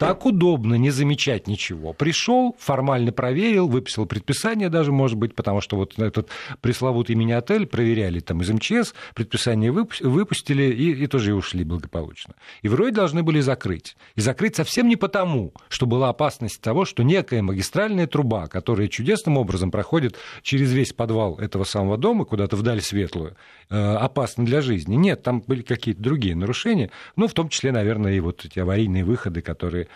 Так 0.00 0.24
удобно 0.24 0.76
не 0.76 0.88
замечать 0.88 1.46
ничего. 1.46 1.92
Пришел, 1.92 2.56
формально 2.58 3.12
проверил, 3.12 3.68
выписал 3.68 4.06
предписание 4.06 4.70
даже, 4.70 4.92
может 4.92 5.18
быть, 5.18 5.34
потому 5.34 5.60
что 5.60 5.76
вот 5.76 5.98
этот 5.98 6.30
пресловутый 6.62 7.16
мини-отель 7.16 7.66
проверяли 7.66 8.20
там 8.20 8.40
из 8.40 8.48
МЧС, 8.48 8.94
предписание 9.14 9.70
выпустили 9.70 10.62
и, 10.62 11.04
и 11.04 11.06
тоже 11.06 11.32
и 11.32 11.32
ушли 11.34 11.64
благополучно. 11.64 12.34
И 12.62 12.68
вроде 12.68 12.92
должны 12.92 13.22
были 13.22 13.40
закрыть. 13.40 13.94
И 14.14 14.22
закрыть 14.22 14.56
совсем 14.56 14.88
не 14.88 14.96
потому, 14.96 15.52
что 15.68 15.84
была 15.84 16.08
опасность 16.08 16.62
того, 16.62 16.86
что 16.86 17.02
некая 17.02 17.42
магистральная 17.42 18.06
труба, 18.06 18.46
которая 18.46 18.88
чудесным 18.88 19.36
образом 19.36 19.70
проходит 19.70 20.16
через 20.40 20.72
весь 20.72 20.94
подвал 20.94 21.36
этого 21.36 21.64
самого 21.64 21.98
дома, 21.98 22.24
куда-то 22.24 22.56
вдаль 22.56 22.80
светлую, 22.80 23.36
э, 23.68 23.76
опасна 23.76 24.46
для 24.46 24.62
жизни. 24.62 24.94
Нет, 24.94 25.22
там 25.22 25.42
были 25.46 25.60
какие-то 25.60 26.00
другие 26.00 26.34
нарушения, 26.34 26.90
ну, 27.16 27.28
в 27.28 27.34
том 27.34 27.50
числе, 27.50 27.70
наверное, 27.70 28.14
и 28.14 28.20
вот 28.20 28.46
эти 28.46 28.58
аварийные 28.60 29.04
выходы, 29.04 29.42
которые 29.42 29.88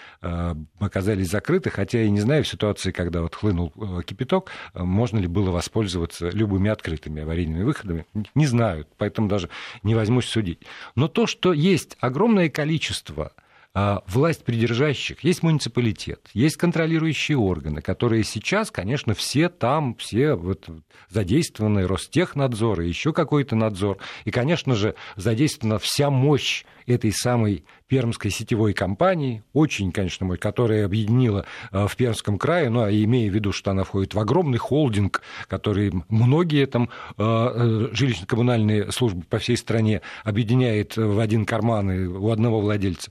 оказались 0.79 1.31
закрыты, 1.31 1.71
хотя 1.71 2.01
я 2.03 2.11
не 2.11 2.21
знаю 2.21 2.45
в 2.45 2.49
ситуации, 2.49 2.93
когда 2.93 3.23
вот 3.23 3.35
хлынул 3.35 3.73
э, 3.77 4.03
кипяток, 4.05 4.51
э, 4.75 4.83
можно 4.83 5.19
ли 5.19 5.27
было 5.27 5.51
воспользоваться 5.51 6.31
любыми 6.31 6.71
открытыми 6.71 7.23
аварийными 7.23 7.63
выходами, 7.63 8.07
не 8.35 8.47
знаю, 8.47 8.87
поэтому 8.97 9.29
даже 9.29 9.49
не 9.83 9.95
возьмусь 9.95 10.27
судить. 10.27 10.61
Но 10.95 11.09
то, 11.09 11.27
что 11.27 11.53
есть 11.53 11.97
огромное 12.01 12.49
количество 12.49 13.33
власть 13.75 14.45
придержащих, 14.45 15.25
есть 15.25 15.43
муниципалитет, 15.43 16.31
есть 16.33 16.57
контролирующие 16.57 17.37
органы, 17.37 17.83
которые 17.83 18.23
сейчас, 18.23 18.71
конечно, 18.71 19.15
все 19.15 19.49
там, 19.49 19.97
все 19.97 20.35
вот 20.35 20.69
задействованы, 21.09 21.87
Ростехнадзор 21.87 22.83
и 22.83 22.89
еще 22.89 23.13
какой-то 23.13 23.57
надзор. 23.57 23.99
И, 24.25 24.31
конечно 24.31 24.75
же, 24.75 24.95
задействована 25.17 25.79
вся 25.79 26.11
мощь 26.11 26.65
этой 26.87 27.13
самой 27.13 27.65
пермской 27.87 28.31
сетевой 28.31 28.75
компании, 28.75 29.43
очень, 29.53 29.93
конечно, 29.93 30.27
мой, 30.27 30.39
которая 30.39 30.85
объединила 30.85 31.47
а, 31.71 31.87
в 31.87 31.97
Пермском 31.97 32.39
крае, 32.39 32.69
ну, 32.71 32.83
а 32.83 32.91
имея 32.91 33.31
в 33.31 33.35
виду, 33.35 33.53
что 33.53 33.71
она 33.71 33.85
входит 33.85 34.15
в 34.15 34.19
огромный 34.19 34.59
холдинг, 34.59 35.23
который 35.49 35.93
многие 36.09 36.67
там 36.67 36.91
а, 37.17 37.53
э, 37.55 37.95
жилищно-коммунальные 37.95 38.91
службы 38.93 39.23
по 39.23 39.39
всей 39.39 39.57
стране 39.57 40.03
объединяет 40.25 40.97
в 40.97 41.19
один 41.19 41.47
карман 41.47 41.91
и 41.91 42.07
у 42.07 42.31
одного 42.31 42.61
владельца 42.61 43.11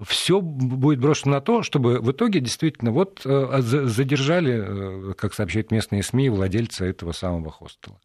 все 0.00 0.40
будет 0.40 1.00
брошено 1.00 1.34
на 1.34 1.40
то, 1.40 1.62
чтобы 1.62 2.00
в 2.00 2.10
итоге 2.12 2.40
действительно 2.40 2.90
вот 2.90 3.22
э, 3.24 3.60
задержали, 3.60 5.10
э, 5.10 5.14
как 5.14 5.34
сообщают 5.34 5.70
местные 5.70 6.02
СМИ, 6.02 6.28
владельца 6.28 6.84
этого 6.84 7.12
самого 7.12 7.50
хостела. 7.50 8.00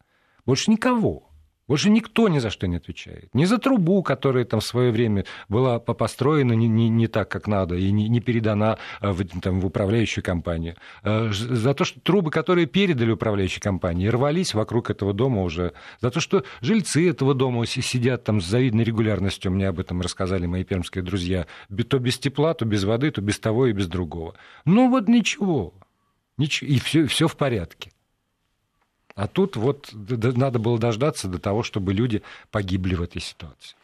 Больше 0.46 0.70
никого. 0.70 1.29
Больше 1.70 1.88
никто 1.88 2.28
ни 2.28 2.40
за 2.40 2.50
что 2.50 2.66
не 2.66 2.78
отвечает. 2.78 3.32
Ни 3.32 3.44
за 3.44 3.58
трубу, 3.58 4.02
которая 4.02 4.44
там 4.44 4.58
в 4.58 4.64
свое 4.64 4.90
время 4.90 5.24
была 5.48 5.78
построена 5.78 6.54
не, 6.54 6.66
не, 6.66 6.88
не 6.88 7.06
так, 7.06 7.28
как 7.28 7.46
надо, 7.46 7.76
и 7.76 7.92
не, 7.92 8.08
не 8.08 8.18
передана 8.18 8.76
э, 9.00 9.12
в, 9.12 9.24
там, 9.38 9.60
в 9.60 9.66
управляющую 9.66 10.24
компанию. 10.24 10.74
Э, 11.04 11.30
за 11.30 11.72
то, 11.74 11.84
что 11.84 12.00
трубы, 12.00 12.32
которые 12.32 12.66
передали 12.66 13.12
управляющей 13.12 13.60
компании, 13.60 14.08
рвались 14.08 14.52
вокруг 14.52 14.90
этого 14.90 15.12
дома 15.12 15.42
уже. 15.42 15.72
За 16.00 16.10
то, 16.10 16.18
что 16.18 16.42
жильцы 16.60 17.08
этого 17.08 17.34
дома 17.34 17.64
сидят 17.66 18.24
там 18.24 18.40
с 18.40 18.46
завидной 18.46 18.82
регулярностью, 18.82 19.52
мне 19.52 19.68
об 19.68 19.78
этом 19.78 20.00
рассказали 20.00 20.46
мои 20.46 20.64
пермские 20.64 21.04
друзья, 21.04 21.46
то 21.88 22.00
без 22.00 22.18
тепла, 22.18 22.52
то 22.52 22.64
без 22.64 22.82
воды, 22.82 23.12
то 23.12 23.20
без 23.20 23.38
того 23.38 23.68
и 23.68 23.72
без 23.72 23.86
другого. 23.86 24.34
Ну 24.64 24.90
вот 24.90 25.06
ничего. 25.06 25.72
ничего 26.36 26.68
и 26.68 26.80
все, 26.80 27.06
все 27.06 27.28
в 27.28 27.36
порядке. 27.36 27.92
А 29.14 29.26
тут 29.26 29.56
вот 29.56 29.90
надо 29.92 30.58
было 30.58 30.78
дождаться 30.78 31.28
до 31.28 31.38
того, 31.38 31.62
чтобы 31.62 31.92
люди 31.92 32.22
погибли 32.50 32.94
в 32.94 33.02
этой 33.02 33.20
ситуации. 33.20 33.76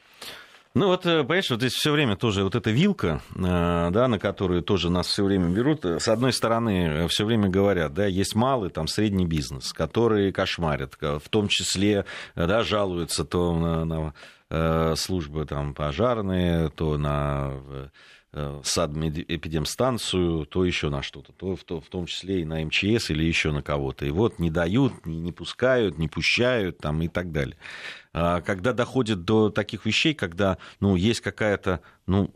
Ну 0.77 0.89
вот, 0.89 1.07
э, 1.07 1.23
понимаешь, 1.23 1.49
вот 1.49 1.61
здесь 1.61 1.73
все 1.73 1.91
время 1.91 2.17
тоже 2.17 2.45
вот 2.45 2.55
эта 2.55 2.71
вилка, 2.71 3.23
э, 3.35 3.89
да, 3.91 4.09
на 4.09 4.19
которую 4.19 4.61
тоже 4.61 4.91
нас 4.91 5.07
все 5.07 5.25
время 5.25 5.49
берут, 5.49 5.87
с 5.87 6.07
одной 6.07 6.35
стороны, 6.35 6.87
э, 6.87 7.09
все 7.09 7.25
время 7.25 7.49
говорят, 7.49 7.95
да, 7.95 8.05
есть 8.05 8.35
малый, 8.35 8.69
там, 8.69 8.87
средний 8.87 9.25
бизнес, 9.25 9.73
которые 9.73 10.35
кошмарят, 10.35 10.99
в 11.01 11.31
том 11.31 11.49
числе, 11.49 12.05
да, 12.35 12.63
жалуются 12.63 13.25
то 13.25 13.55
на, 13.57 14.13
на 14.51 14.97
службы 14.97 15.47
там 15.47 15.73
пожарные, 15.73 16.69
то 16.69 16.99
на 16.99 17.55
Э, 18.39 18.61
эпидемстанцию, 18.61 20.45
то 20.45 20.67
еще 20.67 20.91
на 20.91 21.01
что-то, 21.01 21.33
то 21.33 21.57
в, 21.57 21.65
то 21.65 21.81
в 21.81 21.87
том 21.87 22.05
числе 22.05 22.43
и 22.43 22.45
на 22.45 22.63
МЧС 22.63 23.09
или 23.09 23.25
еще 23.25 23.51
на 23.51 23.63
кого-то. 23.63 24.05
И 24.05 24.11
вот 24.11 24.39
не 24.39 24.51
дают, 24.51 25.07
не, 25.07 25.33
пускают, 25.33 25.97
не 25.97 26.07
пущают 26.07 26.77
там, 26.77 27.01
и 27.01 27.09
так 27.09 27.33
далее. 27.33 27.57
А 28.13 28.43
когда 28.43 28.75
доходит 28.75 29.25
до 29.25 29.49
таких 29.49 29.87
вещей, 29.87 30.13
когда 30.13 30.59
ну, 30.81 30.97
есть 30.97 31.23
какая-то, 31.23 31.81
ну, 32.07 32.31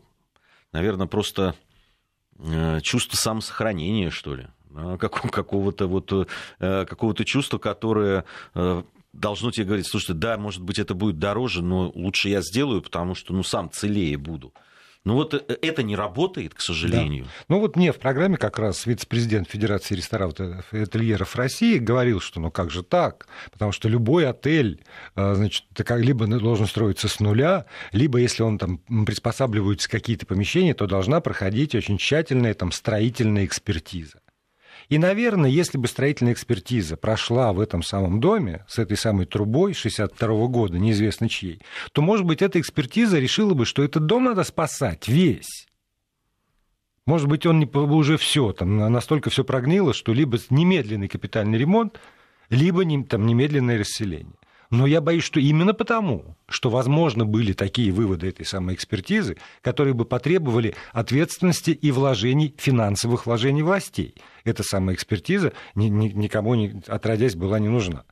наверное, 0.71 1.05
просто 1.05 1.53
э, 2.39 2.79
чувство 2.81 3.15
самосохранения, 3.15 4.09
что 4.09 4.33
ли, 4.33 4.47
какого-то 4.97 5.85
вот, 5.85 6.11
э, 6.11 6.85
какого-то 6.85 7.25
чувства, 7.25 7.59
которое 7.59 8.25
должно 9.13 9.51
тебе 9.51 9.67
говорить, 9.67 9.85
слушайте, 9.85 10.13
да, 10.13 10.39
может 10.39 10.63
быть, 10.63 10.79
это 10.79 10.95
будет 10.95 11.19
дороже, 11.19 11.61
но 11.61 11.91
лучше 11.93 12.29
я 12.29 12.41
сделаю, 12.41 12.81
потому 12.81 13.13
что, 13.13 13.35
ну, 13.35 13.43
сам 13.43 13.69
целее 13.69 14.17
буду. 14.17 14.51
Ну 15.03 15.15
вот 15.15 15.33
э, 15.33 15.57
это 15.61 15.81
не 15.81 15.95
работает, 15.95 16.53
к 16.53 16.61
сожалению. 16.61 17.25
Да. 17.25 17.31
Ну 17.49 17.59
вот 17.59 17.75
мне 17.75 17.91
в 17.91 17.97
программе 17.97 18.37
как 18.37 18.59
раз 18.59 18.85
вице-президент 18.85 19.49
Федерации 19.49 19.95
ресторанов 19.95 20.35
и 20.73 20.77
ательеров 20.77 21.35
России 21.35 21.79
говорил, 21.79 22.19
что 22.19 22.39
ну 22.39 22.51
как 22.51 22.69
же 22.69 22.83
так? 22.83 23.27
Потому 23.51 23.71
что 23.71 23.89
любой 23.89 24.27
отель, 24.27 24.83
э, 25.15 25.33
значит, 25.33 25.65
либо 25.89 26.27
должен 26.27 26.67
строиться 26.67 27.07
с 27.07 27.19
нуля, 27.19 27.65
либо 27.91 28.19
если 28.19 28.43
он 28.43 28.59
там 28.59 28.77
приспосабливаются 29.05 29.89
какие-то 29.89 30.25
помещения, 30.25 30.75
то 30.75 30.85
должна 30.85 31.19
проходить 31.19 31.73
очень 31.73 31.97
тщательная 31.97 32.53
там 32.53 32.71
строительная 32.71 33.45
экспертиза. 33.45 34.19
И, 34.89 34.97
наверное, 34.97 35.49
если 35.49 35.77
бы 35.77 35.87
строительная 35.87 36.33
экспертиза 36.33 36.97
прошла 36.97 37.53
в 37.53 37.59
этом 37.59 37.83
самом 37.83 38.19
доме 38.19 38.65
с 38.67 38.79
этой 38.79 38.97
самой 38.97 39.25
трубой 39.25 39.73
62 39.73 40.47
года, 40.47 40.77
неизвестно 40.77 41.29
чьей, 41.29 41.61
то, 41.93 42.01
может 42.01 42.25
быть, 42.25 42.41
эта 42.41 42.59
экспертиза 42.59 43.19
решила 43.19 43.53
бы, 43.53 43.65
что 43.65 43.83
этот 43.83 44.05
дом 44.05 44.25
надо 44.25 44.43
спасать 44.43 45.07
весь. 45.07 45.67
Может 47.05 47.27
быть, 47.27 47.45
он 47.45 47.69
уже 47.73 48.17
все, 48.17 48.53
там 48.53 48.77
настолько 48.77 49.29
все 49.29 49.43
прогнило, 49.43 49.93
что 49.93 50.13
либо 50.13 50.37
немедленный 50.49 51.07
капитальный 51.07 51.57
ремонт, 51.57 51.99
либо 52.49 52.83
там, 53.05 53.25
немедленное 53.25 53.79
расселение. 53.79 54.35
Но 54.71 54.87
я 54.87 55.01
боюсь, 55.01 55.25
что 55.25 55.41
именно 55.41 55.73
потому, 55.73 56.37
что, 56.47 56.69
возможно, 56.69 57.25
были 57.25 57.51
такие 57.51 57.91
выводы 57.91 58.29
этой 58.29 58.45
самой 58.45 58.73
экспертизы, 58.73 59.37
которые 59.61 59.93
бы 59.93 60.05
потребовали 60.05 60.75
ответственности 60.93 61.71
и 61.71 61.91
вложений, 61.91 62.55
финансовых 62.57 63.25
вложений 63.25 63.63
властей. 63.63 64.15
Эта 64.45 64.63
самая 64.63 64.95
экспертиза 64.95 65.51
никому, 65.75 66.55
не, 66.55 66.81
отродясь, 66.87 67.35
была 67.35 67.59
не 67.59 67.67
нужна. 67.67 68.05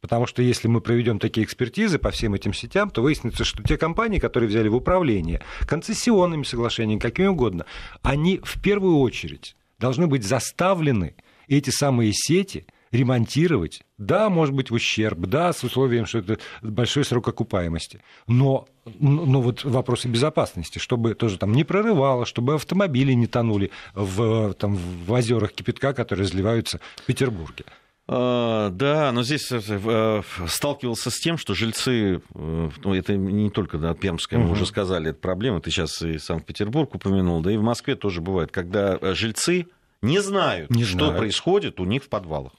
Потому 0.00 0.26
что 0.26 0.42
если 0.42 0.66
мы 0.66 0.80
проведем 0.80 1.18
такие 1.18 1.44
экспертизы 1.44 1.98
по 1.98 2.10
всем 2.10 2.34
этим 2.34 2.54
сетям, 2.54 2.88
то 2.88 3.02
выяснится, 3.02 3.44
что 3.44 3.62
те 3.62 3.76
компании, 3.76 4.18
которые 4.18 4.48
взяли 4.48 4.68
в 4.68 4.74
управление 4.74 5.42
концессионными 5.66 6.44
соглашениями, 6.44 7.00
какими 7.00 7.26
угодно, 7.26 7.66
они 8.02 8.40
в 8.42 8.62
первую 8.62 8.98
очередь 8.98 9.56
должны 9.78 10.06
быть 10.06 10.24
заставлены 10.24 11.16
эти 11.48 11.68
самые 11.68 12.12
сети 12.14 12.66
ремонтировать. 12.94 13.82
Да, 13.98 14.30
может 14.30 14.54
быть, 14.54 14.70
в 14.70 14.74
ущерб, 14.74 15.18
да, 15.20 15.52
с 15.52 15.64
условием, 15.64 16.06
что 16.06 16.18
это 16.18 16.38
большой 16.62 17.04
срок 17.04 17.28
окупаемости. 17.28 18.00
Но, 18.26 18.66
но 19.00 19.40
вот 19.40 19.64
вопросы 19.64 20.08
безопасности, 20.08 20.78
чтобы 20.78 21.14
тоже 21.14 21.38
там 21.38 21.52
не 21.52 21.64
прорывало, 21.64 22.24
чтобы 22.24 22.54
автомобили 22.54 23.12
не 23.12 23.26
тонули 23.26 23.70
в, 23.94 24.54
там, 24.54 24.76
в 24.76 25.12
озерах 25.12 25.52
кипятка, 25.52 25.92
которые 25.92 26.24
разливаются 26.24 26.80
в 26.96 27.02
Петербурге. 27.02 27.64
А, 28.06 28.68
да, 28.70 29.12
но 29.12 29.22
здесь 29.22 29.50
э, 29.50 29.60
э, 29.66 30.22
сталкивался 30.46 31.10
с 31.10 31.18
тем, 31.18 31.38
что 31.38 31.54
жильцы, 31.54 32.20
э, 32.34 32.70
ну, 32.84 32.94
это 32.94 33.16
не 33.16 33.48
только 33.48 33.78
да, 33.78 33.94
Пермская, 33.94 34.38
мы 34.38 34.46
угу. 34.46 34.52
уже 34.54 34.66
сказали, 34.66 35.10
это 35.10 35.20
проблема, 35.20 35.60
ты 35.60 35.70
сейчас 35.70 36.02
и 36.02 36.18
Санкт-Петербург 36.18 36.94
упомянул, 36.94 37.40
да 37.40 37.50
и 37.50 37.56
в 37.56 37.62
Москве 37.62 37.94
тоже 37.94 38.20
бывает, 38.20 38.52
когда 38.52 38.98
жильцы 39.14 39.68
не 40.02 40.20
знают, 40.20 40.68
не 40.68 40.84
что 40.84 40.98
знают. 40.98 41.16
происходит 41.16 41.80
у 41.80 41.86
них 41.86 42.04
в 42.04 42.08
подвалах. 42.10 42.52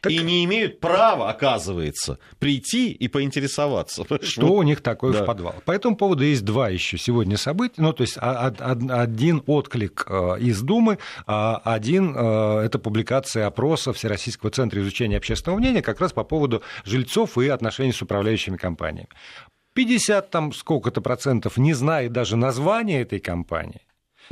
Так... 0.00 0.12
И 0.12 0.18
не 0.18 0.44
имеют 0.44 0.80
права, 0.80 1.30
оказывается, 1.30 2.18
прийти 2.38 2.90
и 2.90 3.08
поинтересоваться. 3.08 4.04
Что 4.22 4.46
вот. 4.46 4.50
у 4.58 4.62
них 4.62 4.80
такое 4.80 5.12
да. 5.12 5.22
в 5.22 5.26
подвал. 5.26 5.54
По 5.64 5.72
этому 5.72 5.96
поводу 5.96 6.24
есть 6.24 6.44
два 6.44 6.68
еще 6.68 6.98
сегодня 6.98 7.36
события. 7.36 7.82
Ну, 7.82 7.92
то 7.92 8.02
есть 8.02 8.16
один 8.18 9.42
отклик 9.46 10.06
э, 10.08 10.38
из 10.40 10.60
Думы, 10.62 10.98
а 11.26 11.60
один 11.64 12.14
э,– 12.16 12.60
это 12.64 12.78
публикация 12.78 13.46
опроса 13.46 13.92
Всероссийского 13.92 14.50
центра 14.50 14.80
изучения 14.80 15.16
общественного 15.16 15.58
мнения 15.58 15.82
как 15.82 16.00
раз 16.00 16.12
по 16.12 16.24
поводу 16.24 16.62
жильцов 16.84 17.38
и 17.38 17.48
отношений 17.48 17.92
с 17.92 18.02
управляющими 18.02 18.56
компаниями. 18.56 19.08
50 19.74 20.30
там 20.30 20.52
сколько-то 20.52 21.00
процентов 21.00 21.56
не 21.56 21.74
знает 21.74 22.12
даже 22.12 22.36
названия 22.36 23.02
этой 23.02 23.20
компании. 23.20 23.82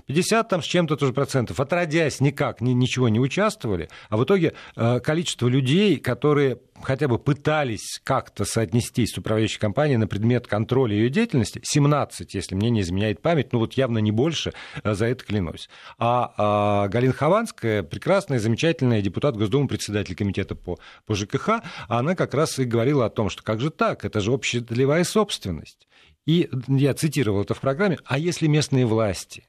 50 0.07 0.49
там 0.49 0.63
с 0.63 0.67
чем-то 0.67 0.97
тоже 0.97 1.13
процентов, 1.13 1.61
отродясь 1.61 2.21
никак, 2.21 2.61
ни, 2.61 2.73
ничего 2.73 3.09
не 3.09 3.21
участвовали, 3.21 3.89
а 4.09 4.17
в 4.17 4.25
итоге 4.25 4.55
э, 4.77 5.01
количество 5.01 5.49
людей, 5.49 5.97
которые 5.97 6.59
хотя 6.83 7.09
бы 7.09 7.19
пытались 7.19 8.01
как-то 8.05 8.45
соотнестись 8.45 9.13
с 9.13 9.19
управляющей 9.19 9.59
компанией 9.59 9.97
на 9.97 10.07
предмет 10.07 10.47
контроля 10.47 10.95
ее 10.95 11.11
деятельности, 11.11 11.61
17, 11.63 12.35
если 12.35 12.55
мне 12.55 12.71
не 12.71 12.81
изменяет 12.81 13.21
память, 13.21 13.53
ну 13.53 13.59
вот 13.59 13.75
явно 13.75 13.99
не 13.99 14.11
больше, 14.11 14.53
э, 14.83 14.95
за 14.95 15.07
это 15.07 15.25
клянусь. 15.25 15.69
А, 15.99 16.35
а 16.37 16.89
Галина 16.89 17.13
Хованская, 17.13 17.83
прекрасная, 17.83 18.39
замечательная 18.39 19.03
депутат 19.03 19.37
Госдумы, 19.37 19.69
председатель 19.69 20.15
комитета 20.15 20.55
по, 20.55 20.79
по 21.07 21.15
ЖКХ, 21.15 21.61
она 21.89 22.15
как 22.15 22.35
раз 22.35 22.59
и 22.59 22.65
говорила 22.65 23.07
о 23.07 23.11
том, 23.11 23.31
что 23.31 23.43
как 23.43 23.61
же 23.61 23.71
так, 23.71 24.05
это 24.05 24.21
же 24.21 24.33
общедолевая 24.33 25.05
собственность. 25.05 25.89
И 26.27 26.51
я 26.67 26.93
цитировал 26.95 27.43
это 27.43 27.55
в 27.55 27.61
программе, 27.61 27.99
а 28.05 28.19
если 28.19 28.47
местные 28.47 28.85
власти 28.85 29.45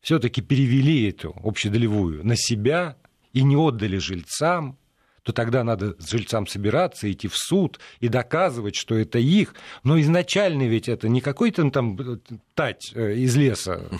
все-таки 0.00 0.42
перевели 0.42 1.08
эту 1.08 1.34
общедолевую 1.42 2.24
на 2.24 2.36
себя 2.36 2.96
и 3.32 3.42
не 3.42 3.56
отдали 3.56 3.98
жильцам, 3.98 4.78
то 5.22 5.32
тогда 5.32 5.62
надо 5.64 5.94
с 5.98 6.10
жильцам 6.10 6.46
собираться, 6.46 7.10
идти 7.10 7.28
в 7.28 7.36
суд 7.36 7.78
и 8.00 8.08
доказывать, 8.08 8.76
что 8.76 8.96
это 8.96 9.18
их. 9.18 9.54
Но 9.84 10.00
изначально 10.00 10.66
ведь 10.66 10.88
это 10.88 11.08
не 11.08 11.20
какой-то 11.20 11.70
там 11.70 11.98
э, 12.00 12.18
тать 12.54 12.92
э, 12.94 13.14
из 13.16 13.36
леса, 13.36 13.90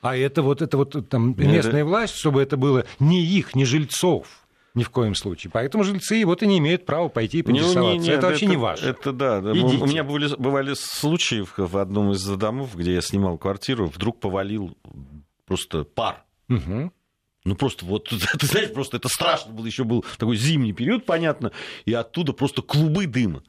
а 0.00 0.16
это 0.16 0.42
вот, 0.42 0.62
это 0.62 0.76
вот 0.76 1.08
там 1.08 1.34
местная 1.36 1.84
власть, 1.84 2.16
чтобы 2.16 2.42
это 2.42 2.56
было 2.56 2.84
не 2.98 3.24
их, 3.24 3.54
не 3.54 3.64
жильцов. 3.64 4.46
Ни 4.74 4.82
в 4.82 4.90
коем 4.90 5.14
случае. 5.14 5.50
Поэтому 5.50 5.84
жильцы 5.84 6.22
вот 6.26 6.42
и 6.42 6.46
не 6.46 6.58
имеют 6.58 6.84
права 6.84 7.08
пойти 7.08 7.38
и 7.38 7.42
поинтересоваться. 7.42 7.92
Не, 7.92 7.98
не, 7.98 8.08
не, 8.08 8.10
это 8.10 8.26
вообще 8.26 8.44
не 8.44 8.58
важно. 8.58 8.86
Это 8.86 9.12
да. 9.12 9.38
Идите. 9.38 9.82
У 9.82 9.86
меня 9.86 10.04
были, 10.04 10.28
бывали 10.36 10.74
случаи 10.74 11.46
в 11.56 11.78
одном 11.78 12.12
из 12.12 12.22
домов, 12.26 12.76
где 12.76 12.92
я 12.92 13.00
снимал 13.00 13.38
квартиру, 13.38 13.86
вдруг 13.86 14.20
повалил 14.20 14.76
просто 15.46 15.84
пар. 15.84 16.24
Угу. 16.48 16.92
Ну, 17.44 17.54
просто 17.54 17.84
вот, 17.84 18.08
ты 18.38 18.46
знаешь, 18.46 18.72
просто 18.72 18.96
это 18.96 19.08
страшно 19.08 19.52
было. 19.52 19.66
Еще 19.66 19.84
был 19.84 20.04
такой 20.18 20.36
зимний 20.36 20.72
период, 20.72 21.06
понятно, 21.06 21.52
и 21.84 21.94
оттуда 21.94 22.32
просто 22.32 22.62
клубы 22.62 23.06
дыма. 23.06 23.42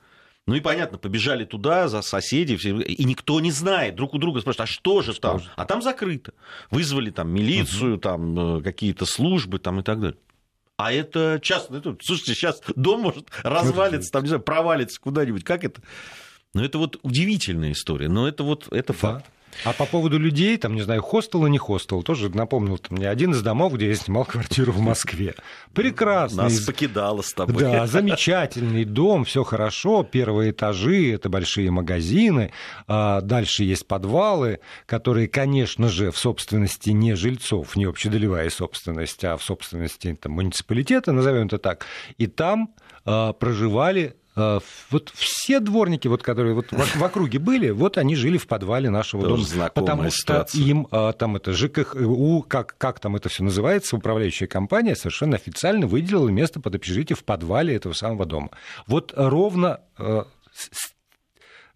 Ну 0.46 0.56
и 0.56 0.62
понятно, 0.62 0.98
побежали 0.98 1.44
туда, 1.44 1.90
за 1.90 2.02
соседей, 2.02 2.56
все, 2.56 2.80
и 2.80 3.04
никто 3.04 3.42
не 3.42 3.52
знает, 3.52 3.96
друг 3.96 4.14
у 4.14 4.18
друга 4.18 4.40
спрашивают, 4.40 4.70
а 4.70 4.72
что 4.72 5.02
же 5.02 5.12
что 5.12 5.22
там? 5.22 5.40
Же? 5.42 5.50
А 5.58 5.66
там 5.66 5.82
закрыто. 5.82 6.34
Вызвали 6.72 7.10
там 7.10 7.30
милицию, 7.30 7.96
угу. 7.96 8.02
там 8.02 8.60
э, 8.60 8.62
какие-то 8.62 9.06
службы 9.06 9.60
там 9.60 9.82
и 9.82 9.84
так 9.84 10.00
далее. 10.00 10.18
А 10.78 10.94
это 10.94 11.40
часто, 11.42 11.76
это, 11.76 11.98
слушайте, 12.02 12.34
сейчас 12.34 12.62
дом 12.76 13.02
может 13.02 13.30
развалиться, 13.44 14.12
там, 14.12 14.24
не 14.24 14.30
знаю, 14.30 14.44
провалиться 14.44 15.02
куда-нибудь. 15.02 15.44
Как 15.44 15.66
это? 15.66 15.82
Ну, 16.54 16.64
это 16.64 16.78
вот 16.78 16.98
удивительная 17.02 17.74
история, 17.74 18.08
но 18.08 18.28
это 18.28 18.44
вот, 18.44 18.68
это 18.72 18.94
да. 18.94 19.00
факт. 19.00 19.26
А 19.64 19.74
по 19.74 19.86
поводу 19.86 20.20
людей, 20.20 20.58
там, 20.58 20.76
не 20.76 20.82
знаю, 20.82 21.02
хостел 21.02 21.46
и 21.46 21.50
не 21.50 21.58
хостел, 21.58 22.04
тоже 22.04 22.30
напомнил 22.30 22.78
там, 22.78 22.98
мне 22.98 23.10
один 23.10 23.32
из 23.32 23.42
домов, 23.42 23.74
где 23.74 23.88
я 23.88 23.96
снимал 23.96 24.26
квартиру 24.26 24.72
в 24.72 24.80
Москве. 24.80 25.36
Прекрасный. 25.74 26.44
Нас 26.44 26.60
покидало 26.62 27.22
с 27.22 27.34
тобой. 27.34 27.64
Да, 27.64 27.88
замечательный 27.88 28.86
дом, 28.86 29.26
все 29.26 29.44
хорошо, 29.44 30.04
первые 30.04 30.52
этажи, 30.52 31.12
это 31.14 31.30
большие 31.30 31.72
магазины, 31.72 32.52
а 32.88 33.22
дальше 33.22 33.64
есть 33.64 33.88
подвалы, 33.88 34.60
которые, 34.86 35.28
конечно 35.28 35.90
же, 35.90 36.12
в 36.12 36.18
собственности 36.18 36.92
не 36.92 37.16
жильцов, 37.16 37.76
не 37.76 37.86
общедолевая 37.86 38.50
собственность, 38.50 39.24
а 39.24 39.38
в 39.38 39.44
собственности 39.44 40.18
там, 40.22 40.34
муниципалитета, 40.34 41.12
назовем 41.12 41.48
это 41.48 41.58
так, 41.58 41.86
и 42.18 42.28
там 42.28 42.74
а, 43.06 43.34
проживали 43.34 44.16
вот 44.92 45.12
все 45.16 45.60
дворники, 45.60 46.08
вот, 46.08 46.22
которые 46.22 46.54
вот 46.54 46.68
в 46.72 47.04
округе 47.04 47.40
были, 47.40 47.72
вот 47.72 47.98
они 47.98 48.16
жили 48.16 48.38
в 48.38 48.48
подвале 48.48 48.90
нашего 48.90 49.24
Тоже 49.24 49.48
дома. 49.50 49.70
Потому 49.70 50.10
ситуация. 50.10 50.62
что 50.62 50.70
им 50.70 50.88
э, 50.92 51.14
там 51.18 51.36
это 51.36 51.54
ЖКХУ, 51.54 52.46
как, 52.48 52.76
как 52.78 53.00
там 53.00 53.16
это 53.16 53.30
все 53.30 53.44
называется, 53.44 53.96
управляющая 53.96 54.48
компания 54.48 54.96
совершенно 54.96 55.36
официально 55.36 55.88
выделила 55.88 56.30
место 56.30 56.60
под 56.60 56.76
общежитие 56.76 57.16
в 57.16 57.24
подвале 57.24 57.76
этого 57.76 57.94
самого 57.94 58.26
дома. 58.26 58.52
Вот 58.86 59.14
ровно 59.16 59.82
э, 59.98 60.24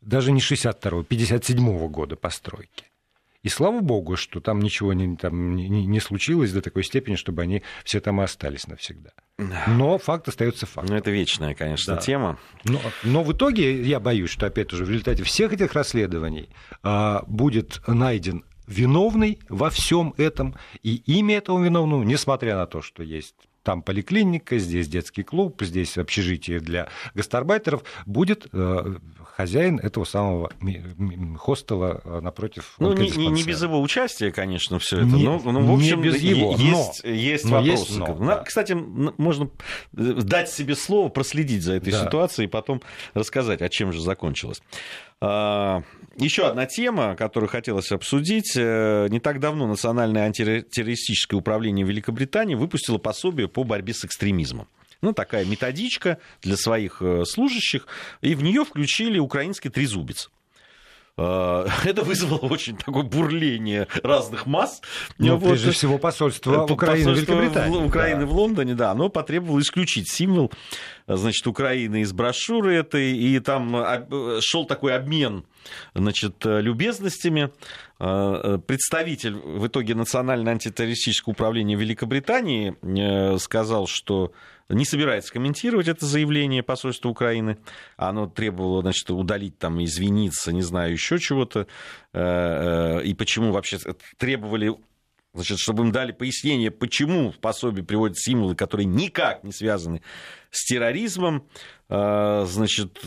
даже 0.02 0.32
не 0.32 0.40
62-го, 0.40 1.02
57-го 1.02 1.88
года 1.90 2.16
постройки. 2.16 2.91
И 3.44 3.50
слава 3.50 3.80
богу, 3.82 4.16
что 4.18 4.40
там 4.40 4.60
ничего 4.60 4.94
не, 4.94 5.16
там, 5.18 5.56
не, 5.56 5.68
не 5.68 6.00
случилось 6.00 6.52
до 6.52 6.62
такой 6.62 6.84
степени, 6.84 7.16
чтобы 7.16 7.42
они 7.42 7.64
все 7.84 8.00
там 8.00 8.22
и 8.22 8.24
остались 8.24 8.68
навсегда. 8.68 9.12
Но 9.68 9.98
факт 9.98 10.28
остается 10.28 10.68
фактом. 10.68 10.94
Ну, 10.94 11.00
это 11.00 11.10
вечная, 11.10 11.56
конечно, 11.56 11.96
да. 11.96 12.02
тема. 12.02 12.40
Но, 12.66 12.80
но 13.04 13.24
в 13.24 13.34
итоге 13.34 13.82
я 13.82 14.00
боюсь, 14.00 14.30
что, 14.30 14.46
опять 14.46 14.70
же, 14.72 14.86
в 14.86 14.90
результате 14.90 15.24
всех 15.24 15.54
этих 15.54 15.74
расследований 15.74 16.50
а, 16.84 17.24
будет 17.26 17.82
найден 17.88 18.46
виновный 18.68 19.40
во 19.50 19.70
всем 19.70 20.14
этом, 20.18 20.56
и 20.84 20.96
имя 20.96 21.38
этого 21.38 21.64
виновного, 21.64 22.04
несмотря 22.04 22.56
на 22.56 22.68
то, 22.68 22.82
что 22.82 23.02
есть 23.02 23.36
там 23.64 23.84
поликлиника, 23.84 24.58
здесь 24.58 24.88
детский 24.88 25.24
клуб, 25.24 25.62
здесь 25.62 25.98
общежитие 25.98 26.60
для 26.60 26.90
гастарбайтеров, 27.14 27.84
будет 28.06 28.48
э, 28.52 28.96
хозяин 29.36 29.80
этого 29.80 30.04
самого 30.04 30.52
хостела 31.38 32.02
э, 32.04 32.20
напротив. 32.22 32.76
Ну, 32.80 32.94
не, 32.94 33.10
не, 33.10 33.28
не 33.28 33.44
без 33.44 33.62
его 33.62 33.82
участия, 33.82 34.32
конечно, 34.32 34.80
все 34.80 34.98
это. 34.98 35.06
Не, 35.08 35.24
но, 35.24 35.40
ну, 35.40 35.66
в 35.66 35.74
общем, 35.74 36.02
не 36.02 36.10
без 36.10 36.22
его, 36.22 36.56
есть, 36.58 37.04
но, 37.04 37.10
есть 37.10 37.46
но 37.46 37.52
вопросы. 37.58 37.82
Есть 37.82 37.98
но, 37.98 38.16
да. 38.16 38.44
Кстати, 38.44 38.74
можно 38.74 39.50
дать 39.92 40.50
себе 40.50 40.76
слово, 40.76 41.10
проследить 41.10 41.64
за 41.64 41.74
этой 41.74 41.92
да. 41.92 42.06
ситуацией 42.06 42.48
и 42.48 42.50
потом 42.50 42.82
рассказать, 43.14 43.62
о 43.62 43.70
чем 43.70 43.92
же 43.92 44.02
закончилось. 44.02 44.62
А, 45.22 45.84
еще 46.18 46.48
одна 46.48 46.66
тема, 46.66 47.16
которую 47.16 47.50
хотелось 47.50 47.92
обсудить. 47.92 48.54
Э, 48.58 49.08
не 49.10 49.20
так 49.20 49.40
давно 49.40 49.68
Национальное 49.68 50.24
антитеррористическое 50.24 51.40
управление 51.40 51.86
Великобритании 51.86 52.56
выпустило 52.56 52.98
пособие 52.98 53.48
по 53.48 53.64
борьбе 53.64 53.94
с 53.94 54.04
экстремизмом. 54.04 54.68
Ну, 55.02 55.14
такая 55.14 55.46
методичка 55.46 56.18
для 56.42 56.58
своих 56.58 57.02
э, 57.02 57.24
служащих, 57.26 57.88
и 58.22 58.36
в 58.36 58.44
нее 58.44 58.66
включили 58.66 59.20
украинский 59.20 59.70
трезубец. 59.70 60.30
А, 61.18 61.68
это 61.86 62.04
вызвало 62.04 62.40
очень 62.40 62.78
такое 62.78 63.04
бурление 63.04 63.88
разных 64.04 64.46
масс. 64.46 64.82
Ну, 65.18 65.38
вот. 65.38 65.50
прежде 65.50 65.72
всего, 65.72 65.98
посольство 65.98 66.66
Украины 66.66 67.14
в 67.14 67.16
Великобритании. 67.16 67.86
Украины 67.86 68.22
да. 68.22 68.26
в 68.26 68.34
Лондоне, 68.34 68.76
да, 68.76 68.92
оно 68.92 69.10
потребовало 69.10 69.60
исключить 69.60 70.10
символ 70.10 70.52
значит, 71.08 71.46
Украины 71.48 72.02
из 72.02 72.14
брошюры 72.14 72.76
этой, 72.76 73.18
и 73.18 73.40
там 73.40 73.76
а, 73.76 74.08
шел 74.42 74.66
такой 74.66 74.96
обмен 74.96 75.46
значит, 75.94 76.36
любезностями. 76.44 77.52
А, 78.00 78.58
представитель 78.58 79.36
в 79.36 79.68
итоге 79.68 79.96
Национального 79.96 80.52
антитеррористического 80.52 81.34
управления 81.34 81.76
Великобритании 81.76 82.76
э, 82.82 83.38
сказал, 83.38 83.88
что 83.88 84.34
не 84.74 84.86
собирается 84.86 85.32
комментировать 85.34 85.88
это 85.88 86.06
заявление 86.06 86.64
посольства 86.64 87.10
Украины. 87.10 87.58
Оно 87.98 88.28
требовало, 88.28 88.82
значит, 88.82 89.10
удалить 89.12 89.58
там, 89.58 89.84
извиниться, 89.84 90.52
не 90.52 90.62
знаю, 90.62 90.94
еще 90.94 91.20
чего-то. 91.20 91.68
Э, 92.14 93.00
э, 93.02 93.04
и 93.04 93.14
почему 93.14 93.52
вообще 93.52 93.78
требовали 94.18 94.76
Значит, 95.34 95.60
чтобы 95.60 95.84
им 95.86 95.94
дали 95.94 96.12
пояснение, 96.12 96.72
почему 96.72 97.32
в 97.32 97.40
пособии 97.40 97.82
приводят 97.82 98.18
символы, 98.18 98.54
которые 98.54 98.86
никак 98.86 99.46
не 99.46 99.54
связаны 99.54 100.02
с 100.50 100.66
терроризмом. 100.66 101.48
Э, 101.88 102.44
значит, 102.50 103.00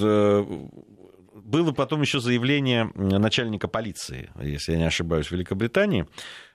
было 1.45 1.73
потом 1.73 2.01
еще 2.01 2.21
заявление 2.21 2.91
начальника 2.95 3.69
полиции, 3.69 4.31
если 4.41 4.73
я 4.73 4.79
не 4.79 4.85
ошибаюсь, 4.85 5.27
в 5.27 5.33
Великобритании, 5.33 6.07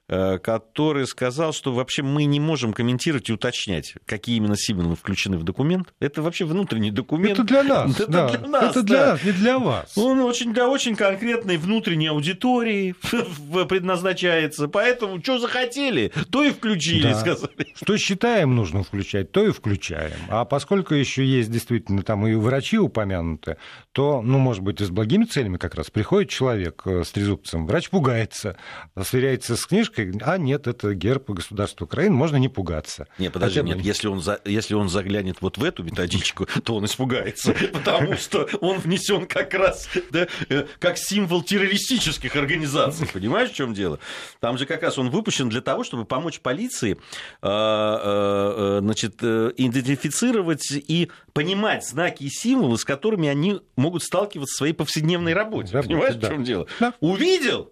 который 0.10 1.06
сказал, 1.08 1.54
что 1.54 1.72
вообще 1.72 2.02
мы 2.02 2.26
не 2.26 2.40
можем 2.40 2.74
комментировать 2.74 3.30
и 3.30 3.34
уточнять, 3.34 3.94
какие 4.06 4.38
именно 4.38 4.58
символы 4.58 4.96
включены 4.96 5.38
в 5.38 5.44
документ. 5.44 5.94
Это 6.00 6.22
вообще 6.22 6.46
внутренний 6.46 6.92
документ. 6.92 7.40
Это 7.40 7.44
для 7.44 7.64
нас. 7.64 8.00
Это 8.00 8.12
да. 8.12 8.30
для 8.30 8.48
нас, 8.48 8.72
Это 8.72 8.84
для 8.84 8.98
да. 8.98 9.12
нас, 9.12 9.24
не 9.24 9.32
для 9.32 9.60
вас. 9.60 9.98
Он 9.98 10.20
очень 10.22 10.54
для 10.54 10.68
очень 10.68 10.96
конкретной 10.96 11.58
внутренней 11.58 12.08
аудитории 12.08 12.96
предназначается. 13.68 14.68
Поэтому 14.68 15.22
что 15.22 15.40
захотели, 15.40 16.12
то 16.32 16.44
и 16.44 16.52
включили, 16.52 17.04
да. 17.04 17.16
сказали. 17.16 17.68
Что 17.76 17.98
считаем 17.98 18.56
нужно 18.56 18.84
включать, 18.84 19.32
то 19.32 19.46
и 19.46 19.52
включаем. 19.52 20.18
А 20.30 20.46
поскольку 20.46 20.94
еще 20.94 21.26
есть 21.26 21.52
действительно 21.52 22.04
там 22.04 22.26
и 22.28 22.34
врачи 22.36 22.78
упомянуты, 22.78 23.58
то, 23.92 24.22
ну, 24.22 24.40
может 24.40 24.64
быть, 24.64 24.82
и 24.82 24.86
с 24.86 24.90
благими 24.90 25.26
целями 25.26 25.58
как 25.58 25.76
раз 25.76 25.90
приходит 25.90 26.30
человек 26.30 26.82
э, 26.86 27.04
с 27.04 27.12
трезубцем, 27.12 27.68
врач 27.68 27.90
пугается, 27.90 28.58
сверяется 29.02 29.56
с 29.56 29.66
книжкой, 29.66 29.99
методичкой, 30.06 30.34
а 30.34 30.38
нет, 30.38 30.68
это 30.68 30.94
герб 30.94 31.30
государства 31.30 31.86
Украины, 31.86 32.16
можно 32.16 32.38
не 32.38 32.50
пугаться. 32.50 33.08
Не, 33.18 33.30
подожди, 33.30 33.60
Хотя... 33.60 33.76
нет, 33.76 33.86
если 33.86 34.08
он, 34.08 34.22
за, 34.22 34.40
если 34.46 34.74
он 34.74 34.90
заглянет 34.90 35.42
вот 35.42 35.58
в 35.58 35.64
эту 35.64 35.84
методичку, 35.84 36.48
то 36.64 36.76
он 36.76 36.86
испугается, 36.86 37.54
потому 37.74 38.16
что 38.16 38.48
он 38.62 38.80
внесен 38.80 39.26
как 39.26 39.54
раз 39.54 39.90
да, 40.12 40.28
э, 40.50 40.66
как 40.80 40.98
символ 40.98 41.44
террористических 41.44 42.36
организаций. 42.36 43.08
Понимаешь, 43.12 43.52
в 43.52 43.56
чем 43.56 43.74
дело? 43.74 44.00
Там 44.40 44.58
же 44.58 44.66
как 44.66 44.84
раз 44.84 44.98
он 44.98 45.10
выпущен 45.10 45.50
для 45.50 45.62
того, 45.62 45.84
чтобы 45.84 46.06
помочь 46.06 46.40
полиции 46.40 46.98
э, 47.42 47.48
э, 47.48 48.80
значит, 48.82 49.22
идентифицировать 49.24 50.72
и 50.72 51.10
понимать 51.34 51.86
знаки 51.86 52.24
и 52.24 52.30
символы, 52.30 52.78
с 52.78 52.86
которыми 52.86 53.28
они 53.28 53.62
могут 53.76 54.04
сталкиваться 54.04 54.54
в 54.54 54.58
своей 54.58 54.74
повседневной 54.74 55.34
работе. 55.34 55.74
Работа, 55.74 55.88
Понимаешь, 55.88 56.16
да. 56.16 56.28
в 56.28 56.32
чем 56.32 56.44
дело? 56.44 56.68
Да. 56.80 56.94
Увидел 57.00 57.72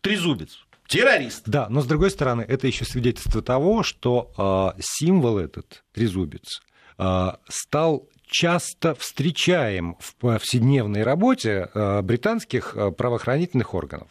трезубец, 0.00 0.65
террорист. 0.88 1.48
Да, 1.48 1.68
но 1.68 1.80
с 1.80 1.86
другой 1.86 2.10
стороны, 2.10 2.42
это 2.42 2.66
еще 2.66 2.84
свидетельство 2.84 3.42
того, 3.42 3.82
что 3.82 4.74
э, 4.76 4.80
символ 4.80 5.38
этот, 5.38 5.84
трезубец, 5.92 6.60
э, 6.98 7.32
стал 7.48 8.08
часто 8.26 8.94
встречаем 8.94 9.96
в 10.00 10.14
повседневной 10.16 11.02
работе 11.02 11.68
э, 11.72 12.02
британских 12.02 12.76
правоохранительных 12.96 13.74
органов. 13.74 14.08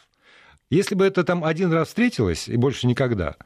Если 0.70 0.94
бы 0.94 1.06
это 1.06 1.22
там 1.22 1.44
один 1.44 1.72
раз 1.72 1.88
встретилось 1.88 2.48
и 2.48 2.56
больше 2.56 2.86
никогда, 2.86 3.36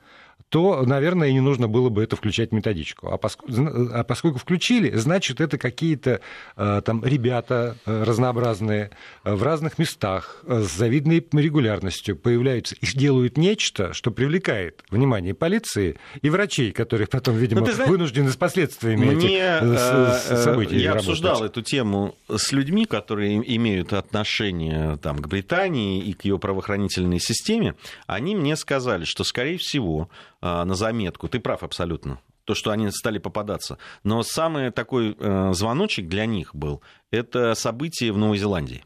то, 0.50 0.82
наверное, 0.84 1.28
и 1.28 1.32
не 1.32 1.40
нужно 1.40 1.68
было 1.68 1.88
бы 1.90 2.02
это 2.02 2.16
включать 2.16 2.50
в 2.50 2.52
методичку. 2.52 3.08
А 3.08 3.18
поскольку, 3.18 3.54
а 3.92 4.02
поскольку 4.02 4.38
включили, 4.38 4.90
значит, 4.96 5.40
это 5.40 5.58
какие-то 5.58 6.20
э, 6.56 6.82
там 6.84 7.04
ребята 7.04 7.76
э, 7.86 8.02
разнообразные 8.02 8.90
э, 9.22 9.34
в 9.34 9.44
разных 9.44 9.78
местах 9.78 10.42
с 10.46 10.76
завидной 10.76 11.24
регулярностью 11.32 12.16
появляются 12.16 12.74
и 12.74 12.86
делают 12.86 13.38
нечто, 13.38 13.92
что 13.92 14.10
привлекает 14.10 14.82
внимание 14.90 15.34
полиции 15.34 15.96
и 16.20 16.28
врачей, 16.28 16.72
которые 16.72 17.06
потом, 17.06 17.36
видимо, 17.36 17.60
ну, 17.60 17.70
знаешь, 17.70 17.88
вынуждены 17.88 18.30
с 18.30 18.36
последствиями 18.36 19.04
мне, 19.06 19.36
этих 19.36 20.38
событий 20.38 20.78
Я 20.78 20.94
работать. 20.94 21.10
обсуждал 21.10 21.44
эту 21.44 21.62
тему 21.62 22.16
с 22.28 22.50
людьми, 22.50 22.86
которые 22.86 23.36
имеют 23.56 23.92
отношение 23.92 24.98
там, 25.00 25.18
к 25.18 25.28
Британии 25.28 26.02
и 26.02 26.12
к 26.12 26.24
ее 26.24 26.40
правоохранительной 26.40 27.20
системе. 27.20 27.76
Они 28.08 28.34
мне 28.34 28.56
сказали, 28.56 29.04
что, 29.04 29.22
скорее 29.22 29.58
всего, 29.58 30.10
на 30.40 30.74
заметку. 30.74 31.28
Ты 31.28 31.40
прав 31.40 31.62
абсолютно 31.62 32.20
то, 32.44 32.54
что 32.54 32.72
они 32.72 32.90
стали 32.90 33.18
попадаться. 33.18 33.78
Но 34.02 34.22
самый 34.22 34.70
такой 34.70 35.16
э, 35.16 35.52
звоночек 35.52 36.08
для 36.08 36.26
них 36.26 36.52
был, 36.52 36.82
это 37.12 37.54
событие 37.54 38.12
в 38.12 38.18
Новой 38.18 38.38
Зеландии. 38.38 38.84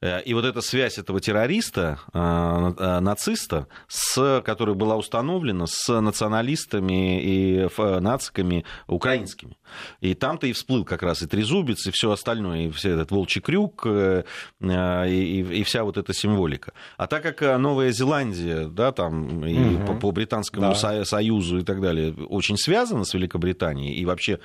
Э, 0.00 0.22
и 0.22 0.34
вот 0.34 0.44
эта 0.44 0.60
связь 0.60 0.98
этого 0.98 1.20
террориста, 1.20 1.98
э, 2.12 2.18
э, 2.18 3.00
нациста, 3.00 3.66
с, 3.88 4.42
которая 4.44 4.76
была 4.76 4.96
установлена 4.96 5.66
с 5.66 6.00
националистами 6.00 7.20
и 7.20 7.68
нациками 7.78 8.64
украинскими. 8.86 9.56
И 10.00 10.14
там-то 10.14 10.46
и 10.46 10.52
всплыл 10.52 10.84
как 10.84 11.02
раз 11.02 11.22
и 11.22 11.26
трезубец, 11.26 11.86
и 11.86 11.90
все 11.90 12.10
остальное, 12.10 12.66
и 12.66 12.70
все 12.70 12.90
этот 12.90 13.10
волчий 13.10 13.40
крюк, 13.40 13.86
и, 13.86 14.24
и, 14.60 15.40
и 15.40 15.62
вся 15.62 15.84
вот 15.84 15.98
эта 15.98 16.14
символика. 16.14 16.72
А 16.96 17.06
так 17.06 17.22
как 17.22 17.58
Новая 17.58 17.90
Зеландия, 17.90 18.68
да, 18.68 18.92
там, 18.92 19.44
и 19.44 19.76
угу. 19.76 19.86
по, 19.86 19.94
по 19.94 20.10
Британскому 20.10 20.74
да. 20.80 21.04
Союзу 21.04 21.58
и 21.58 21.62
так 21.62 21.80
далее, 21.80 22.14
очень 22.14 22.56
связана 22.56 23.04
с 23.04 23.14
Великобританией, 23.14 23.94
и 23.94 24.04
вообще 24.04 24.38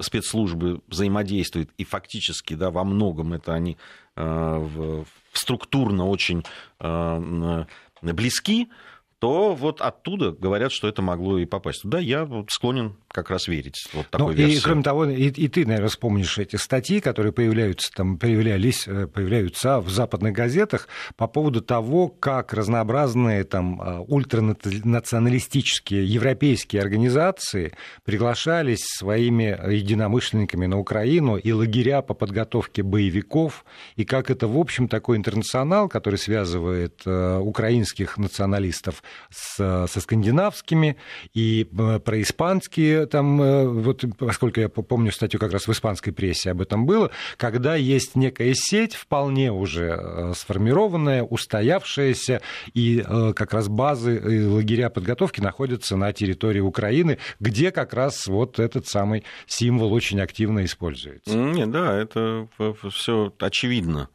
спецслужбы 0.00 0.80
взаимодействуют, 0.88 1.70
и 1.76 1.84
фактически, 1.84 2.54
да, 2.54 2.70
во 2.70 2.84
многом 2.84 3.34
это 3.34 3.52
они 3.52 3.76
Э, 4.16 5.04
структурно 5.32 6.08
очень 6.08 6.42
э, 6.80 7.64
близки, 8.02 8.70
то 9.18 9.54
вот 9.54 9.80
оттуда 9.80 10.32
говорят, 10.32 10.72
что 10.72 10.88
это 10.88 11.00
могло 11.00 11.38
и 11.38 11.46
попасть. 11.46 11.80
Да, 11.84 11.98
я 11.98 12.28
склонен 12.48 12.96
как 13.08 13.30
раз 13.30 13.48
верить 13.48 13.88
вот 13.94 14.10
такой 14.10 14.26
ну, 14.26 14.32
версии. 14.32 14.58
И, 14.58 14.60
кроме 14.60 14.82
того, 14.82 15.06
и, 15.06 15.28
и 15.28 15.48
ты, 15.48 15.64
наверное, 15.64 15.88
вспомнишь 15.88 16.38
эти 16.38 16.56
статьи, 16.56 17.00
которые 17.00 17.32
появляются, 17.32 17.90
там, 17.94 18.18
появлялись, 18.18 18.86
э, 18.86 19.06
появляются 19.06 19.80
в 19.80 19.88
западных 19.88 20.34
газетах 20.34 20.88
по 21.16 21.26
поводу 21.26 21.62
того, 21.62 22.08
как 22.08 22.52
разнообразные 22.52 23.44
там, 23.44 23.80
а, 23.80 24.02
ультранационалистические 24.02 26.04
европейские 26.04 26.82
организации 26.82 27.72
приглашались 28.04 28.84
своими 28.84 29.58
единомышленниками 29.72 30.66
на 30.66 30.78
Украину 30.78 31.38
и 31.38 31.52
лагеря 31.52 32.02
по 32.02 32.12
подготовке 32.12 32.82
боевиков, 32.82 33.64
и 33.96 34.04
как 34.04 34.30
это, 34.30 34.46
в 34.46 34.58
общем, 34.58 34.88
такой 34.88 35.16
интернационал, 35.16 35.88
который 35.88 36.18
связывает 36.18 37.00
э, 37.06 37.38
украинских 37.38 38.18
националистов 38.18 39.02
с, 39.30 39.86
со 39.86 40.00
скандинавскими 40.00 40.96
и 41.34 41.68
э, 41.78 41.98
происпанские 42.00 43.06
там, 43.06 43.40
э, 43.40 43.66
вот 43.66 44.04
поскольку 44.18 44.60
я 44.60 44.68
помню 44.68 45.12
статью 45.12 45.40
как 45.40 45.52
раз 45.52 45.66
в 45.66 45.72
испанской 45.72 46.12
прессе 46.12 46.50
об 46.50 46.60
этом 46.60 46.86
было, 46.86 47.10
когда 47.36 47.74
есть 47.74 48.16
некая 48.16 48.52
сеть, 48.54 48.94
вполне 48.94 49.52
уже 49.52 49.98
э, 49.98 50.32
сформированная, 50.36 51.22
устоявшаяся, 51.22 52.40
и 52.74 53.04
как 53.34 53.52
раз 53.52 53.68
базы 53.68 54.16
и 54.16 54.44
лагеря 54.44 54.90
подготовки 54.90 55.40
находятся 55.40 55.96
на 55.96 56.12
территории 56.12 56.60
Украины, 56.60 57.18
где 57.40 57.70
как 57.70 57.94
раз 57.94 58.26
вот 58.26 58.58
этот 58.58 58.86
самый 58.86 59.24
символ 59.46 59.92
очень 59.92 60.20
активно 60.20 60.64
используется. 60.64 61.36
Нет, 61.36 61.70
да, 61.70 61.96
это 61.96 62.48
все 62.90 63.32
очевидно 63.38 64.08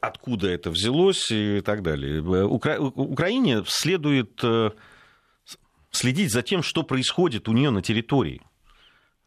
откуда 0.00 0.48
это 0.48 0.70
взялось 0.70 1.30
и 1.30 1.60
так 1.62 1.82
далее. 1.82 2.22
Укра... 2.44 2.78
Украине 2.78 3.64
следует 3.66 4.40
следить 5.90 6.32
за 6.32 6.42
тем, 6.42 6.62
что 6.62 6.82
происходит 6.84 7.48
у 7.48 7.52
нее 7.52 7.70
на 7.70 7.82
территории 7.82 8.40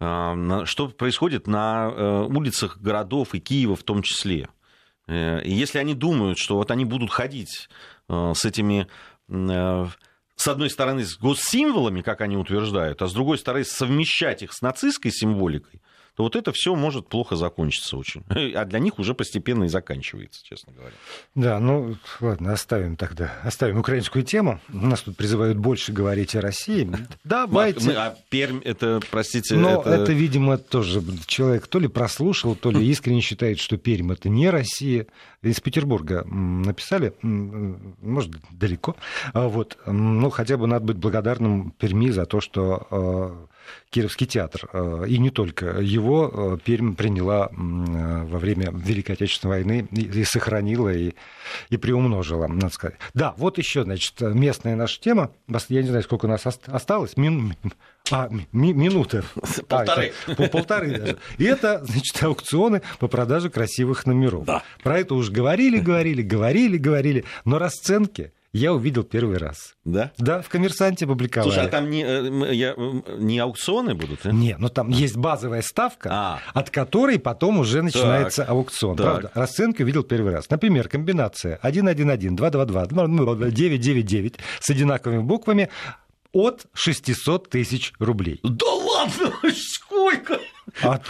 а, 0.04 0.66
что 0.66 0.88
происходит 0.88 1.46
на 1.46 1.92
э, 1.94 2.24
улицах 2.24 2.80
городов 2.80 3.36
и 3.36 3.40
Киева 3.40 3.76
в 3.76 3.84
том 3.84 4.02
числе. 4.02 4.50
Э, 5.08 5.44
и 5.44 5.54
если 5.54 5.78
они 5.78 5.94
думают, 5.94 6.40
что 6.40 6.56
вот 6.56 6.72
они 6.72 6.86
будут 6.86 7.12
ходить 7.12 7.70
э, 8.10 8.34
с 8.36 8.44
этими, 8.44 8.88
с 9.28 10.48
одной 10.48 10.72
стороны, 10.72 11.06
с 11.06 11.18
госсимволами, 11.20 12.02
как 12.02 12.22
они 12.22 12.36
утверждают, 12.36 13.04
а 13.04 13.08
с 13.08 13.14
другой 13.14 13.38
стороны, 13.38 13.64
совмещать 13.64 14.42
их 14.42 14.54
с 14.54 14.62
нацистской 14.62 15.12
символикой, 15.12 15.84
то 16.16 16.24
вот 16.24 16.36
это 16.36 16.52
все 16.52 16.76
может 16.76 17.08
плохо 17.08 17.36
закончиться 17.36 17.98
очень. 17.98 18.24
А 18.62 18.66
для 18.66 18.80
них 18.80 19.00
уже 19.00 19.14
постепенно 19.14 19.64
и 19.64 19.68
заканчивается, 19.68 20.44
честно 20.44 20.74
говоря. 20.74 20.94
Да, 21.36 21.60
ну 21.60 21.96
ладно, 22.20 22.54
оставим 22.54 22.96
тогда, 22.96 23.34
оставим 23.44 23.80
украинскую 23.80 24.24
тему. 24.24 24.60
Нас 24.68 25.02
тут 25.02 25.16
призывают 25.16 25.58
больше 25.58 25.94
говорить 25.94 26.36
о 26.36 26.42
России. 26.42 26.90
Давайте. 27.24 27.88
Мы, 27.88 27.94
а 27.94 28.18
Пермь, 28.30 28.62
это, 28.64 29.00
простите... 29.10 29.56
Но 29.56 29.82
это... 29.82 29.90
это, 29.90 30.12
видимо, 30.12 30.58
тоже 30.58 31.02
человек 31.28 31.68
то 31.68 31.80
ли 31.80 31.88
прослушал, 31.88 32.56
то 32.56 32.72
ли 32.72 32.86
искренне 32.92 33.22
считает, 33.22 33.60
что 33.60 33.78
Пермь 33.78 34.12
это 34.12 34.30
не 34.30 34.50
Россия. 34.50 35.08
Из 35.42 35.60
Петербурга 35.60 36.24
написали, 36.26 37.14
может, 37.22 38.32
далеко. 38.52 38.96
А 39.34 39.48
вот. 39.48 39.78
Ну, 39.86 40.30
хотя 40.30 40.58
бы 40.58 40.68
надо 40.68 40.86
быть 40.86 40.98
благодарным 40.98 41.72
Перми 41.72 42.10
за 42.10 42.26
то, 42.26 42.42
что 42.42 42.88
э, 42.92 43.48
Кировский 43.90 44.26
театр, 44.26 44.70
э, 44.72 45.06
и 45.08 45.18
не 45.18 45.30
только 45.30 45.80
его, 45.80 46.56
э, 46.56 46.58
Пермь 46.64 46.96
приняла 46.96 47.50
во 47.52 48.40
время 48.40 48.72
Великой 48.72 49.14
Отечественной 49.14 49.58
войны 49.58 49.88
и 49.92 50.24
сохранила, 50.24 50.90
и, 50.90 51.14
и 51.70 51.78
приумножила, 51.78 52.48
надо 52.48 52.70
сказать. 52.70 52.98
Да, 53.14 53.34
вот 53.38 53.58
еще, 53.58 53.84
значит, 53.84 54.20
местная 54.22 54.76
наша 54.76 55.00
тема. 55.00 55.32
Я 55.70 55.82
не 55.82 55.90
знаю, 55.90 56.04
сколько 56.04 56.26
у 56.26 56.30
нас 56.30 56.46
осталось. 56.46 57.18
Мин... 57.18 57.56
А, 58.12 58.30
ми- 58.52 58.74
минуты. 58.74 59.24
Полторы. 59.68 60.12
А, 60.28 60.32
это, 60.32 60.48
полторы 60.50 60.98
даже. 60.98 61.18
И 61.38 61.46
это, 61.46 61.84
значит, 61.86 62.22
аукционы 62.24 62.82
по 63.00 63.08
продаже 63.08 63.50
красивых 63.50 64.06
номеров. 64.06 64.46
Да. 64.46 64.64
Про 64.84 65.00
это 65.00 65.16
уже 65.16 65.32
говорили, 65.32 65.80
говорили, 65.80 66.22
говорили, 66.22 66.78
говорили, 66.78 67.26
но 67.46 67.60
расценки 67.60 68.34
я 68.54 68.74
увидел 68.74 69.04
первый 69.04 69.38
раз. 69.38 69.76
Да? 69.86 70.12
Да, 70.18 70.42
в 70.42 70.50
«Коммерсанте» 70.50 71.08
публиковали. 71.08 71.50
Слушай, 71.50 71.68
а 71.68 71.70
там 71.70 71.90
не, 71.90 72.04
э, 72.04 72.54
я, 72.54 72.76
не 73.18 73.40
аукционы 73.40 73.96
будут? 73.96 74.26
А? 74.26 74.32
Не, 74.32 74.58
но 74.58 74.68
там 74.70 74.90
есть 74.90 75.16
базовая 75.16 75.62
ставка, 75.62 76.10
а. 76.12 76.40
от 76.54 76.70
которой 76.70 77.18
потом 77.18 77.60
уже 77.60 77.82
начинается 77.82 78.42
так. 78.42 78.50
аукцион. 78.50 78.98
Так. 78.98 79.06
Правда, 79.06 79.32
расценки 79.36 79.84
увидел 79.84 80.04
первый 80.04 80.34
раз. 80.34 80.50
Например, 80.50 80.90
комбинация 80.90 81.58
111, 81.58 82.36
222, 82.36 83.50
999 83.52 84.36
с 84.60 84.70
одинаковыми 84.70 85.22
буквами 85.22 85.70
от 86.34 86.66
600 86.74 87.50
тысяч 87.50 87.94
рублей. 88.00 88.40
Да 88.44 88.68
ладно, 88.68 89.34
сколько? 89.54 90.40
От... 90.82 91.04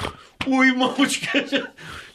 Ой, 0.46 0.72
мамочка. 0.74 1.46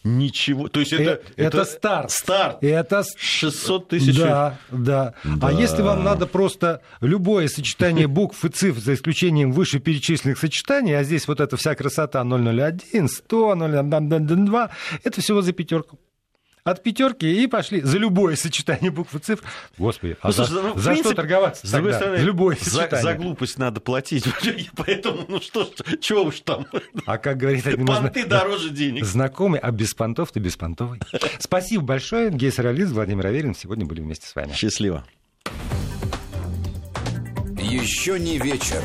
Ничего. 0.06 0.68
То 0.68 0.80
есть 0.80 0.92
это, 0.92 1.20
это, 1.36 1.58
это 1.58 1.64
старт. 1.64 2.10
Старт. 2.10 2.62
Это 2.62 3.02
600 3.16 3.88
тысяч. 3.88 4.16
Да, 4.16 4.58
да, 4.70 5.14
да. 5.24 5.48
А 5.48 5.52
если 5.52 5.82
вам 5.82 6.04
надо 6.04 6.26
просто 6.26 6.80
любое 7.00 7.48
сочетание 7.48 8.06
букв 8.06 8.44
и 8.44 8.48
цифр, 8.48 8.80
за 8.80 8.94
исключением 8.94 9.52
вышеперечисленных 9.52 10.38
сочетаний, 10.38 10.96
а 10.96 11.02
здесь 11.02 11.26
вот 11.26 11.40
эта 11.40 11.56
вся 11.56 11.74
красота 11.74 12.22
001, 12.22 13.08
100, 13.08 13.54
002, 13.54 14.70
это 15.02 15.20
всего 15.20 15.42
за 15.42 15.52
пятерку 15.52 15.98
от 16.66 16.82
пятерки 16.82 17.44
и 17.44 17.46
пошли 17.46 17.80
за 17.80 17.96
любое 17.96 18.34
сочетание 18.34 18.90
букв 18.90 19.14
и 19.14 19.18
цифр. 19.20 19.44
Господи, 19.78 20.16
а 20.20 20.26
ну, 20.26 20.32
за, 20.32 20.44
слушай, 20.46 20.62
ну, 20.62 20.76
за 20.76 20.90
принципе, 20.90 21.08
что 21.08 21.14
торговаться? 21.14 21.66
С 21.66 21.70
другой 21.70 21.94
стороны, 21.94 22.16
любое 22.16 22.58
за, 22.60 22.88
за 22.90 23.14
глупость 23.14 23.58
надо 23.58 23.80
платить. 23.80 24.24
Поэтому, 24.76 25.24
ну 25.28 25.40
что, 25.40 25.70
чего 26.00 26.22
уж 26.22 26.40
там. 26.40 26.66
А 27.06 27.18
как 27.18 27.36
говорит 27.36 27.68
один 27.68 27.86
Понты 27.86 28.20
можно... 28.20 28.26
дороже 28.26 28.70
денег. 28.70 29.04
Знакомый, 29.04 29.60
а 29.60 29.70
без 29.70 29.94
понтов 29.94 30.32
ты 30.32 30.40
беспонтовый. 30.40 30.98
Спасибо 31.38 31.84
большое. 31.84 32.30
Гейс 32.30 32.58
Ролиз, 32.58 32.90
Владимир 32.90 33.26
Аверин. 33.26 33.54
Сегодня 33.54 33.86
были 33.86 34.00
вместе 34.00 34.26
с 34.26 34.34
вами. 34.34 34.52
Счастливо. 34.52 35.04
Еще 37.60 38.18
не 38.18 38.38
вечер. 38.38 38.82